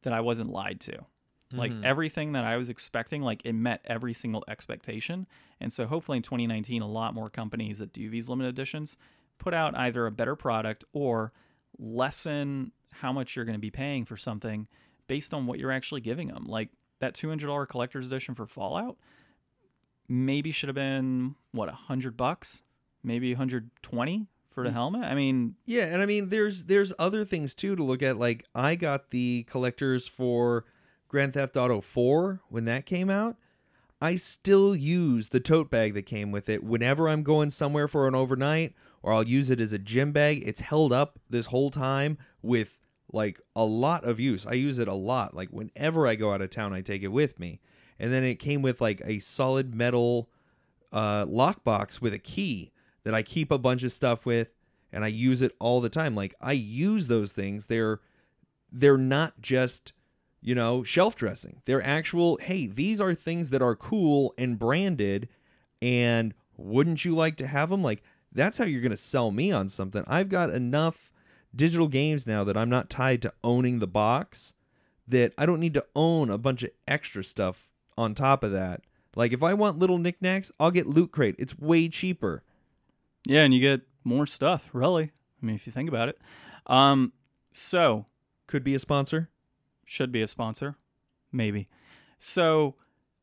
that 0.03 0.13
I 0.13 0.21
wasn't 0.21 0.51
lied 0.51 0.79
to. 0.81 1.05
Like 1.53 1.71
Mhm. 1.71 1.83
everything 1.83 2.31
that 2.33 2.43
I 2.45 2.57
was 2.57 2.69
expecting, 2.69 3.21
like 3.21 3.41
it 3.45 3.53
met 3.53 3.81
every 3.85 4.13
single 4.13 4.43
expectation. 4.47 5.27
And 5.59 5.71
so 5.73 5.85
hopefully 5.87 6.17
in 6.17 6.23
2019, 6.23 6.81
a 6.81 6.87
lot 6.87 7.13
more 7.13 7.29
companies 7.29 7.79
that 7.79 7.91
do 7.93 8.09
these 8.09 8.29
limited 8.29 8.49
editions 8.49 8.97
put 9.37 9.53
out 9.53 9.75
either 9.75 10.05
a 10.05 10.11
better 10.11 10.35
product 10.35 10.85
or 10.93 11.33
lessen 11.77 12.71
how 12.91 13.11
much 13.11 13.35
you're 13.35 13.45
going 13.45 13.55
to 13.57 13.59
be 13.59 13.71
paying 13.71 14.05
for 14.05 14.15
something 14.17 14.67
based 15.07 15.33
on 15.33 15.45
what 15.47 15.59
you're 15.59 15.71
actually 15.71 16.01
giving 16.01 16.27
them. 16.27 16.45
Like 16.45 16.69
that 16.99 17.13
$200 17.15 17.65
collector's 17.67 18.07
edition 18.07 18.35
for 18.35 18.45
Fallout 18.45 18.97
maybe 20.07 20.51
should 20.51 20.69
have 20.69 20.75
been 20.75 21.35
what 21.51 21.69
a 21.69 21.73
hundred 21.73 22.17
bucks, 22.17 22.63
maybe 23.03 23.31
120 23.33 24.27
for 24.49 24.63
the 24.63 24.71
helmet. 24.71 25.03
I 25.03 25.15
mean, 25.15 25.55
Yeah, 25.65 25.85
and 25.85 26.01
I 26.01 26.05
mean 26.05 26.29
there's 26.29 26.65
there's 26.65 26.91
other 26.99 27.23
things 27.23 27.55
too 27.55 27.75
to 27.75 27.83
look 27.83 28.03
at. 28.03 28.17
Like 28.17 28.45
I 28.53 28.75
got 28.75 29.11
the 29.11 29.45
collectors 29.49 30.07
for 30.07 30.65
Grand 31.11 31.33
Theft 31.33 31.57
Auto 31.57 31.81
4 31.81 32.39
when 32.47 32.63
that 32.63 32.85
came 32.85 33.09
out. 33.09 33.35
I 34.01 34.15
still 34.15 34.73
use 34.73 35.27
the 35.27 35.41
tote 35.41 35.69
bag 35.69 35.93
that 35.93 36.05
came 36.05 36.31
with 36.31 36.47
it 36.47 36.63
whenever 36.63 37.09
I'm 37.09 37.21
going 37.21 37.49
somewhere 37.49 37.89
for 37.89 38.07
an 38.07 38.15
overnight 38.15 38.73
or 39.03 39.11
I'll 39.11 39.27
use 39.27 39.49
it 39.49 39.59
as 39.59 39.73
a 39.73 39.77
gym 39.77 40.13
bag. 40.13 40.41
It's 40.47 40.61
held 40.61 40.93
up 40.93 41.19
this 41.29 41.47
whole 41.47 41.69
time 41.69 42.17
with 42.41 42.79
like 43.11 43.41
a 43.57 43.65
lot 43.65 44.05
of 44.05 44.21
use. 44.21 44.47
I 44.47 44.53
use 44.53 44.79
it 44.79 44.87
a 44.87 44.93
lot. 44.93 45.35
Like 45.35 45.49
whenever 45.49 46.07
I 46.07 46.15
go 46.15 46.31
out 46.31 46.41
of 46.41 46.49
town, 46.49 46.71
I 46.71 46.79
take 46.79 47.03
it 47.03 47.09
with 47.09 47.37
me. 47.37 47.59
And 47.99 48.13
then 48.13 48.23
it 48.23 48.35
came 48.35 48.61
with 48.61 48.79
like 48.79 49.01
a 49.03 49.19
solid 49.19 49.75
metal 49.75 50.29
uh, 50.93 51.25
lockbox 51.25 51.99
with 51.99 52.13
a 52.13 52.19
key 52.19 52.71
that 53.03 53.13
I 53.13 53.21
keep 53.21 53.51
a 53.51 53.57
bunch 53.57 53.83
of 53.83 53.91
stuff 53.91 54.25
with, 54.25 54.53
and 54.93 55.03
I 55.03 55.09
use 55.09 55.41
it 55.41 55.51
all 55.59 55.81
the 55.81 55.89
time. 55.89 56.15
Like 56.15 56.35
I 56.39 56.53
use 56.53 57.07
those 57.07 57.33
things. 57.33 57.65
They're 57.65 57.99
they're 58.71 58.97
not 58.97 59.41
just 59.41 59.91
you 60.41 60.55
know 60.55 60.83
shelf 60.83 61.15
dressing. 61.15 61.61
They're 61.65 61.81
actual. 61.81 62.37
Hey, 62.41 62.67
these 62.67 62.99
are 62.99 63.13
things 63.13 63.49
that 63.49 63.61
are 63.61 63.75
cool 63.75 64.33
and 64.37 64.57
branded. 64.59 65.29
And 65.81 66.33
wouldn't 66.57 67.05
you 67.05 67.15
like 67.15 67.37
to 67.37 67.47
have 67.47 67.69
them? 67.69 67.81
Like 67.81 68.03
that's 68.31 68.57
how 68.57 68.65
you're 68.65 68.81
going 68.81 68.91
to 68.91 68.97
sell 68.97 69.31
me 69.31 69.51
on 69.51 69.67
something. 69.69 70.03
I've 70.07 70.29
got 70.29 70.49
enough 70.49 71.11
digital 71.55 71.87
games 71.87 72.25
now 72.25 72.43
that 72.43 72.55
I'm 72.57 72.69
not 72.69 72.89
tied 72.89 73.21
to 73.23 73.33
owning 73.43 73.79
the 73.79 73.87
box 73.87 74.53
that 75.07 75.33
I 75.37 75.45
don't 75.45 75.59
need 75.59 75.73
to 75.73 75.85
own 75.95 76.29
a 76.29 76.37
bunch 76.37 76.63
of 76.63 76.71
extra 76.87 77.23
stuff 77.23 77.69
on 77.97 78.15
top 78.15 78.43
of 78.43 78.51
that. 78.51 78.81
Like 79.15 79.33
if 79.33 79.43
I 79.43 79.53
want 79.53 79.79
little 79.79 79.97
knickknacks, 79.97 80.51
I'll 80.59 80.71
get 80.71 80.87
Loot 80.87 81.11
Crate. 81.11 81.35
It's 81.37 81.57
way 81.59 81.89
cheaper. 81.89 82.43
Yeah, 83.27 83.41
and 83.41 83.53
you 83.53 83.59
get 83.59 83.81
more 84.03 84.25
stuff, 84.25 84.69
really. 84.73 85.11
I 85.41 85.45
mean, 85.45 85.55
if 85.55 85.67
you 85.67 85.73
think 85.73 85.89
about 85.89 86.09
it. 86.09 86.17
Um, 86.67 87.11
so 87.51 88.05
Could 88.47 88.63
be 88.63 88.75
a 88.75 88.79
sponsor. 88.79 89.29
Should 89.91 90.09
be 90.09 90.21
a 90.21 90.27
sponsor, 90.27 90.77
maybe. 91.33 91.67
So 92.17 92.75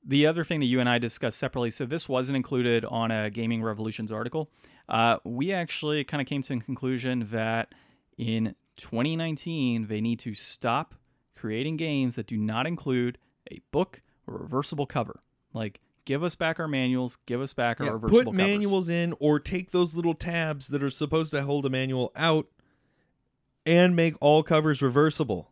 the 0.05 0.27
other 0.27 0.45
thing 0.45 0.61
that 0.61 0.67
you 0.67 0.81
and 0.81 0.89
I 0.89 0.99
discussed 0.99 1.39
separately, 1.39 1.71
so 1.71 1.87
this 1.87 2.11
wasn't 2.11 2.37
included 2.37 2.85
on 2.85 3.11
a 3.11 3.31
Gaming 3.31 3.63
Revolutions 3.63 4.13
article. 4.13 4.51
Uh, 4.87 5.17
we 5.25 5.51
actually 5.51 6.05
kind 6.05 6.21
of 6.21 6.27
came 6.27 6.43
to 6.43 6.53
a 6.55 6.61
conclusion 6.61 7.27
that 7.31 7.75
in 8.19 8.55
2019 8.77 9.87
they 9.87 10.03
need 10.03 10.19
to 10.19 10.35
stop 10.35 10.95
creating 11.35 11.79
games 11.79 12.17
that 12.17 12.27
do 12.27 12.37
not 12.37 12.67
include 12.67 13.17
a 13.51 13.61
book 13.71 14.03
or 14.27 14.37
reversible 14.37 14.85
cover. 14.87 15.21
Like, 15.55 15.81
give 16.05 16.23
us 16.23 16.35
back 16.35 16.61
our 16.61 16.69
manuals, 16.69 17.17
give 17.25 17.41
us 17.41 17.55
back 17.55 17.81
our 17.81 17.87
Yeah, 17.87 17.93
reversible 17.93 18.19
put 18.19 18.25
covers. 18.27 18.37
manuals 18.37 18.89
in 18.91 19.15
or 19.21 19.41
take 19.41 19.71
those 19.71 19.95
little 19.95 20.15
tabs 20.15 20.69
that 20.69 20.83
are 20.83 20.91
supposed 20.91 21.31
to 21.31 21.43
hold 21.45 21.65
a 21.65 21.71
manual 21.71 22.13
out 22.15 22.47
and 23.65 23.97
make 23.97 24.15
all 24.21 24.43
covers 24.43 24.83
reversible. 24.83 25.51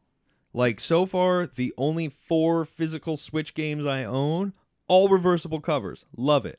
Like 0.57 0.81
so 0.81 1.05
far, 1.05 1.47
the 1.47 1.75
only 1.77 2.09
four 2.09 2.65
physical 2.65 3.19
Switch 3.19 3.53
games 3.53 3.85
I 3.85 4.05
own, 4.05 4.55
all 4.89 5.11
reversible 5.11 5.61
covers. 5.61 6.07
Love 6.17 6.47
it. 6.47 6.59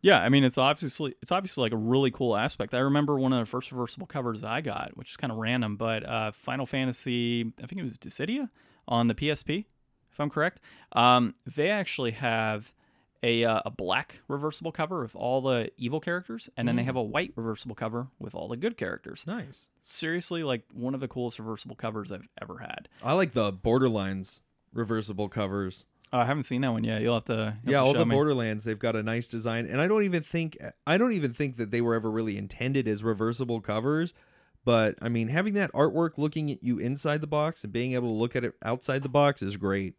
Yeah, 0.00 0.18
I 0.20 0.30
mean 0.30 0.44
it's 0.44 0.56
obviously 0.56 1.14
it's 1.20 1.30
obviously 1.30 1.60
like 1.60 1.72
a 1.72 1.76
really 1.76 2.10
cool 2.10 2.34
aspect. 2.38 2.72
I 2.72 2.78
remember 2.78 3.18
one 3.18 3.34
of 3.34 3.40
the 3.40 3.44
first 3.44 3.70
reversible 3.70 4.06
covers 4.06 4.42
I 4.42 4.62
got, 4.62 4.96
which 4.96 5.10
is 5.10 5.18
kind 5.18 5.30
of 5.30 5.36
random, 5.36 5.76
but 5.76 6.08
uh, 6.08 6.32
Final 6.32 6.64
Fantasy, 6.64 7.52
I 7.62 7.66
think 7.66 7.78
it 7.78 7.84
was 7.84 7.98
Dissidia 7.98 8.48
on 8.86 9.08
the 9.08 9.14
PSP, 9.14 9.66
if 10.10 10.18
I'm 10.18 10.30
correct. 10.30 10.60
Um, 10.92 11.34
they 11.54 11.68
actually 11.68 12.12
have 12.12 12.72
a 13.22 13.44
uh, 13.44 13.60
a 13.64 13.70
black 13.70 14.20
reversible 14.28 14.72
cover 14.72 15.02
with 15.02 15.16
all 15.16 15.40
the 15.40 15.70
evil 15.76 16.00
characters, 16.00 16.48
and 16.56 16.68
then 16.68 16.76
they 16.76 16.84
have 16.84 16.96
a 16.96 17.02
white 17.02 17.32
reversible 17.36 17.74
cover 17.74 18.08
with 18.18 18.34
all 18.34 18.48
the 18.48 18.56
good 18.56 18.76
characters. 18.76 19.24
Nice. 19.26 19.68
Seriously, 19.82 20.42
like 20.42 20.62
one 20.72 20.94
of 20.94 21.00
the 21.00 21.08
coolest 21.08 21.38
reversible 21.38 21.76
covers 21.76 22.12
I've 22.12 22.28
ever 22.40 22.58
had. 22.58 22.88
I 23.02 23.14
like 23.14 23.32
the 23.32 23.52
Borderlands 23.52 24.42
reversible 24.72 25.28
covers. 25.28 25.86
Uh, 26.12 26.18
I 26.18 26.24
haven't 26.24 26.44
seen 26.44 26.62
that 26.62 26.72
one 26.72 26.84
yet. 26.84 27.02
You'll 27.02 27.14
have 27.14 27.24
to. 27.24 27.32
you'll 27.32 27.44
have 27.44 27.60
yeah, 27.64 27.78
to 27.78 27.84
all 27.84 27.94
the 27.94 28.06
me. 28.06 28.14
Borderlands, 28.14 28.64
they've 28.64 28.78
got 28.78 28.96
a 28.96 29.02
nice 29.02 29.28
design, 29.28 29.66
and 29.66 29.80
I 29.80 29.88
don't 29.88 30.04
even 30.04 30.22
think 30.22 30.56
I 30.86 30.96
don't 30.96 31.12
even 31.12 31.32
think 31.32 31.56
that 31.56 31.70
they 31.70 31.80
were 31.80 31.94
ever 31.94 32.10
really 32.10 32.38
intended 32.38 32.88
as 32.88 33.02
reversible 33.02 33.60
covers. 33.60 34.14
But 34.64 34.96
I 35.00 35.08
mean, 35.08 35.28
having 35.28 35.54
that 35.54 35.72
artwork 35.72 36.18
looking 36.18 36.50
at 36.50 36.62
you 36.62 36.78
inside 36.78 37.20
the 37.20 37.26
box 37.26 37.64
and 37.64 37.72
being 37.72 37.94
able 37.94 38.08
to 38.08 38.14
look 38.14 38.36
at 38.36 38.44
it 38.44 38.54
outside 38.62 39.02
the 39.02 39.08
box 39.08 39.42
is 39.42 39.56
great. 39.56 39.94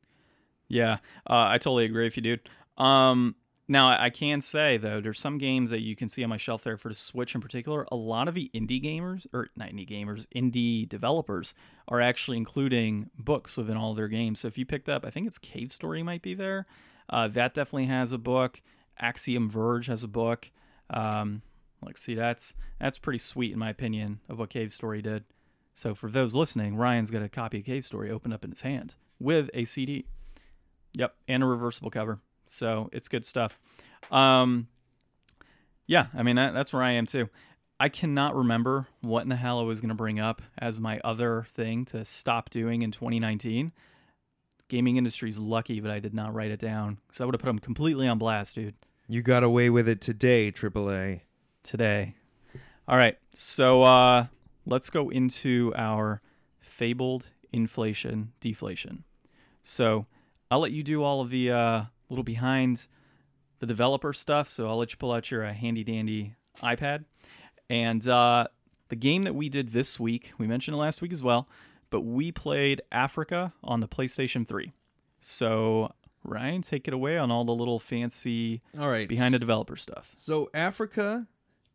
Yeah, 0.67 0.97
uh, 1.27 1.47
I 1.49 1.58
totally 1.58 1.86
agree 1.86 2.03
with 2.03 2.15
you, 2.17 2.21
dude. 2.21 2.49
Um, 2.80 3.36
now 3.68 3.89
I 3.89 4.10
can 4.10 4.42
say 4.42 4.78
though, 4.78 5.00
there's 5.00 5.20
some 5.20 5.38
games 5.38 5.70
that 5.70 5.82
you 5.82 5.96
can 5.96 6.10
see 6.10 6.24
on 6.24 6.30
my 6.30 6.38
shelf 6.38 6.63
there 6.63 6.78
for 6.78 6.89
the 6.89 6.96
Switch 6.96 7.36
in 7.36 7.42
particular. 7.42 7.86
A 7.92 7.96
lot 7.96 8.28
of 8.28 8.34
the 8.34 8.50
indie 8.54 8.84
gamers, 8.84 9.28
or 9.32 9.50
not 9.56 9.70
indie 9.70 9.88
gamers, 9.88 10.26
indie 10.36 10.89
developers 10.89 11.54
are 11.88 12.02
actually 12.02 12.38
including 12.38 13.12
books 13.18 13.58
within 13.58 13.78
all 13.78 13.94
their 13.94 14.08
games. 14.08 14.39
So 14.39 14.48
if 14.48 14.58
you 14.58 14.65
picked 14.65 14.89
up, 14.89 15.06
I 15.06 15.12
think 15.12 15.28
it's 15.28 15.38
Cave 15.38 15.72
Story 15.72 16.02
might 16.02 16.24
be 16.24 16.34
there. 16.34 16.65
Uh, 17.10 17.28
that 17.28 17.54
definitely 17.54 17.86
has 17.86 18.12
a 18.12 18.18
book. 18.18 18.60
Axiom 19.00 19.50
Verge 19.50 19.86
has 19.86 20.04
a 20.04 20.08
book. 20.08 20.50
Um, 20.89 21.44
like, 21.86 21.98
see, 21.98 22.15
that's 22.15 22.56
that's 22.80 22.98
pretty 22.98 23.20
sweet 23.20 23.54
in 23.54 23.60
my 23.60 23.70
opinion 23.70 24.20
of 24.28 24.39
what 24.39 24.50
Cave 24.50 24.74
Story 24.74 25.04
did. 25.04 25.26
So 25.76 25.94
for 25.94 26.10
those 26.10 26.34
listening, 26.34 26.76
Ryan's 26.76 27.12
got 27.12 27.22
a 27.22 27.30
copy 27.30 27.60
of 27.60 27.65
Cave 27.65 27.86
Story 27.86 28.10
opened 28.10 28.34
up 28.34 28.44
in 28.44 28.50
his 28.50 28.62
hand 28.62 28.96
with 29.20 29.50
a 29.54 29.65
CD. 29.65 30.06
Yep, 30.94 31.13
and 31.28 31.44
a 31.44 31.46
reversible 31.46 31.92
cover. 31.92 32.20
So 32.49 32.89
it's 32.91 33.07
good 33.07 33.25
stuff. 33.25 33.59
Um, 34.12 34.67
yeah, 35.85 36.07
I 36.15 36.23
mean 36.23 36.35
that, 36.35 36.53
that's 36.53 36.73
where 36.73 36.83
I 36.83 36.91
am 36.91 37.05
too. 37.05 37.29
I 37.79 37.89
cannot 37.89 38.35
remember 38.35 38.88
what 39.01 39.21
in 39.23 39.29
the 39.29 39.38
hell 39.38 39.59
I 39.59 39.63
was 39.63 39.79
going 39.79 39.89
to 39.89 39.95
bring 39.95 40.19
up 40.19 40.41
as 40.57 40.79
my 40.79 40.99
other 41.03 41.47
thing 41.53 41.85
to 41.85 42.03
stop 42.03 42.49
doing 42.49 42.81
in 42.81 42.91
2019. 42.91 43.71
Gaming 44.67 44.97
industry's 44.97 45.39
lucky 45.39 45.79
that 45.79 45.91
I 45.91 45.99
did 45.99 46.13
not 46.13 46.33
write 46.33 46.51
it 46.51 46.59
down 46.59 46.97
because 47.07 47.21
I 47.21 47.25
would 47.25 47.33
have 47.33 47.41
put 47.41 47.47
them 47.47 47.59
completely 47.59 48.07
on 48.07 48.17
blast, 48.17 48.55
dude. 48.55 48.75
You 49.07 49.21
got 49.21 49.43
away 49.43 49.69
with 49.69 49.88
it 49.88 50.01
today, 50.01 50.51
AAA. 50.51 51.21
Today. 51.63 52.15
All 52.88 52.97
right, 52.97 53.17
so 53.31 53.83
uh, 53.83 54.25
let's 54.65 54.89
go 54.89 55.09
into 55.09 55.73
our 55.75 56.21
fabled 56.59 57.29
inflation 57.51 58.33
deflation. 58.39 59.03
So 59.62 60.05
I'll 60.51 60.59
let 60.59 60.71
you 60.71 60.83
do 60.83 61.03
all 61.03 61.21
of 61.21 61.29
the 61.29 61.51
uh, 61.51 61.83
little 62.10 62.24
behind 62.24 62.88
the 63.60 63.65
developer 63.65 64.13
stuff. 64.13 64.50
So 64.50 64.67
I'll 64.67 64.78
let 64.78 64.91
you 64.91 64.98
pull 64.98 65.12
out 65.12 65.30
your 65.32 65.45
uh, 65.45 65.54
handy 65.54 65.84
dandy 65.84 66.36
iPad. 66.62 67.06
And 67.69 68.08
uh, 68.08 68.48
the 68.89 68.95
game 68.95 69.24
that 69.24 69.36
we 69.36 69.50
did 69.50 69.69
this 69.69 70.00
week, 70.00 70.32
we 70.38 70.48
mentioned 70.48 70.76
it 70.76 70.80
last 70.80 71.02
week 71.02 71.13
as 71.13 71.22
well, 71.22 71.48
but 71.89 72.02
we 72.02 72.32
played 72.32 72.82
Afrika 72.91 73.54
on 73.63 73.80
the 73.80 73.88
PlayStation 73.88 74.48
3. 74.48 74.72
So 75.19 75.91
Ryan, 76.24 76.62
take 76.62 76.88
it 76.88 76.93
away 76.93 77.17
on 77.17 77.32
all 77.32 77.45
the 77.45 77.54
little 77.54 77.80
fancy 77.80 78.62
All 78.80 78.89
right. 78.89 79.08
behind 79.08 79.34
the 79.34 79.39
developer 79.39 79.76
stuff. 79.76 80.13
So 80.17 80.50
Afrika 80.54 81.28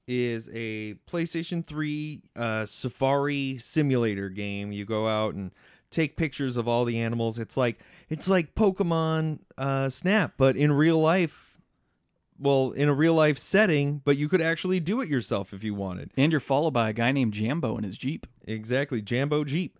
is 0.06 0.48
a 0.52 0.94
PlayStation 1.10 1.64
3 1.64 2.22
uh, 2.36 2.66
safari 2.66 3.58
simulator 3.58 4.28
game. 4.28 4.72
You 4.72 4.84
go 4.84 5.06
out 5.06 5.34
and 5.34 5.50
take 5.94 6.16
pictures 6.16 6.56
of 6.56 6.66
all 6.66 6.84
the 6.84 6.98
animals. 6.98 7.38
It's 7.38 7.56
like 7.56 7.78
it's 8.08 8.28
like 8.28 8.54
Pokemon 8.54 9.40
uh, 9.56 9.88
Snap, 9.88 10.34
but 10.36 10.56
in 10.56 10.72
real 10.72 10.98
life. 10.98 11.50
Well, 12.36 12.72
in 12.72 12.88
a 12.88 12.92
real 12.92 13.14
life 13.14 13.38
setting, 13.38 14.02
but 14.04 14.16
you 14.16 14.28
could 14.28 14.40
actually 14.40 14.80
do 14.80 15.00
it 15.00 15.08
yourself 15.08 15.54
if 15.54 15.62
you 15.62 15.72
wanted. 15.72 16.10
And 16.16 16.32
you're 16.32 16.40
followed 16.40 16.72
by 16.72 16.90
a 16.90 16.92
guy 16.92 17.12
named 17.12 17.32
Jambo 17.32 17.76
in 17.78 17.84
his 17.84 17.96
Jeep. 17.96 18.26
Exactly, 18.44 19.00
Jambo 19.00 19.44
Jeep. 19.44 19.78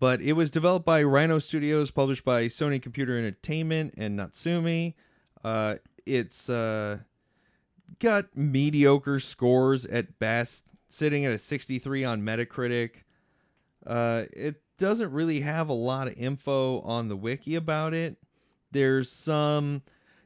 But 0.00 0.20
it 0.20 0.32
was 0.32 0.50
developed 0.50 0.84
by 0.84 1.04
Rhino 1.04 1.38
Studios, 1.38 1.92
published 1.92 2.24
by 2.24 2.46
Sony 2.46 2.82
Computer 2.82 3.16
Entertainment 3.16 3.94
and 3.96 4.16
Natsume. 4.16 4.94
Uh, 5.44 5.76
it's 6.04 6.50
uh, 6.50 6.98
got 8.00 8.36
mediocre 8.36 9.20
scores 9.20 9.86
at 9.86 10.18
best, 10.18 10.64
sitting 10.88 11.24
at 11.24 11.30
a 11.30 11.38
63 11.38 12.04
on 12.04 12.22
Metacritic. 12.22 13.04
Uh, 13.86 14.24
it 14.32 14.60
doesn't 14.78 15.12
really 15.12 15.40
have 15.40 15.68
a 15.68 15.74
lot 15.74 16.08
of 16.08 16.14
info 16.16 16.80
on 16.80 17.08
the 17.08 17.16
wiki 17.16 17.54
about 17.54 17.94
it. 17.94 18.16
There's 18.70 19.10
some 19.10 19.82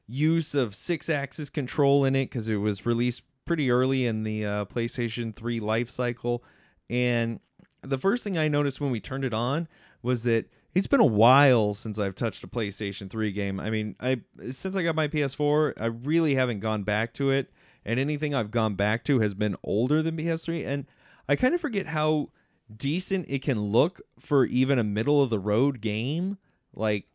use 0.06 0.54
of 0.54 0.74
six 0.74 1.08
axis 1.08 1.50
control 1.50 2.04
in 2.04 2.16
it 2.16 2.26
because 2.26 2.48
it 2.48 2.56
was 2.56 2.84
released 2.84 3.22
pretty 3.44 3.70
early 3.70 4.06
in 4.06 4.24
the 4.24 4.44
uh, 4.44 4.64
PlayStation 4.64 5.34
3 5.34 5.60
life 5.60 5.90
cycle. 5.90 6.42
And 6.88 7.40
the 7.82 7.98
first 7.98 8.24
thing 8.24 8.36
I 8.36 8.48
noticed 8.48 8.80
when 8.80 8.90
we 8.90 9.00
turned 9.00 9.24
it 9.24 9.34
on 9.34 9.68
was 10.02 10.24
that 10.24 10.50
it's 10.74 10.86
been 10.86 11.00
a 11.00 11.06
while 11.06 11.74
since 11.74 11.98
I've 11.98 12.14
touched 12.14 12.44
a 12.44 12.48
PlayStation 12.48 13.10
3 13.10 13.32
game. 13.32 13.58
I 13.58 13.70
mean, 13.70 13.96
I 14.00 14.20
since 14.50 14.76
I 14.76 14.82
got 14.82 14.94
my 14.94 15.08
PS4, 15.08 15.74
I 15.80 15.86
really 15.86 16.34
haven't 16.34 16.60
gone 16.60 16.82
back 16.82 17.12
to 17.14 17.30
it, 17.30 17.50
and 17.84 17.98
anything 17.98 18.34
I've 18.34 18.50
gone 18.50 18.74
back 18.74 19.04
to 19.04 19.20
has 19.20 19.34
been 19.34 19.56
older 19.62 20.02
than 20.02 20.16
PS3, 20.16 20.66
and 20.66 20.86
I 21.28 21.36
kind 21.36 21.54
of 21.54 21.60
forget 21.60 21.86
how 21.86 22.30
decent 22.76 23.26
it 23.28 23.42
can 23.42 23.60
look 23.60 24.00
for 24.18 24.44
even 24.44 24.78
a 24.78 24.84
middle 24.84 25.22
of 25.22 25.30
the 25.30 25.38
road 25.38 25.80
game. 25.80 26.38
Like, 26.74 27.06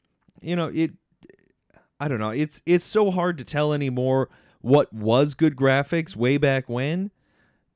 you 0.41 0.55
know, 0.55 0.71
it 0.73 0.91
I 1.99 2.07
don't 2.07 2.19
know. 2.19 2.31
It's 2.31 2.61
it's 2.65 2.85
so 2.85 3.11
hard 3.11 3.37
to 3.37 3.43
tell 3.43 3.73
anymore 3.73 4.29
what 4.61 4.91
was 4.91 5.33
good 5.33 5.55
graphics 5.55 6.15
way 6.15 6.37
back 6.37 6.67
when 6.67 7.11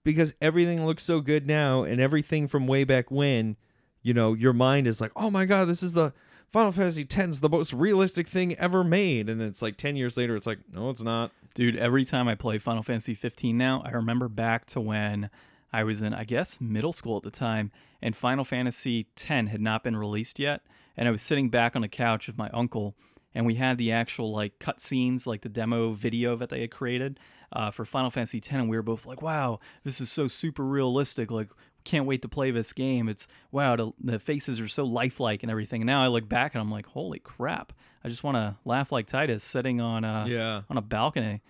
because 0.03 0.33
everything 0.41 0.85
looks 0.85 1.03
so 1.03 1.21
good 1.21 1.45
now 1.45 1.83
and 1.83 2.01
everything 2.01 2.47
from 2.47 2.67
way 2.67 2.83
back 2.83 3.11
when, 3.11 3.55
you 4.01 4.13
know, 4.13 4.33
your 4.33 4.53
mind 4.53 4.87
is 4.87 4.99
like, 4.99 5.11
"Oh 5.15 5.29
my 5.29 5.45
god, 5.45 5.67
this 5.67 5.83
is 5.83 5.93
the 5.93 6.13
Final 6.51 6.71
Fantasy 6.71 7.03
X's 7.03 7.41
the 7.41 7.49
most 7.49 7.73
realistic 7.73 8.27
thing 8.27 8.55
ever 8.55 8.83
made." 8.83 9.29
And 9.29 9.41
it's 9.41 9.61
like 9.61 9.77
10 9.77 9.95
years 9.95 10.17
later 10.17 10.35
it's 10.35 10.47
like, 10.47 10.59
"No, 10.73 10.89
it's 10.89 11.01
not." 11.01 11.31
Dude, 11.53 11.77
every 11.77 12.05
time 12.05 12.27
I 12.27 12.35
play 12.35 12.57
Final 12.57 12.83
Fantasy 12.83 13.13
15 13.13 13.57
now, 13.57 13.81
I 13.85 13.91
remember 13.91 14.27
back 14.27 14.65
to 14.67 14.81
when 14.81 15.29
I 15.71 15.83
was 15.83 16.01
in, 16.01 16.13
I 16.13 16.23
guess, 16.23 16.59
middle 16.59 16.93
school 16.93 17.17
at 17.17 17.23
the 17.23 17.31
time, 17.31 17.71
and 18.01 18.15
Final 18.15 18.43
Fantasy 18.43 19.07
X 19.15 19.23
had 19.49 19.61
not 19.61 19.83
been 19.83 19.95
released 19.95 20.39
yet. 20.39 20.61
And 20.97 21.07
I 21.07 21.11
was 21.11 21.21
sitting 21.21 21.49
back 21.49 21.75
on 21.75 21.83
a 21.83 21.87
couch 21.89 22.27
with 22.27 22.37
my 22.37 22.49
uncle, 22.49 22.95
and 23.33 23.45
we 23.45 23.55
had 23.55 23.77
the 23.77 23.91
actual 23.91 24.31
like 24.33 24.59
cutscenes, 24.59 25.25
like 25.27 25.41
the 25.41 25.49
demo 25.49 25.91
video 25.91 26.35
that 26.35 26.49
they 26.49 26.61
had 26.61 26.71
created 26.71 27.19
uh, 27.53 27.71
for 27.71 27.85
Final 27.85 28.09
Fantasy 28.09 28.39
X, 28.39 28.49
and 28.51 28.69
we 28.69 28.75
were 28.75 28.83
both 28.83 29.05
like, 29.05 29.21
"Wow, 29.21 29.59
this 29.83 30.01
is 30.01 30.11
so 30.11 30.27
super 30.27 30.63
realistic! 30.65 31.31
Like, 31.31 31.49
can't 31.85 32.05
wait 32.05 32.21
to 32.23 32.27
play 32.27 32.51
this 32.51 32.73
game. 32.73 33.07
It's 33.07 33.27
wow, 33.51 33.75
the, 33.75 33.91
the 34.03 34.19
faces 34.19 34.59
are 34.59 34.67
so 34.67 34.83
lifelike 34.83 35.43
and 35.43 35.51
everything." 35.51 35.81
And 35.81 35.87
now 35.87 36.03
I 36.03 36.07
look 36.07 36.27
back 36.27 36.53
and 36.55 36.61
I'm 36.61 36.71
like, 36.71 36.87
"Holy 36.87 37.19
crap! 37.19 37.71
I 38.03 38.09
just 38.09 38.23
want 38.23 38.35
to 38.35 38.57
laugh 38.65 38.91
like 38.91 39.07
Tidus 39.07 39.41
sitting 39.41 39.79
on 39.79 40.03
a 40.03 40.25
Yeah. 40.27 40.61
on 40.69 40.77
a 40.77 40.81
balcony." 40.81 41.41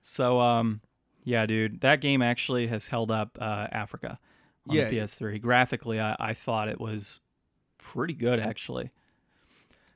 So 0.00 0.40
um, 0.40 0.80
Yeah, 1.28 1.44
dude, 1.44 1.80
that 1.80 2.00
game 2.00 2.22
actually 2.22 2.68
has 2.68 2.86
held 2.86 3.10
up 3.10 3.36
uh, 3.40 3.66
Afrika 3.68 4.16
on 4.68 4.76
Yeah. 4.76 4.88
the 4.88 4.98
PS3. 4.98 5.42
Graphically, 5.42 5.98
I, 6.00 6.14
I 6.20 6.34
thought 6.34 6.68
it 6.68 6.80
was 6.80 7.20
pretty 7.78 8.14
good 8.14 8.38
actually. 8.38 8.90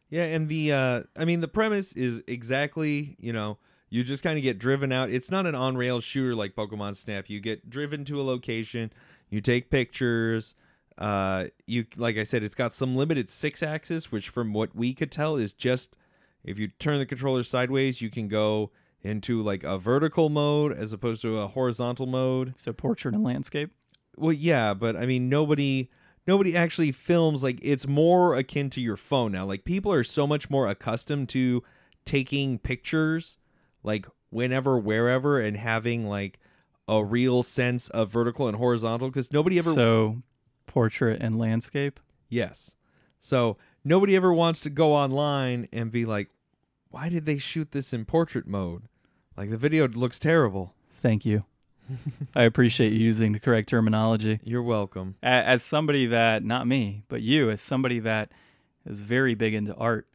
Yeah, 0.09 0.25
and 0.25 0.49
the 0.49 0.73
uh 0.73 1.03
I 1.17 1.25
mean 1.25 1.39
the 1.41 1.47
premise 1.49 1.93
is 1.93 2.25
exactly, 2.27 3.17
you 3.21 3.33
know, 3.33 3.59
you 3.91 4.03
just 4.03 4.25
kind 4.25 4.37
of 4.39 4.43
get 4.43 4.59
driven 4.59 4.91
out. 4.91 5.09
It's 5.11 5.31
not 5.31 5.47
an 5.47 5.55
on 5.55 5.77
rail 5.77 6.01
shooter 6.01 6.35
like 6.35 6.57
Pokemon 6.57 6.97
Snap. 6.97 7.31
You 7.31 7.39
get 7.41 7.71
driven 7.71 8.05
to 8.07 8.21
a 8.21 8.25
location, 8.25 8.93
you 9.29 9.41
take 9.41 9.71
pictures, 9.71 10.57
uh 10.99 11.47
you 11.69 11.87
like 11.97 12.19
I 12.19 12.25
said 12.25 12.43
it's 12.43 12.57
got 12.57 12.73
some 12.75 12.97
limited 12.97 13.31
6 13.31 13.63
axis 13.63 14.11
which 14.11 14.29
from 14.29 14.53
what 14.53 14.75
we 14.75 14.93
could 14.95 15.13
tell 15.13 15.37
is 15.37 15.53
just 15.53 15.97
if 16.45 16.59
you 16.59 16.69
turn 16.69 16.99
the 16.99 17.07
controller 17.07 17.45
sideways, 17.45 18.03
you 18.03 18.11
can 18.11 18.27
go 18.27 18.73
into 19.03 19.43
like 19.43 19.63
a 19.65 19.79
vertical 19.79 20.29
mode 20.29 20.73
as 20.73 20.93
opposed 20.93 21.23
to 21.23 21.39
a 21.39 21.49
horizontal 21.49 22.07
mode. 22.07 22.55
So 22.57 22.73
portrait 22.73 23.15
and 23.15 23.25
landscape. 23.25 23.71
Well, 24.17 24.33
yeah, 24.33 24.75
but 24.75 24.97
I 24.97 25.07
mean, 25.07 25.29
nobody 25.29 25.91
nobody 26.27 26.57
actually 26.57 26.93
films 26.93 27.43
like 27.43 27.59
it's 27.63 27.87
more 27.87 28.37
akin 28.37 28.71
to 28.71 28.81
your 28.81 28.97
phone 28.97 29.33
now. 29.33 29.47
Like 29.47 29.65
people 29.65 29.93
are 29.93 30.05
so 30.05 30.27
much 30.27 30.51
more 30.51 30.69
accustomed 30.69 31.29
to 31.31 31.63
taking 32.05 32.59
pictures 32.59 33.39
like 33.83 34.07
whenever 34.31 34.79
wherever 34.79 35.41
and 35.41 35.57
having 35.57 36.07
like 36.07 36.39
a 36.89 37.05
real 37.05 37.43
sense 37.43 37.89
of 37.91 38.11
vertical 38.11 38.49
and 38.49 38.57
horizontal 38.57 39.09
because 39.09 39.33
nobody 39.33 39.59
ever 39.59 39.73
So 39.73 40.23
portrait 40.67 41.21
and 41.23 41.39
landscape. 41.39 42.01
yes. 42.29 42.75
So 43.19 43.59
nobody 43.85 44.17
ever 44.17 44.33
wants 44.33 44.61
to 44.61 44.71
go 44.71 44.95
online 44.95 45.69
and 45.73 45.91
be 45.91 46.05
like 46.05 46.29
why 46.91 47.09
did 47.09 47.25
they 47.27 47.39
shoot 47.39 47.71
this 47.71 47.93
in 47.93 48.05
portrait 48.05 48.47
mode? 48.47 48.83
Like 49.37 49.51
the 49.51 49.57
video 49.57 49.89
looks 49.89 50.19
terrible. 50.19 50.75
Thank 51.01 51.25
you. 51.25 51.45
I 52.35 52.45
appreciate 52.45 52.93
you 52.93 53.01
using 53.01 53.33
the 53.33 53.41
correct 53.41 53.69
terminology. 53.69 54.41
You're 54.45 54.63
welcome. 54.63 55.17
As 55.23 55.63
somebody 55.63 56.07
that, 56.07 56.45
not 56.45 56.67
me, 56.67 57.03
but 57.09 57.23
you, 57.23 57.51
as 57.51 57.61
somebody 57.61 57.99
that 58.01 58.31
is 58.87 59.03
very 59.03 59.35
big 59.35 59.55
into 59.55 59.75
art, 59.75 60.07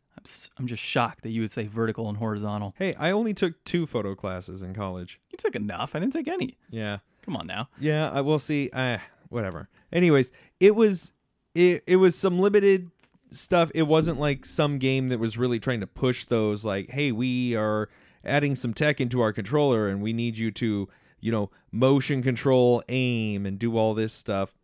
I'm, 0.57 0.65
just 0.65 0.81
shocked 0.81 1.21
that 1.23 1.29
you 1.29 1.41
would 1.41 1.51
say 1.51 1.67
vertical 1.67 2.09
and 2.09 2.17
horizontal. 2.17 2.73
Hey, 2.77 2.95
I 2.95 3.11
only 3.11 3.33
took 3.33 3.63
two 3.63 3.85
photo 3.85 4.15
classes 4.15 4.63
in 4.63 4.73
college. 4.73 5.19
You 5.29 5.37
took 5.37 5.55
enough. 5.55 5.95
I 5.95 5.99
didn't 5.99 6.13
take 6.13 6.27
any. 6.27 6.57
Yeah. 6.69 6.99
Come 7.21 7.35
on 7.35 7.45
now. 7.45 7.69
Yeah, 7.79 8.09
I 8.09 8.21
will 8.21 8.39
see. 8.39 8.69
Uh, 8.71 8.97
whatever. 9.29 9.69
Anyways, 9.91 10.31
it 10.59 10.75
was 10.75 11.11
it 11.53 11.83
it 11.85 11.97
was 11.97 12.15
some 12.15 12.39
limited 12.39 12.89
stuff. 13.31 13.71
It 13.75 13.83
wasn't 13.83 14.19
like 14.19 14.45
some 14.45 14.77
game 14.77 15.09
that 15.09 15.19
was 15.19 15.37
really 15.37 15.59
trying 15.59 15.81
to 15.81 15.87
push 15.87 16.25
those 16.25 16.65
like, 16.65 16.89
hey, 16.89 17.11
we 17.11 17.55
are 17.55 17.89
adding 18.25 18.55
some 18.55 18.73
tech 18.73 18.99
into 18.99 19.21
our 19.21 19.33
controller 19.33 19.87
and 19.87 20.01
we 20.01 20.13
need 20.13 20.37
you 20.37 20.51
to, 20.51 20.89
you 21.19 21.31
know, 21.31 21.49
motion 21.71 22.21
control, 22.21 22.83
aim, 22.89 23.45
and 23.45 23.57
do 23.59 23.77
all 23.77 23.93
this 23.93 24.13
stuff. 24.13 24.55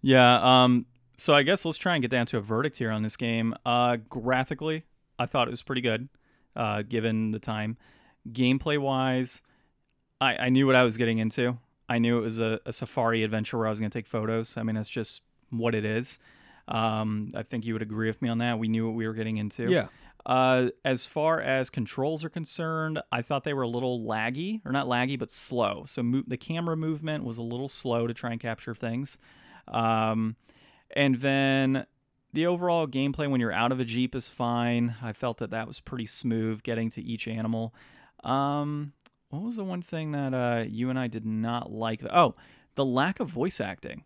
Yeah. 0.00 0.40
Um. 0.64 0.86
So 1.16 1.34
I 1.34 1.42
guess 1.42 1.64
let's 1.64 1.78
try 1.78 1.94
and 1.94 2.02
get 2.02 2.12
down 2.12 2.26
to 2.26 2.38
a 2.38 2.40
verdict 2.40 2.76
here 2.76 2.92
on 2.92 3.02
this 3.02 3.16
game. 3.16 3.52
Uh, 3.66 3.96
graphically, 4.08 4.84
I 5.18 5.26
thought 5.26 5.48
it 5.48 5.50
was 5.50 5.64
pretty 5.64 5.80
good, 5.80 6.08
uh, 6.54 6.82
given 6.82 7.32
the 7.32 7.40
time. 7.40 7.76
Gameplay 8.30 8.78
wise, 8.78 9.42
I, 10.20 10.36
I 10.36 10.48
knew 10.48 10.66
what 10.66 10.76
I 10.76 10.84
was 10.84 10.96
getting 10.96 11.18
into. 11.18 11.58
I 11.88 11.98
knew 11.98 12.18
it 12.18 12.22
was 12.22 12.38
a, 12.38 12.60
a 12.66 12.72
safari 12.72 13.24
adventure 13.24 13.58
where 13.58 13.66
I 13.66 13.70
was 13.70 13.80
going 13.80 13.90
to 13.90 13.98
take 13.98 14.06
photos. 14.06 14.56
I 14.56 14.62
mean, 14.62 14.76
that's 14.76 14.88
just 14.88 15.22
what 15.50 15.74
it 15.74 15.84
is. 15.84 16.18
Um, 16.68 17.32
I 17.34 17.42
think 17.42 17.64
you 17.64 17.72
would 17.72 17.82
agree 17.82 18.08
with 18.08 18.20
me 18.20 18.28
on 18.28 18.38
that. 18.38 18.58
We 18.58 18.68
knew 18.68 18.86
what 18.86 18.94
we 18.94 19.06
were 19.06 19.14
getting 19.14 19.38
into. 19.38 19.70
Yeah. 19.70 19.88
Uh, 20.26 20.68
as 20.84 21.06
far 21.06 21.40
as 21.40 21.70
controls 21.70 22.24
are 22.24 22.28
concerned, 22.28 23.00
I 23.10 23.22
thought 23.22 23.44
they 23.44 23.54
were 23.54 23.62
a 23.62 23.68
little 23.68 24.00
laggy, 24.00 24.60
or 24.64 24.72
not 24.72 24.86
laggy, 24.86 25.18
but 25.18 25.30
slow. 25.30 25.84
So 25.86 26.02
mo- 26.02 26.24
the 26.26 26.36
camera 26.36 26.76
movement 26.76 27.24
was 27.24 27.38
a 27.38 27.42
little 27.42 27.68
slow 27.68 28.06
to 28.06 28.14
try 28.14 28.32
and 28.32 28.40
capture 28.40 28.74
things. 28.74 29.18
Um, 29.68 30.36
and 30.94 31.16
then 31.16 31.86
the 32.32 32.46
overall 32.46 32.86
gameplay 32.86 33.30
when 33.30 33.40
you're 33.40 33.52
out 33.52 33.72
of 33.72 33.80
a 33.80 33.84
jeep 33.84 34.14
is 34.14 34.28
fine. 34.28 34.96
I 35.02 35.12
felt 35.12 35.38
that 35.38 35.50
that 35.50 35.66
was 35.66 35.80
pretty 35.80 36.06
smooth 36.06 36.62
getting 36.62 36.90
to 36.90 37.02
each 37.02 37.26
animal. 37.26 37.74
Um, 38.22 38.92
what 39.30 39.42
was 39.42 39.56
the 39.56 39.64
one 39.64 39.82
thing 39.82 40.12
that 40.12 40.34
uh, 40.34 40.64
you 40.66 40.90
and 40.90 40.98
I 40.98 41.06
did 41.06 41.24
not 41.24 41.70
like? 41.70 42.02
Oh, 42.10 42.34
the 42.74 42.84
lack 42.84 43.20
of 43.20 43.28
voice 43.28 43.60
acting 43.60 44.04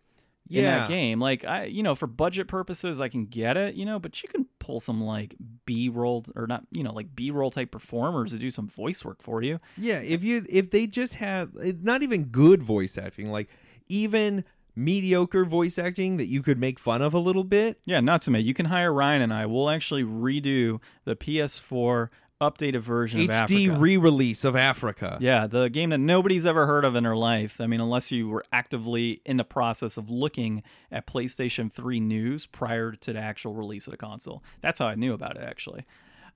in 0.49 0.63
Yeah. 0.63 0.79
that 0.79 0.89
game. 0.89 1.19
Like 1.19 1.45
I, 1.45 1.65
you 1.65 1.83
know, 1.83 1.95
for 1.95 2.07
budget 2.07 2.47
purposes, 2.47 2.99
I 3.01 3.09
can 3.09 3.25
get 3.25 3.57
it, 3.57 3.75
you 3.75 3.85
know, 3.85 3.99
but 3.99 4.21
you 4.23 4.29
can 4.29 4.45
pull 4.59 4.79
some 4.79 5.03
like 5.03 5.35
B 5.65 5.89
roll 5.89 6.23
or 6.35 6.47
not, 6.47 6.63
you 6.71 6.83
know, 6.83 6.93
like 6.93 7.15
B 7.15 7.31
roll 7.31 7.51
type 7.51 7.71
performers 7.71 8.31
to 8.31 8.37
do 8.37 8.49
some 8.49 8.67
voice 8.67 9.03
work 9.05 9.21
for 9.21 9.41
you. 9.41 9.59
Yeah, 9.77 9.99
if 9.99 10.23
you 10.23 10.43
if 10.49 10.69
they 10.71 10.87
just 10.87 11.15
had 11.15 11.51
eh, 11.63 11.73
not 11.81 12.03
even 12.03 12.25
good 12.25 12.61
voice 12.63 12.97
acting, 12.97 13.29
like 13.31 13.49
even 13.87 14.43
mediocre 14.75 15.45
voice 15.45 15.77
acting 15.77 16.17
that 16.17 16.25
you 16.27 16.41
could 16.41 16.57
make 16.59 16.79
fun 16.79 17.01
of 17.01 17.13
a 17.13 17.19
little 17.19 17.43
bit. 17.43 17.79
Yeah, 17.85 17.99
Natsume, 17.99 18.37
you 18.37 18.53
can 18.55 18.65
hire 18.65 18.91
Ryan 18.91 19.21
and 19.21 19.33
I. 19.33 19.45
We'll 19.45 19.69
actually 19.69 20.03
redo 20.03 20.81
the 21.05 21.15
PS4 21.15 22.09
updated 22.41 22.81
version 22.81 23.21
of 23.21 23.27
HD 23.27 23.79
re-release 23.79 24.43
of 24.43 24.55
Afrika. 24.55 25.17
yeah, 25.19 25.47
the 25.47 25.69
game 25.69 25.91
that 25.91 25.99
nobody's 25.99 26.45
ever 26.45 26.65
heard 26.65 26.85
of 26.85 26.95
in 26.95 27.03
their 27.03 27.15
life. 27.15 27.61
I 27.61 27.67
mean, 27.67 27.79
unless 27.79 28.11
you 28.11 28.27
were 28.27 28.43
actively 28.51 29.21
in 29.25 29.37
the 29.37 29.43
process 29.43 29.97
of 29.97 30.09
looking 30.09 30.63
at 30.91 31.07
PlayStation 31.07 31.71
3 31.71 31.99
news 31.99 32.45
prior 32.45 32.91
to 32.91 33.13
the 33.13 33.19
actual 33.19 33.53
release 33.53 33.87
of 33.87 33.91
the 33.91 33.97
console. 33.97 34.43
That's 34.61 34.79
how 34.79 34.87
I 34.87 34.95
knew 34.95 35.13
about 35.13 35.37
it, 35.37 35.43
actually. 35.43 35.83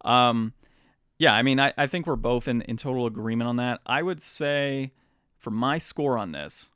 Um, 0.06 0.54
yeah, 1.18 1.34
I 1.34 1.42
mean, 1.42 1.60
I, 1.60 1.74
I 1.78 1.88
think 1.88 2.06
we're 2.06 2.16
both 2.16 2.48
in, 2.48 2.62
in 2.62 2.78
total 2.78 3.06
agreement 3.06 3.50
on 3.50 3.56
that. 3.58 3.82
I 3.86 4.04
would 4.04 4.22
say 4.22 4.94
for 5.38 5.52
my 5.52 5.78
score 5.78 6.18
on 6.18 6.32
this, 6.32 6.72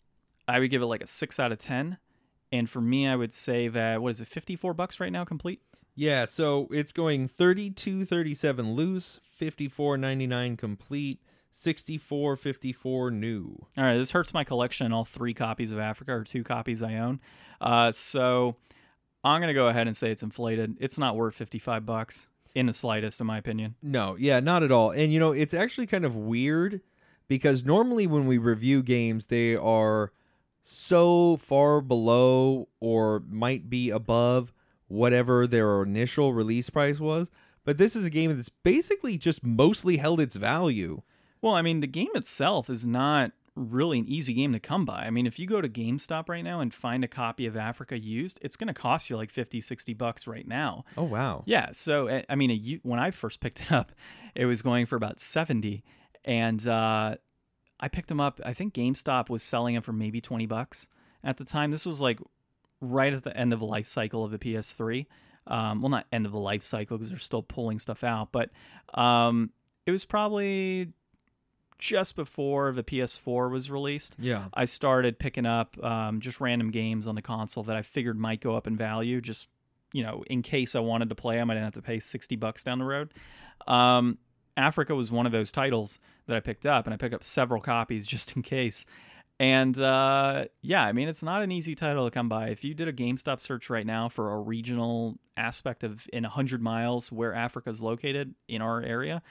I 0.48 0.60
would 0.60 0.72
give 0.72 0.82
it 0.82 0.88
like 0.88 1.02
a 1.02 1.08
6 1.08 1.40
out 1.40 1.52
of 1.52 1.60
10. 1.60 1.98
And 2.52 2.70
for 2.70 2.82
me, 2.82 3.08
I 3.08 3.16
would 3.16 3.32
say 3.32 3.68
that, 3.70 4.02
what 4.02 4.10
is 4.10 4.22
it, 4.22 4.28
54 4.28 4.74
bucks 4.74 5.00
right 5.00 5.12
now 5.12 5.24
complete? 5.24 5.62
Yeah, 5.96 6.26
so 6.26 6.68
it's 6.72 6.92
going 6.92 7.28
32 7.28 8.06
37 8.06 8.74
loose, 8.74 9.20
54 9.36 9.98
99 9.98 10.58
complete, 10.58 11.20
64 11.52 12.36
54 12.38 13.12
new. 13.12 13.66
All 13.78 13.84
right, 13.84 13.98
this 13.98 14.12
hurts 14.12 14.34
my 14.34 14.44
collection. 14.44 14.94
All 14.94 15.06
three 15.06 15.34
copies 15.34 15.72
of 15.72 15.78
Afrika 15.78 16.10
or 16.10 16.24
two 16.24 16.44
copies 16.44 16.82
I 16.82 16.96
own. 16.96 17.20
Uh, 17.60 17.92
so 17.92 18.56
I'm 19.24 19.42
gonna 19.42 19.54
go 19.54 19.68
ahead 19.68 19.88
and 19.88 19.96
say 19.96 20.12
it's 20.12 20.24
inflated. 20.24 20.78
It's 20.80 20.98
not 20.98 21.16
worth 21.16 21.36
55 21.36 21.86
bucks 21.86 22.28
in 22.56 22.66
the 22.66 22.74
slightest, 22.74 23.20
in 23.20 23.28
my 23.28 23.38
opinion. 23.38 23.76
No, 23.82 24.16
yeah, 24.18 24.39
not 24.39 24.64
at 24.64 24.72
all. 24.72 24.92
And 24.92 25.14
you 25.14 25.20
know, 25.20 25.32
it's 25.32 25.54
actually 25.54 25.88
kind 25.88 26.06
of 26.06 26.16
weird 26.16 26.82
because 27.28 27.64
normally 27.64 28.08
when 28.08 28.28
we 28.28 28.38
review 28.38 28.82
games, 28.82 29.28
they 29.28 29.56
are 29.56 30.12
so 30.64 31.38
far 31.38 31.82
below 31.82 32.68
or 32.80 33.24
might 33.30 33.70
be 33.70 33.89
above 33.89 34.54
whatever 34.92 35.48
their 35.48 35.82
initial 35.84 36.34
release 36.34 36.70
price 36.70 37.00
was. 37.00 37.30
But 37.64 37.78
this 37.78 37.96
is 37.96 38.06
a 38.06 38.10
game 38.10 38.36
that's 38.36 38.50
basically 38.50 39.18
just 39.18 39.44
mostly 39.44 39.98
held 39.98 40.20
its 40.20 40.36
value. 40.36 41.04
Well, 41.42 41.54
I 41.54 41.62
mean, 41.62 41.80
the 41.80 41.88
game 41.88 42.10
itself 42.16 42.70
is 42.70 42.86
not 42.86 43.32
really 43.56 44.00
an 44.00 44.08
easy 44.08 44.34
game 44.34 44.54
to 44.54 44.60
come 44.60 44.86
by. 44.86 45.04
I 45.04 45.10
mean, 45.10 45.28
if 45.28 45.38
you 45.38 45.46
go 45.46 45.62
to 45.62 45.70
GameStop 45.70 46.30
right 46.30 46.44
now 46.44 46.62
and 46.62 46.74
find 46.74 47.04
a 47.04 47.08
copy 47.08 47.46
of 47.46 47.56
Afrika 47.56 48.02
used, 48.02 48.39
it's 48.42 48.56
going 48.56 48.68
to 48.68 48.74
cost 48.74 49.10
you 49.10 49.18
like 49.18 49.30
50, 49.30 49.62
60 49.62 49.94
bucks 49.94 50.26
right 50.28 50.48
now. 50.48 50.86
Oh 50.98 51.04
wow. 51.04 51.44
Yeah, 51.46 51.72
so 51.72 52.08
uh, 52.08 52.22
I 52.30 52.36
mean, 52.36 52.52
a, 52.52 52.80
when 52.88 53.00
I 53.00 53.12
first 53.12 53.39
picked 53.39 53.62
it 53.62 53.72
up, 53.72 53.92
it 54.36 54.46
was 54.46 54.62
going 54.62 54.86
for 54.86 54.96
about 54.96 55.20
70 55.20 55.84
and 56.24 56.66
uh, 56.68 57.16
I 57.80 57.88
picked 57.88 58.10
them 58.10 58.22
up. 58.22 58.39
I 58.46 58.54
think 58.54 58.74
GameStop 58.74 59.30
was 59.30 59.44
selling 59.44 59.74
them 59.74 59.84
for 59.84 59.94
maybe 59.94 60.22
20 60.22 60.46
bucks 60.46 60.88
at 61.24 61.38
the 61.38 61.46
time. 61.46 61.72
This 61.72 61.86
was 61.86 62.00
like 62.00 62.20
right 62.82 63.14
at 63.14 63.24
the 63.24 63.36
end 63.38 63.54
of 63.54 63.60
the 63.60 63.66
life 63.66 63.86
cycle 63.86 64.26
of 64.26 64.32
the 64.32 64.40
PS3. 64.40 65.06
Um, 65.48 65.82
well, 65.82 65.90
not 65.90 66.06
end 66.12 66.26
of 66.26 66.32
the 66.32 66.40
life 66.40 66.64
cycle 66.64 66.98
because 66.98 67.10
they're 67.10 67.18
still 67.18 67.42
pulling 67.42 67.80
stuff 67.80 68.04
out, 68.04 68.32
but 68.32 68.50
um, 68.94 69.52
it 69.86 69.92
was 69.92 70.06
probably 70.06 70.94
just 71.80 72.16
before 72.16 72.72
the 72.72 72.84
PS4 72.84 73.50
was 73.50 73.72
released. 73.72 74.16
Yeah. 74.20 74.46
I 74.54 74.66
started 74.66 75.18
picking 75.18 75.48
up 75.48 75.84
um, 75.84 76.22
just 76.22 76.40
random 76.40 76.70
games 76.70 77.08
on 77.08 77.16
the 77.16 77.24
console 77.24 77.64
that 77.64 77.76
I 77.76 77.82
figured 77.82 78.20
might 78.20 78.40
go 78.40 78.56
up 78.56 78.68
in 78.68 78.78
value, 78.78 79.20
just 79.20 79.48
you 79.94 80.04
know, 80.04 80.24
in 80.28 80.42
case 80.42 80.76
I 80.76 80.80
wanted 80.80 81.10
to 81.10 81.16
play 81.16 81.36
them, 81.36 81.50
I 81.50 81.56
didn't 81.56 81.66
have 81.66 81.74
to 81.74 81.82
pay 81.82 82.00
sixty 82.00 82.36
bucks 82.36 82.64
down 82.64 82.80
the 82.80 82.86
road. 82.86 83.14
Um, 83.68 84.20
Afrika 84.58 84.96
was 84.96 85.12
one 85.12 85.26
of 85.26 85.32
those 85.32 85.52
titles 85.52 86.00
that 86.28 86.38
I 86.38 86.40
picked 86.40 86.66
up, 86.66 86.86
and 86.86 86.94
I 86.94 86.98
picked 86.98 87.14
up 87.14 87.24
several 87.24 87.62
copies 87.62 88.08
just 88.16 88.36
in 88.36 88.42
case. 88.42 88.86
And 89.42 89.80
uh, 89.80 90.46
yeah, 90.62 90.86
I 90.86 90.92
mean, 90.92 91.10
it's 91.10 91.24
not 91.24 91.42
an 91.42 91.52
easy 91.52 91.74
title 91.74 92.06
to 92.06 92.12
come 92.12 92.30
by. 92.30 92.50
If 92.50 92.64
you 92.64 92.76
did 92.76 92.88
a 92.88 92.94
GameStop 92.94 93.39
search 93.39 93.72
right 93.72 93.88
now 93.88 94.08
for 94.08 94.34
a 94.34 94.39
regional 94.39 95.18
aspect 95.36 95.84
of 95.84 96.08
in 96.14 96.22
100 96.22 96.62
miles 96.62 97.12
where 97.12 97.34
Afrika 97.34 97.70
is 97.70 97.82
located 97.82 98.36
in 98.48 98.62
our 98.62 98.84
area, 98.84 99.24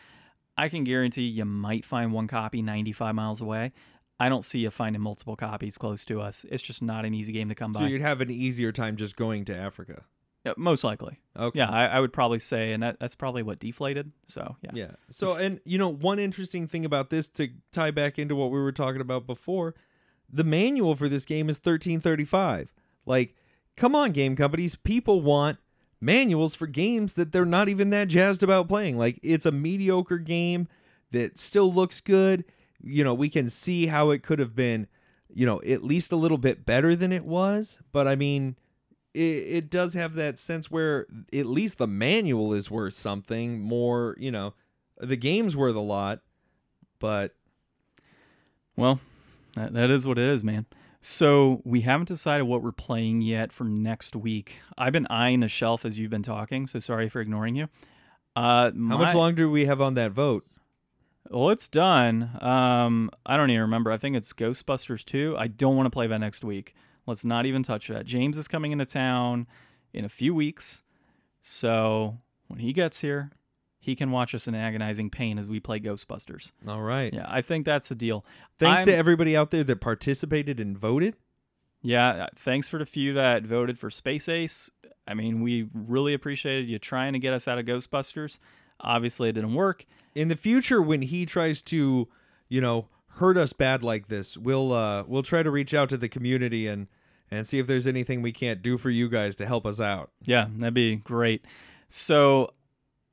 I 0.57 0.69
can 0.69 0.83
guarantee 0.83 1.29
you 1.29 1.45
might 1.45 1.85
find 1.85 2.13
one 2.13 2.27
copy 2.27 2.61
95 2.61 3.15
miles 3.15 3.41
away. 3.41 3.71
I 4.19 4.29
don't 4.29 4.43
see 4.43 4.59
you 4.59 4.71
finding 4.71 5.01
multiple 5.01 5.37
copies 5.37 5.79
close 5.79 6.05
to 6.07 6.21
us. 6.21 6.45
It's 6.51 6.63
just 6.65 6.83
not 6.83 7.05
an 7.05 7.15
easy 7.15 7.33
game 7.33 7.49
to 7.49 7.55
come 7.55 7.73
by. 7.73 7.83
So 7.83 7.87
you'd 7.87 8.03
have 8.03 8.21
an 8.21 8.33
easier 8.33 8.73
time 8.73 8.97
just 8.97 9.15
going 9.15 9.45
to 9.45 9.57
Africa. 9.57 10.03
Yeah, 10.45 10.55
most 10.57 10.83
likely. 10.83 11.21
Okay. 11.39 11.61
Yeah, 11.61 11.71
I, 11.71 11.87
I 11.87 12.01
would 12.01 12.13
probably 12.13 12.41
say, 12.41 12.73
and 12.73 12.83
that, 12.83 12.99
that's 12.99 13.15
probably 13.15 13.45
what 13.45 13.61
deflated. 13.61 14.11
So 14.27 14.57
yeah. 14.61 14.71
Yeah. 14.75 14.91
So, 15.13 15.35
and 15.35 15.61
you 15.65 15.79
know, 15.79 15.89
one 15.89 16.19
interesting 16.19 16.67
thing 16.67 16.85
about 16.85 17.11
this 17.11 17.29
to 17.29 17.51
tie 17.71 17.93
back 17.93 18.19
into 18.19 18.35
what 18.35 18.51
we 18.51 18.59
were 18.59 18.73
talking 18.73 19.01
about 19.01 19.29
before, 19.29 19.77
the 20.33 20.45
manual 20.45 20.97
for 20.97 21.09
this 21.09 21.25
game 21.25 21.49
is 21.49 21.57
1335. 21.57 22.73
Like, 23.07 23.35
come 23.77 23.95
on, 23.95 24.13
game 24.13 24.37
companies. 24.37 24.77
People 24.77 25.23
want 25.23 25.59
manuals 26.01 26.55
for 26.55 26.67
games 26.67 27.15
that 27.15 27.33
they're 27.33 27.45
not 27.45 27.69
even 27.69 27.91
that 27.91 28.09
jazzed 28.09 28.43
about 28.43 28.69
playing. 28.69 28.97
Like, 28.97 29.19
it's 29.23 29.47
a 29.47 29.53
mediocre 29.53 30.19
game 30.19 30.69
that 31.11 31.39
still 31.39 31.73
looks 31.73 32.01
good. 32.01 32.45
You 32.83 33.05
know, 33.05 33.15
we 33.15 33.29
can 33.29 33.51
see 33.51 33.87
how 33.87 34.11
it 34.11 34.23
could 34.23 34.39
have 34.39 34.55
been, 34.55 34.87
you 35.29 35.45
know, 35.45 35.61
at 35.63 35.83
least 35.83 36.13
a 36.13 36.17
little 36.17 36.39
bit 36.39 36.65
better 36.65 36.97
than 36.97 37.13
it 37.13 37.25
was. 37.25 37.79
But 37.93 38.07
I 38.07 38.17
mean, 38.17 38.57
it, 39.15 39.19
it 39.19 39.71
does 39.71 39.95
have 39.95 40.15
that 40.15 40.39
sense 40.39 40.71
where 40.71 41.07
at 41.33 41.47
least 41.47 41.79
the 41.79 41.87
manual 41.87 42.53
is 42.53 42.71
worth 42.71 42.95
something 42.95 43.61
more 43.61 44.17
you 44.19 44.31
know 44.31 44.55
the 44.99 45.17
game's 45.17 45.57
worth 45.57 45.75
a 45.75 45.81
lot 45.81 46.21
but 46.99 47.35
Well, 48.77 49.01
that, 49.55 49.73
that 49.75 49.91
is 49.91 50.07
what 50.07 50.19
it 50.19 50.29
is, 50.29 50.45
man. 50.45 50.67
So 51.01 51.63
we 51.65 51.81
haven't 51.81 52.09
decided 52.09 52.45
what 52.45 52.63
we're 52.63 52.73
playing 52.73 53.23
yet 53.23 53.53
for 53.53 53.65
next 53.65 54.15
week. 54.15 54.61
I've 54.77 54.93
been 54.93 55.07
eyeing 55.09 55.41
the 55.41 55.49
shelf 55.49 55.85
as 55.85 55.99
you've 55.99 56.11
been 56.11 56.23
talking, 56.23 56.67
so 56.67 56.79
sorry 56.79 57.09
for 57.09 57.21
ignoring 57.21 57.57
you. 57.57 57.69
Uh, 58.37 58.71
how 58.71 58.99
much 58.99 59.15
longer 59.15 59.37
do 59.37 59.51
we 59.51 59.65
have 59.65 59.81
on 59.81 59.95
that 59.95 60.13
vote 60.13 60.47
Well, 61.31 61.51
it's 61.51 61.69
done. 61.69 62.31
Um, 62.41 63.11
I 63.27 63.37
don't 63.37 63.51
even 63.51 63.63
remember. 63.63 63.91
I 63.91 63.97
think 63.97 64.15
it's 64.17 64.33
Ghostbusters 64.33 65.05
2. 65.05 65.37
I 65.39 65.49
don't 65.49 65.77
want 65.77 65.87
to 65.87 65.91
play 65.91 66.07
that 66.07 66.19
next 66.19 66.45
week. 66.45 66.75
Let's 67.07 67.25
not 67.25 67.47
even 67.47 67.63
touch 67.63 67.89
that. 67.89 68.05
James 68.05 68.37
is 68.37 68.47
coming 68.47 68.73
into 68.73 68.85
town 68.87 69.47
in 69.93 70.05
a 70.05 70.09
few 70.09 70.35
weeks. 70.35 70.83
So 71.41 72.19
when 72.49 72.61
he 72.61 72.73
gets 72.73 73.01
here, 73.01 73.31
he 73.83 73.97
can 73.97 74.11
watch 74.11 74.35
us 74.35 74.47
in 74.47 74.55
agonizing 74.55 75.09
pain 75.11 75.39
as 75.39 75.49
we 75.49 75.59
play 75.59 75.81
Ghostbusters. 75.81 76.53
all 76.69 76.83
right 76.83 77.13
Yeah, 77.13 77.27
I 77.29 77.41
think 77.43 77.65
that's 77.67 77.89
the 77.89 77.95
deal. 77.95 78.25
thanks 78.59 78.81
I'm- 78.81 78.87
to 78.89 78.95
everybody 78.97 79.37
out 79.37 79.51
there 79.51 79.65
that 79.65 79.81
participated 79.81 80.61
and 80.61 80.77
voted 80.79 81.17
Yeah, 81.83 82.09
uh, 82.11 82.27
thanks 82.37 82.69
for 82.69 82.79
the 82.79 82.85
few 82.87 83.15
that 83.15 83.45
voted 83.45 83.79
for 83.79 83.89
Space 83.91 84.29
Ace. 84.29 84.71
I 85.09 85.15
mean, 85.15 85.41
we 85.41 85.67
really 85.73 86.13
appreciated 86.15 86.69
you 86.69 86.79
trying 86.79 87.15
to 87.15 87.19
get 87.19 87.33
us 87.33 87.49
out 87.49 87.59
of 87.59 87.65
Ghostbusters. 87.65 88.39
Obviously, 88.81 89.31
it 89.31 89.33
didn't 89.33 89.55
work. 89.55 89.85
in 90.15 90.29
the 90.29 90.37
future 90.37 90.83
when 90.83 91.03
he 91.03 91.25
tries 91.25 91.63
to 91.63 92.07
you 92.49 92.61
know 92.61 92.89
hurt 93.15 93.37
us 93.37 93.53
bad 93.53 93.83
like 93.83 94.09
this 94.09 94.37
we'll 94.37 94.73
uh 94.73 95.05
we'll 95.07 95.23
try 95.23 95.43
to 95.43 95.51
reach 95.51 95.73
out 95.75 95.89
to 95.89 95.97
the 95.97 96.09
community 96.09 96.67
and 96.67 96.87
and 97.31 97.47
see 97.47 97.59
if 97.61 97.67
there's 97.69 97.87
anything 97.87 98.21
we 98.23 98.33
can't 98.33 98.61
do 98.61 98.77
for 98.77 98.91
you 98.91 99.09
guys 99.09 99.35
to 99.37 99.47
help 99.47 99.65
us 99.65 99.81
out 99.81 100.11
Yeah, 100.25 100.47
that'd 100.59 100.75
be 100.75 100.97
great. 100.97 101.45
So, 101.89 102.51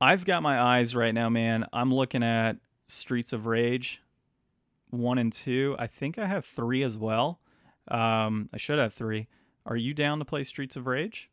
I've 0.00 0.24
got 0.24 0.42
my 0.42 0.60
eyes 0.60 0.94
right 0.94 1.12
now, 1.12 1.28
man. 1.28 1.66
I'm 1.72 1.92
looking 1.92 2.22
at 2.22 2.58
Streets 2.86 3.32
of 3.32 3.46
Rage 3.46 4.02
1 4.90 5.18
and 5.18 5.32
2. 5.32 5.76
I 5.78 5.86
think 5.86 6.18
I 6.18 6.26
have 6.26 6.44
3 6.44 6.82
as 6.82 6.96
well. 6.96 7.40
Um, 7.88 8.48
I 8.52 8.58
should 8.58 8.78
have 8.78 8.94
3. 8.94 9.26
Are 9.66 9.76
you 9.76 9.94
down 9.94 10.20
to 10.20 10.24
play 10.24 10.44
Streets 10.44 10.76
of 10.76 10.86
Rage? 10.86 11.30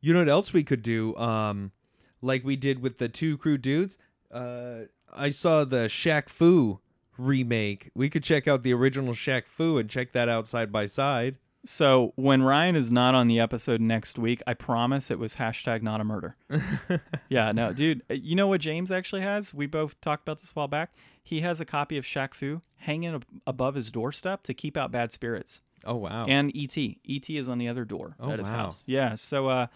You 0.00 0.12
know 0.12 0.20
what 0.20 0.28
else 0.28 0.52
we 0.52 0.64
could 0.64 0.82
do? 0.82 1.16
Um, 1.16 1.72
like 2.20 2.44
we 2.44 2.56
did 2.56 2.82
with 2.82 2.98
the 2.98 3.08
Two 3.08 3.38
Crude 3.38 3.62
Dudes. 3.62 3.98
Uh, 4.32 4.86
I 5.12 5.30
saw 5.30 5.64
the 5.64 5.86
Shaq 5.86 6.28
Fu 6.28 6.80
remake. 7.16 7.90
We 7.94 8.10
could 8.10 8.22
check 8.22 8.46
out 8.48 8.62
the 8.62 8.74
original 8.74 9.14
Shaq 9.14 9.46
Fu 9.46 9.78
and 9.78 9.88
check 9.88 10.12
that 10.12 10.28
out 10.28 10.46
side 10.46 10.72
by 10.72 10.86
side. 10.86 11.36
So, 11.64 12.12
when 12.14 12.42
Ryan 12.42 12.76
is 12.76 12.92
not 12.92 13.14
on 13.14 13.26
the 13.26 13.40
episode 13.40 13.80
next 13.80 14.18
week, 14.18 14.40
I 14.46 14.54
promise 14.54 15.10
it 15.10 15.18
was 15.18 15.36
hashtag 15.36 15.82
not 15.82 16.00
a 16.00 16.04
murder. 16.04 16.36
Yeah, 17.28 17.52
no, 17.52 17.72
dude. 17.74 18.02
uh, 18.10 18.14
You 18.14 18.36
know 18.36 18.46
what 18.46 18.60
James 18.62 18.90
actually 18.90 19.20
has? 19.20 19.52
We 19.52 19.66
both 19.66 20.00
talked 20.00 20.22
about 20.22 20.40
this 20.40 20.50
a 20.50 20.54
while 20.54 20.68
back. 20.68 20.94
He 21.22 21.40
has 21.42 21.60
a 21.60 21.66
copy 21.66 21.98
of 21.98 22.04
Shaq 22.04 22.32
Fu 22.32 22.62
hanging 22.76 23.14
ab- 23.16 23.26
above 23.46 23.74
his 23.74 23.90
doorstep 23.92 24.42
to 24.44 24.54
keep 24.54 24.76
out 24.78 24.90
bad 24.90 25.12
spirits. 25.12 25.60
Oh 25.84 25.96
wow! 25.96 26.24
And 26.26 26.50
ET. 26.56 26.76
ET 26.76 27.28
is 27.30 27.48
on 27.48 27.58
the 27.58 27.68
other 27.68 27.84
door 27.84 28.16
Oh, 28.18 28.30
at 28.30 28.38
his 28.38 28.50
wow. 28.50 28.56
house. 28.56 28.82
Yeah, 28.86 29.14
so 29.14 29.48
uh, 29.48 29.66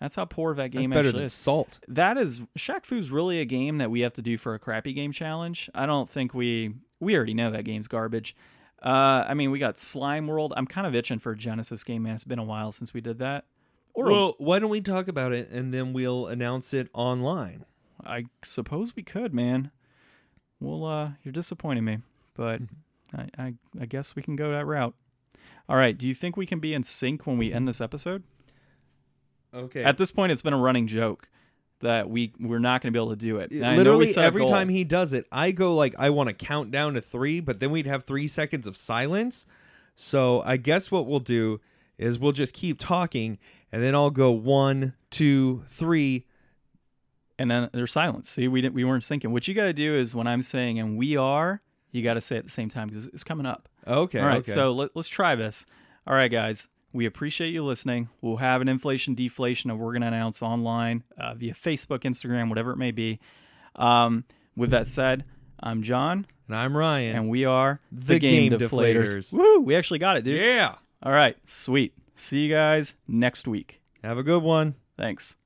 that's 0.00 0.14
how 0.14 0.24
poor 0.24 0.54
that 0.54 0.72
That's 0.72 0.80
game 0.80 0.90
better 0.90 1.08
actually 1.08 1.18
than 1.18 1.26
is. 1.26 1.34
Salt. 1.34 1.80
That 1.86 2.16
is 2.16 2.40
Shaq 2.56 2.84
Fu's 2.86 3.10
really 3.10 3.40
a 3.40 3.44
game 3.44 3.76
that 3.78 3.90
we 3.90 4.00
have 4.00 4.14
to 4.14 4.22
do 4.22 4.38
for 4.38 4.54
a 4.54 4.58
crappy 4.58 4.92
game 4.94 5.12
challenge. 5.12 5.68
I 5.74 5.84
don't 5.86 6.08
think 6.08 6.32
we 6.32 6.74
we 6.98 7.14
already 7.14 7.34
know 7.34 7.50
that 7.50 7.64
game's 7.64 7.88
garbage. 7.88 8.34
Uh, 8.82 9.24
I 9.28 9.34
mean, 9.34 9.50
we 9.52 9.58
got 9.60 9.78
Slime 9.78 10.26
World. 10.26 10.52
I'm 10.56 10.66
kind 10.66 10.86
of 10.86 10.94
itching 10.94 11.20
for 11.20 11.32
a 11.32 11.36
Genesis 11.36 11.84
game, 11.84 12.02
man. 12.02 12.14
It's 12.14 12.24
been 12.24 12.40
a 12.40 12.44
while 12.44 12.72
since 12.72 12.92
we 12.92 13.00
did 13.00 13.20
that. 13.20 13.44
Or 13.94 14.06
Well, 14.06 14.34
why 14.38 14.58
don't 14.58 14.70
we 14.70 14.80
talk 14.80 15.06
about 15.06 15.32
it 15.32 15.50
and 15.50 15.72
then 15.72 15.92
we'll 15.92 16.26
announce 16.26 16.74
it 16.74 16.88
online? 16.92 17.64
I 18.04 18.24
suppose 18.42 18.96
we 18.96 19.04
could, 19.04 19.32
man. 19.32 19.70
Well, 20.60 20.84
uh, 20.84 21.10
you're 21.22 21.32
disappointing 21.32 21.84
me, 21.84 21.98
but 22.34 22.60
I, 23.16 23.28
I, 23.38 23.54
I 23.80 23.86
guess 23.86 24.16
we 24.16 24.22
can 24.22 24.34
go 24.34 24.50
that 24.50 24.66
route. 24.66 24.94
All 25.68 25.76
right. 25.76 25.96
Do 25.96 26.08
you 26.08 26.14
think 26.14 26.36
we 26.36 26.46
can 26.46 26.58
be 26.58 26.74
in 26.74 26.82
sync 26.82 27.26
when 27.26 27.38
we 27.38 27.52
end 27.52 27.68
this 27.68 27.80
episode? 27.80 28.24
Okay. 29.54 29.84
At 29.84 29.98
this 29.98 30.10
point, 30.10 30.32
it's 30.32 30.42
been 30.42 30.54
a 30.54 30.58
running 30.58 30.86
joke 30.86 31.28
that 31.82 32.08
we 32.08 32.32
we're 32.40 32.58
not 32.58 32.80
going 32.80 32.92
to 32.92 32.98
be 32.98 33.02
able 33.02 33.10
to 33.10 33.16
do 33.16 33.38
it. 33.38 33.50
And 33.50 33.76
Literally 33.76 34.12
every 34.16 34.46
time 34.46 34.68
he 34.68 34.84
does 34.84 35.12
it, 35.12 35.26
I 35.30 35.50
go 35.52 35.74
like 35.74 35.94
I 35.98 36.10
want 36.10 36.28
to 36.28 36.34
count 36.34 36.70
down 36.70 36.94
to 36.94 37.00
three, 37.00 37.40
but 37.40 37.60
then 37.60 37.70
we'd 37.70 37.86
have 37.86 38.04
three 38.04 38.26
seconds 38.28 38.66
of 38.66 38.76
silence. 38.76 39.44
So 39.94 40.42
I 40.42 40.56
guess 40.56 40.90
what 40.90 41.06
we'll 41.06 41.20
do 41.20 41.60
is 41.98 42.18
we'll 42.18 42.32
just 42.32 42.54
keep 42.54 42.78
talking, 42.80 43.38
and 43.70 43.82
then 43.82 43.94
I'll 43.94 44.10
go 44.10 44.30
one, 44.30 44.94
two, 45.10 45.62
three. 45.68 46.26
and 47.38 47.50
then 47.50 47.68
there's 47.72 47.92
silence. 47.92 48.30
See, 48.30 48.48
we 48.48 48.60
didn't 48.62 48.74
we 48.74 48.84
weren't 48.84 49.04
syncing. 49.04 49.28
What 49.28 49.46
you 49.46 49.54
got 49.54 49.64
to 49.64 49.72
do 49.72 49.94
is 49.94 50.14
when 50.14 50.26
I'm 50.26 50.42
saying 50.42 50.78
and 50.78 50.96
we 50.96 51.16
are, 51.16 51.60
you 51.90 52.02
got 52.02 52.14
to 52.14 52.20
say 52.20 52.36
it 52.36 52.40
at 52.40 52.44
the 52.44 52.50
same 52.50 52.68
time 52.68 52.88
because 52.88 53.06
it's 53.08 53.24
coming 53.24 53.46
up. 53.46 53.68
Okay. 53.86 54.18
All 54.18 54.26
right, 54.26 54.38
okay. 54.38 54.52
so 54.52 54.72
let, 54.72 54.90
let's 54.94 55.08
try 55.08 55.34
this. 55.34 55.66
All 56.06 56.14
right, 56.14 56.30
guys, 56.30 56.68
we 56.92 57.06
appreciate 57.06 57.52
you 57.52 57.64
listening. 57.64 58.08
We'll 58.20 58.36
have 58.36 58.60
an 58.60 58.68
inflation 58.68 59.14
deflation 59.14 59.68
that 59.68 59.76
we're 59.76 59.92
going 59.92 60.02
to 60.02 60.08
announce 60.08 60.42
online 60.42 61.04
uh, 61.18 61.34
via 61.34 61.54
Facebook, 61.54 62.00
Instagram, 62.00 62.48
whatever 62.48 62.70
it 62.72 62.76
may 62.76 62.90
be. 62.90 63.18
Um, 63.76 64.24
with 64.56 64.70
that 64.70 64.86
said, 64.86 65.24
I'm 65.60 65.82
John, 65.82 66.26
and 66.46 66.56
I'm 66.56 66.76
Ryan. 66.76 67.16
and 67.16 67.28
we 67.30 67.44
are 67.44 67.80
The 67.90 68.18
Game 68.18 68.52
Deflators. 68.52 69.32
Woo! 69.32 69.60
We 69.60 69.74
actually 69.76 69.98
got 70.00 70.16
it, 70.16 70.24
dude. 70.24 70.40
yeah. 70.40 70.74
All 71.02 71.12
right, 71.12 71.36
sweet. 71.44 71.94
See 72.14 72.40
you 72.44 72.50
guys 72.54 72.94
next 73.08 73.48
week. 73.48 73.80
Have 74.04 74.18
a 74.18 74.22
good 74.22 74.42
one. 74.42 74.74
Thanks. 74.98 75.36